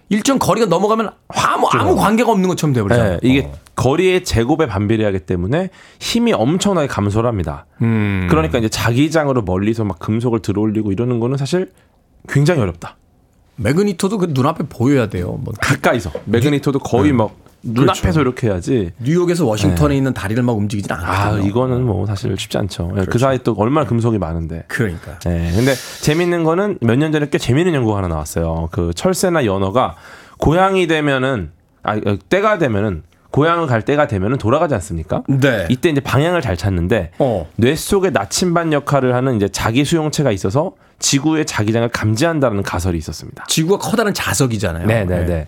일정 0.10 0.40
거리가 0.40 0.66
넘어가면 0.68 1.12
아무 1.28 1.68
아무 1.72 1.96
관계가 1.96 2.32
없는 2.32 2.50
것처럼 2.50 2.74
돼버리잖아요. 2.74 3.12
네, 3.12 3.20
이게 3.22 3.52
거리의 3.76 4.24
제곱에 4.24 4.66
반비례하기 4.66 5.20
때문에 5.20 5.70
힘이 6.00 6.34
엄청나게 6.34 6.88
감소를 6.88 7.28
합니다. 7.28 7.68
음. 7.82 8.28
그러니까 8.30 8.58
이제 8.58 8.68
자기장으로 8.70 9.44
멀리서 9.44 9.84
막 9.84 10.00
금속을 10.00 10.42
들어올리고 10.42 10.92
이러는 10.92 11.20
거는 11.20 11.38
사실 11.38 11.72
굉장히 12.28 12.62
어렵다. 12.62 12.98
매그니토도 13.58 14.18
그 14.18 14.28
눈앞에 14.32 14.66
보여야 14.68 15.08
돼요. 15.10 15.40
뭐 15.42 15.54
가까이서 15.62 16.12
매그니토도 16.26 16.80
거의 16.80 17.14
막 17.14 17.36
눈앞에서 17.62 18.22
이렇게 18.22 18.48
해야지. 18.48 18.92
뉴욕에서 19.00 19.46
워싱턴에 19.46 19.96
있는 19.96 20.14
다리를 20.14 20.42
막 20.44 20.58
움직이진 20.58 20.88
네. 20.88 20.94
아 21.04 21.26
않거든요. 21.26 21.48
이거는 21.48 21.84
뭐 21.86 22.06
사실 22.06 22.36
쉽지 22.38 22.58
않죠. 22.58 22.94
그 23.10 23.18
사이 23.18 23.40
또 23.44 23.54
얼마나 23.58 23.86
금속이 23.88 24.18
많은데. 24.18 24.64
그러니까. 24.68 25.20
예. 25.28 25.52
근데 25.56 25.74
재밌는 26.02 26.44
거는 26.44 26.78
몇 26.82 26.96
년 26.98 27.12
전에 27.12 27.28
꽤 27.30 27.38
재밌는 27.38 27.74
연구가 27.74 27.98
하나 27.98 28.08
나왔어요. 28.08 28.70
그 28.72 28.94
철새나 28.96 29.46
연어가 29.46 29.96
고양이 30.38 30.88
되면은 30.88 31.52
아 31.84 31.96
어, 31.96 32.18
때가 32.30 32.58
되면은 32.58 33.04
고향을 33.32 33.68
갈 33.68 33.84
때가 33.84 34.08
되면은 34.08 34.38
돌아가지 34.38 34.74
않습니까? 34.76 35.24
네. 35.28 35.68
이때 35.70 35.90
이제 35.90 36.02
방향을 36.02 36.42
잘 36.42 36.58
찾는데 36.58 37.12
어. 37.20 37.48
뇌 37.58 37.76
속에 37.76 38.10
나침반 38.10 38.74
역할을 38.74 39.14
하는 39.14 39.36
이제 39.36 39.48
자기 39.50 39.86
수용체가 39.86 40.32
있어서 40.32 40.72
지구의 40.98 41.46
자기장을 41.46 41.88
감지한다는 41.90 42.64
가설이 42.64 42.98
있었습니다. 42.98 43.46
지구가 43.48 43.78
커다란 43.88 44.14
자석이잖아요. 44.14 44.88
네네네. 44.88 45.48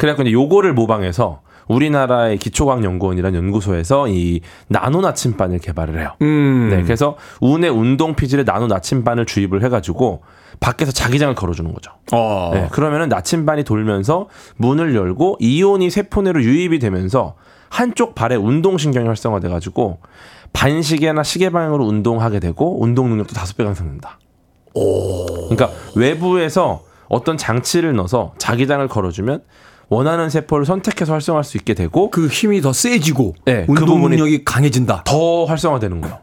그래갖고 0.00 0.22
이제 0.22 0.32
요거를 0.32 0.72
모방해서 0.72 1.42
우리나라의 1.68 2.38
기초과학연구원이라는 2.38 3.38
연구소에서 3.38 4.08
이 4.08 4.40
나노 4.68 5.02
나침반을 5.02 5.58
개발을 5.58 6.00
해요. 6.00 6.14
음. 6.22 6.68
네, 6.70 6.82
그래서 6.82 7.18
운의 7.42 7.68
운동 7.68 8.14
피질에 8.14 8.44
나노 8.44 8.66
나침반을 8.66 9.26
주입을 9.26 9.62
해가지고 9.62 10.22
밖에서 10.58 10.90
자기장을 10.90 11.34
걸어주는 11.34 11.70
거죠. 11.74 11.92
어. 12.12 12.50
네, 12.54 12.68
그러면은 12.72 13.10
나침반이 13.10 13.62
돌면서 13.64 14.28
문을 14.56 14.94
열고 14.94 15.36
이온이 15.38 15.90
세포 15.90 16.22
내로 16.22 16.42
유입이 16.42 16.78
되면서 16.78 17.34
한쪽 17.68 18.14
발에 18.14 18.36
운동신경이 18.36 19.06
활성화돼가지고 19.06 19.98
반시계나 20.54 21.22
시계 21.22 21.50
방향으로 21.50 21.84
운동하게 21.84 22.40
되고 22.40 22.82
운동 22.82 23.10
능력도 23.10 23.34
다섯 23.34 23.54
배 23.58 23.64
강성된다. 23.64 24.18
그러니까 24.72 25.68
외부에서 25.94 26.84
어떤 27.10 27.36
장치를 27.36 27.94
넣어서 27.96 28.32
자기장을 28.38 28.88
걸어주면 28.88 29.42
원하는 29.90 30.30
세포를 30.30 30.64
선택해서 30.64 31.12
활성화할 31.12 31.44
수 31.44 31.56
있게 31.58 31.74
되고 31.74 32.10
그 32.10 32.28
힘이 32.28 32.60
더 32.62 32.72
세지고 32.72 33.34
네, 33.44 33.66
그 33.66 33.72
운동 33.72 33.86
부분이 33.86 34.16
능력이 34.16 34.44
강해진다. 34.44 35.02
더 35.04 35.44
활성화되는 35.44 36.00
거예요. 36.00 36.18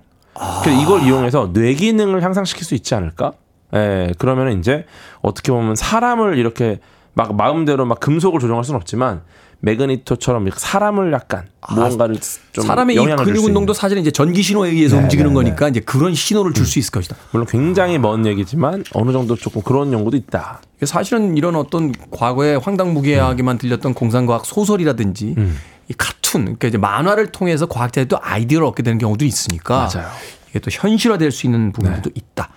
그래서 0.63 0.82
이걸 0.82 1.03
이용해서 1.03 1.51
뇌 1.51 1.74
기능을 1.74 2.24
향상시킬 2.24 2.63
수 2.65 2.76
있지 2.76 2.95
않을까? 2.95 3.34
예, 3.74 4.13
그러면 4.18 4.57
이제 4.57 4.86
어떻게 5.22 5.51
보면 5.51 5.76
사람을 5.76 6.38
이렇게 6.38 6.80
막 7.13 7.36
마음대로 7.36 7.86
막 7.86 7.99
금속을 7.99 8.39
조정할 8.39 8.63
수는 8.63 8.78
없지만 8.78 9.24
매그니토처럼 9.60 10.49
사람을 10.55 11.12
약간 11.14 11.47
무언가를 11.70 12.18
좀 12.53 12.64
아, 12.64 12.68
사람의 12.68 12.95
이 12.95 12.99
근육. 12.99 13.43
운동도 13.45 13.74
사실은 13.74 14.01
이제 14.01 14.12
전기 14.12 14.41
신호에 14.43 14.70
의해서 14.70 14.95
네, 14.97 15.03
움직이는 15.03 15.30
네, 15.30 15.34
거니까 15.34 15.68
이제 15.70 15.80
그런 15.80 16.14
신호를 16.14 16.53
줄 16.53 16.66
수 16.66 16.80
있을 16.80 16.91
것이다. 16.91 17.16
물론 17.32 17.47
굉장히 17.49 17.97
먼 17.97 18.26
얘기지만 18.26 18.84
어느 18.93 19.12
정도 19.12 19.36
조금 19.36 19.62
그런 19.62 19.91
연구도 19.93 20.18
있다. 20.18 20.62
사실은 20.84 21.38
이런 21.38 21.55
어떤 21.55 21.91
과거에 22.12 22.55
황당무계하게만 22.55 23.58
들렸던 23.58 23.93
공상과학 23.93 24.45
소설이라든지 24.45 25.36
음. 25.38 25.58
이 25.89 25.93
카툰, 25.97 26.43
그러니까 26.43 26.68
이제 26.68 26.78
만화를 26.78 27.32
통해서 27.32 27.66
과학자들이 27.66 28.08
또 28.10 28.18
아이디어를 28.22 28.68
얻게 28.68 28.84
되는 28.84 28.97
경우도 28.97 29.24
있으니까 29.26 29.89
맞아요. 29.93 30.10
이게 30.49 30.60
또 30.60 30.70
현실화될 30.72 31.32
수 31.32 31.47
있는 31.47 31.72
부분도 31.72 32.12
있다. 32.14 32.49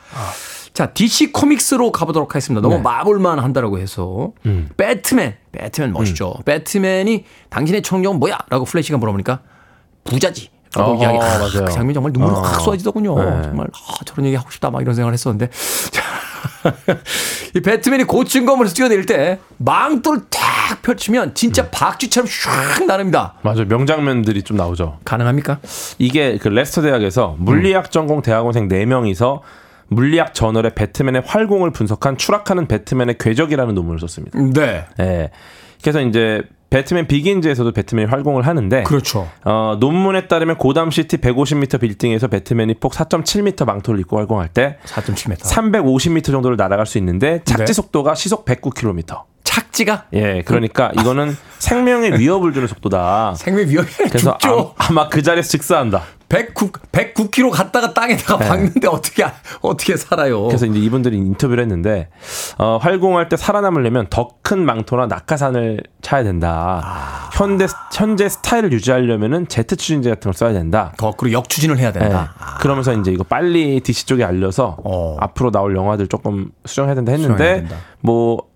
자, 0.72 0.86
DC 0.92 1.32
코믹스로 1.32 1.92
가보도록 1.92 2.30
하겠습니다. 2.30 2.60
너무 2.62 2.76
네. 2.76 2.82
마블만 2.82 3.38
한다라고 3.38 3.78
해서 3.78 4.32
음. 4.46 4.68
배트맨, 4.76 5.34
배트맨 5.52 5.92
멋있죠. 5.92 6.34
배트맨이 6.44 7.24
당신의 7.48 7.82
초능력은 7.82 8.18
뭐야? 8.18 8.38
라고 8.48 8.64
플래시가 8.64 8.98
물어보니까 8.98 9.40
부자지. 10.04 10.50
라고 10.74 10.92
어, 10.92 10.96
이야기. 10.96 11.18
아, 11.18 11.38
맞아요. 11.38 11.64
그 11.64 11.72
장면 11.72 11.94
정말 11.94 12.12
눈물 12.12 12.32
어. 12.32 12.40
확 12.40 12.60
쏟아지더군요. 12.60 13.18
네. 13.18 13.42
정말 13.42 13.66
아, 13.72 14.04
저런 14.04 14.26
얘기 14.26 14.36
하고 14.36 14.50
싶다 14.50 14.70
막 14.70 14.80
이런 14.80 14.94
생각을 14.94 15.12
했었는데. 15.12 15.48
자, 15.90 16.02
이 17.54 17.60
배트맨이 17.60 18.04
고층 18.04 18.46
건물에서 18.46 18.74
뛰어내릴 18.74 19.06
때 19.06 19.40
망토를 19.58 20.22
탁 20.30 20.82
펼치면 20.82 21.34
진짜 21.34 21.68
박쥐처럼 21.70 22.28
슉 22.28 22.84
나릅니다. 22.86 23.34
맞아요. 23.42 23.64
명장면들이 23.64 24.42
좀 24.44 24.56
나오죠. 24.56 24.98
가능합니까? 25.04 25.58
이게 25.98 26.38
그 26.38 26.48
레스터 26.48 26.82
대학에서 26.82 27.34
물리학 27.38 27.90
전공 27.90 28.22
대학원생 28.22 28.68
4명이서 28.68 29.40
물리학 29.90 30.34
저널에 30.34 30.70
배트맨의 30.74 31.22
활공을 31.26 31.72
분석한 31.72 32.16
추락하는 32.16 32.66
배트맨의 32.66 33.18
궤적이라는 33.18 33.74
논문을 33.74 34.00
썼습니다. 34.00 34.38
네. 34.38 34.86
예. 35.00 35.30
그래서 35.82 36.00
이제 36.00 36.42
배트맨 36.70 37.08
비긴즈에서도 37.08 37.72
배트맨이 37.72 38.06
활공을 38.08 38.46
하는데 38.46 38.84
그렇죠. 38.84 39.28
어, 39.44 39.76
논문에 39.80 40.28
따르면 40.28 40.56
고담 40.56 40.92
시티 40.92 41.16
150m 41.16 41.80
빌딩에서 41.80 42.28
배트맨이 42.28 42.74
폭 42.74 42.92
4.7m 42.92 43.64
망토를 43.66 43.98
입고 44.00 44.16
활공할 44.18 44.48
때 44.48 44.78
4.7m. 44.84 45.40
350m 45.40 46.24
정도를 46.26 46.56
날아갈 46.56 46.86
수 46.86 46.96
있는데 46.98 47.40
착지 47.44 47.64
네. 47.66 47.72
속도가 47.72 48.14
시속 48.14 48.44
109km. 48.44 49.24
착지가 49.42 50.04
예, 50.12 50.42
그러니까 50.44 50.92
이거는 51.00 51.36
생명에 51.58 52.12
위협을 52.18 52.52
주는 52.52 52.68
속도다. 52.68 53.34
생명 53.36 53.68
위험이 53.68 53.88
그래서. 54.08 54.38
아, 54.44 54.72
아마 54.76 55.08
그 55.08 55.22
자리에서 55.22 55.48
즉사한다. 55.48 56.04
109 56.30 56.70
109km 56.92 57.50
갔다가 57.50 57.92
땅에다가 57.92 58.38
박는데 58.38 58.86
어떻게 58.88 59.26
어떻게 59.60 59.96
살아요? 59.96 60.42
네. 60.42 60.46
그래서 60.46 60.64
이제 60.66 60.78
이분들이 60.78 61.16
인터뷰를 61.18 61.62
했는데 61.64 62.08
어, 62.56 62.78
활공할 62.80 63.28
때 63.28 63.36
살아남으려면 63.36 64.06
더 64.08 64.30
큰 64.50 64.64
망토나 64.66 65.06
낙하산을 65.06 65.80
차야 66.02 66.24
된다. 66.24 66.80
아. 66.84 67.30
현대 67.34 67.66
현재 67.94 68.28
스타일을 68.28 68.72
유지하려면은 68.72 69.46
제트 69.46 69.76
추진제 69.76 70.08
같은 70.10 70.22
걸 70.22 70.34
써야 70.34 70.52
된다. 70.52 70.92
거꾸로 70.96 71.30
역추진을 71.30 71.78
해야 71.78 71.92
네. 71.92 72.00
된다. 72.00 72.34
그러면서 72.60 72.92
이제 72.94 73.12
이거 73.12 73.22
빨리 73.22 73.78
DC 73.80 74.06
쪽에 74.06 74.24
알려서 74.24 74.76
어. 74.82 75.16
앞으로 75.20 75.52
나올 75.52 75.76
영화들 75.76 76.08
조금 76.08 76.50
수정해야 76.64 76.96
된다 76.96 77.12
수정해야 77.16 77.44
했는데 77.44 77.60
된다. 77.68 77.84
뭐 78.00 78.48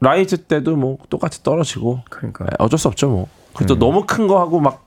라이즈 0.00 0.44
때도 0.44 0.76
뭐 0.76 0.96
똑같이 1.10 1.42
떨어지고 1.42 2.00
그러니까. 2.08 2.44
네, 2.44 2.50
어쩔 2.58 2.78
수 2.78 2.88
없죠 2.88 3.08
뭐. 3.10 3.26
그또 3.54 3.78
너무 3.78 4.06
큰 4.06 4.26
거 4.26 4.40
하고 4.40 4.58
막 4.58 4.86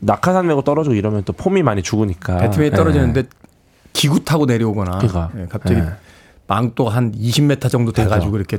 낙하산 0.00 0.46
메고 0.46 0.62
떨어지고 0.62 0.94
이러면 0.94 1.24
또 1.24 1.32
폼이 1.32 1.62
많이 1.62 1.82
죽으니까. 1.82 2.38
배트맨이 2.38 2.70
네. 2.70 2.76
떨어지는데 2.76 3.24
기구 3.92 4.24
타고 4.24 4.44
내려오거나 4.46 4.98
그러니까. 4.98 5.30
예, 5.38 5.46
갑자기 5.48 5.80
네. 5.80 5.88
망토가 6.48 6.94
한 6.94 7.12
20m 7.12 7.70
정도 7.70 7.90
돼가지고 7.92 8.36
이렇게 8.36 8.58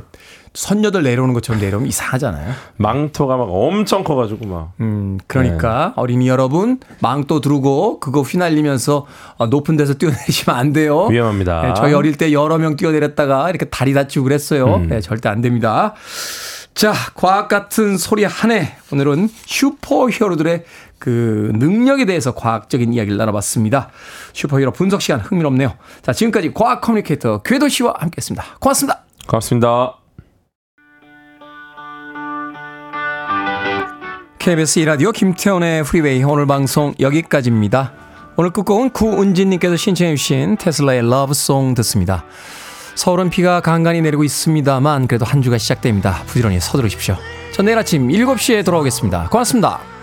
선녀들 0.52 1.02
내려오는 1.02 1.32
것처럼 1.32 1.60
내려오면 1.60 1.88
이상하잖아요. 1.88 2.52
망토가 2.76 3.36
막 3.36 3.44
엄청 3.44 4.04
커가지고 4.04 4.46
막. 4.46 4.72
음, 4.80 5.18
그러니까 5.26 5.94
어린이 5.96 6.28
여러분 6.28 6.80
망토 7.00 7.40
두르고 7.40 8.00
그거 8.00 8.20
휘날리면서 8.22 9.06
어, 9.36 9.46
높은 9.46 9.76
데서 9.76 9.94
뛰어내리시면 9.94 10.58
안 10.58 10.72
돼요. 10.72 11.06
위험합니다. 11.06 11.70
예, 11.70 11.74
저희 11.74 11.94
어릴 11.94 12.16
때 12.16 12.32
여러 12.32 12.58
명 12.58 12.76
뛰어내렸다가 12.76 13.48
이렇게 13.48 13.66
다리 13.66 13.94
다치고 13.94 14.24
그랬어요. 14.24 14.86
예, 14.90 15.00
절대 15.00 15.28
안 15.30 15.40
됩니다. 15.40 15.94
자, 16.74 16.92
과학 17.14 17.48
같은 17.48 17.96
소리하네. 17.96 18.76
오늘은 18.92 19.28
슈퍼 19.46 20.08
히어로들의 20.08 20.64
그 20.98 21.52
능력에 21.54 22.04
대해서 22.04 22.34
과학적인 22.34 22.92
이야기를 22.92 23.16
나눠봤습니다. 23.16 23.90
슈퍼히어로 24.32 24.72
분석 24.72 25.02
시간 25.02 25.20
흥미롭네요. 25.20 25.74
자, 26.02 26.12
지금까지 26.12 26.52
과학 26.54 26.80
커뮤니케이터 26.80 27.38
궤도 27.42 27.68
씨와 27.68 27.94
함께 27.98 28.16
했습니다. 28.18 28.44
고맙습니다. 28.58 29.04
고맙습니다. 29.26 29.94
KBS 34.38 34.80
2라디오 34.80 35.12
김태훈의 35.12 35.84
프리웨이 35.84 36.22
오늘 36.24 36.46
방송 36.46 36.94
여기까지입니다. 36.98 37.92
오늘 38.36 38.50
끝곡은 38.50 38.90
구은진님께서 38.90 39.76
신청해 39.76 40.16
주신 40.16 40.56
테슬라의 40.56 41.08
Love 41.10 41.42
Song 41.42 41.74
듣습니다. 41.74 42.24
서울은 42.94 43.30
비가 43.30 43.60
간간히 43.60 44.00
내리고 44.00 44.24
있습니다만 44.24 45.06
그래도 45.06 45.24
한 45.24 45.42
주가 45.42 45.58
시작됩니다. 45.58 46.22
부지런히 46.26 46.60
서두르십시오. 46.60 47.16
전 47.52 47.66
내일 47.66 47.78
아침 47.78 48.08
7시에 48.08 48.64
돌아오겠습니다. 48.64 49.28
고맙습니다. 49.28 49.97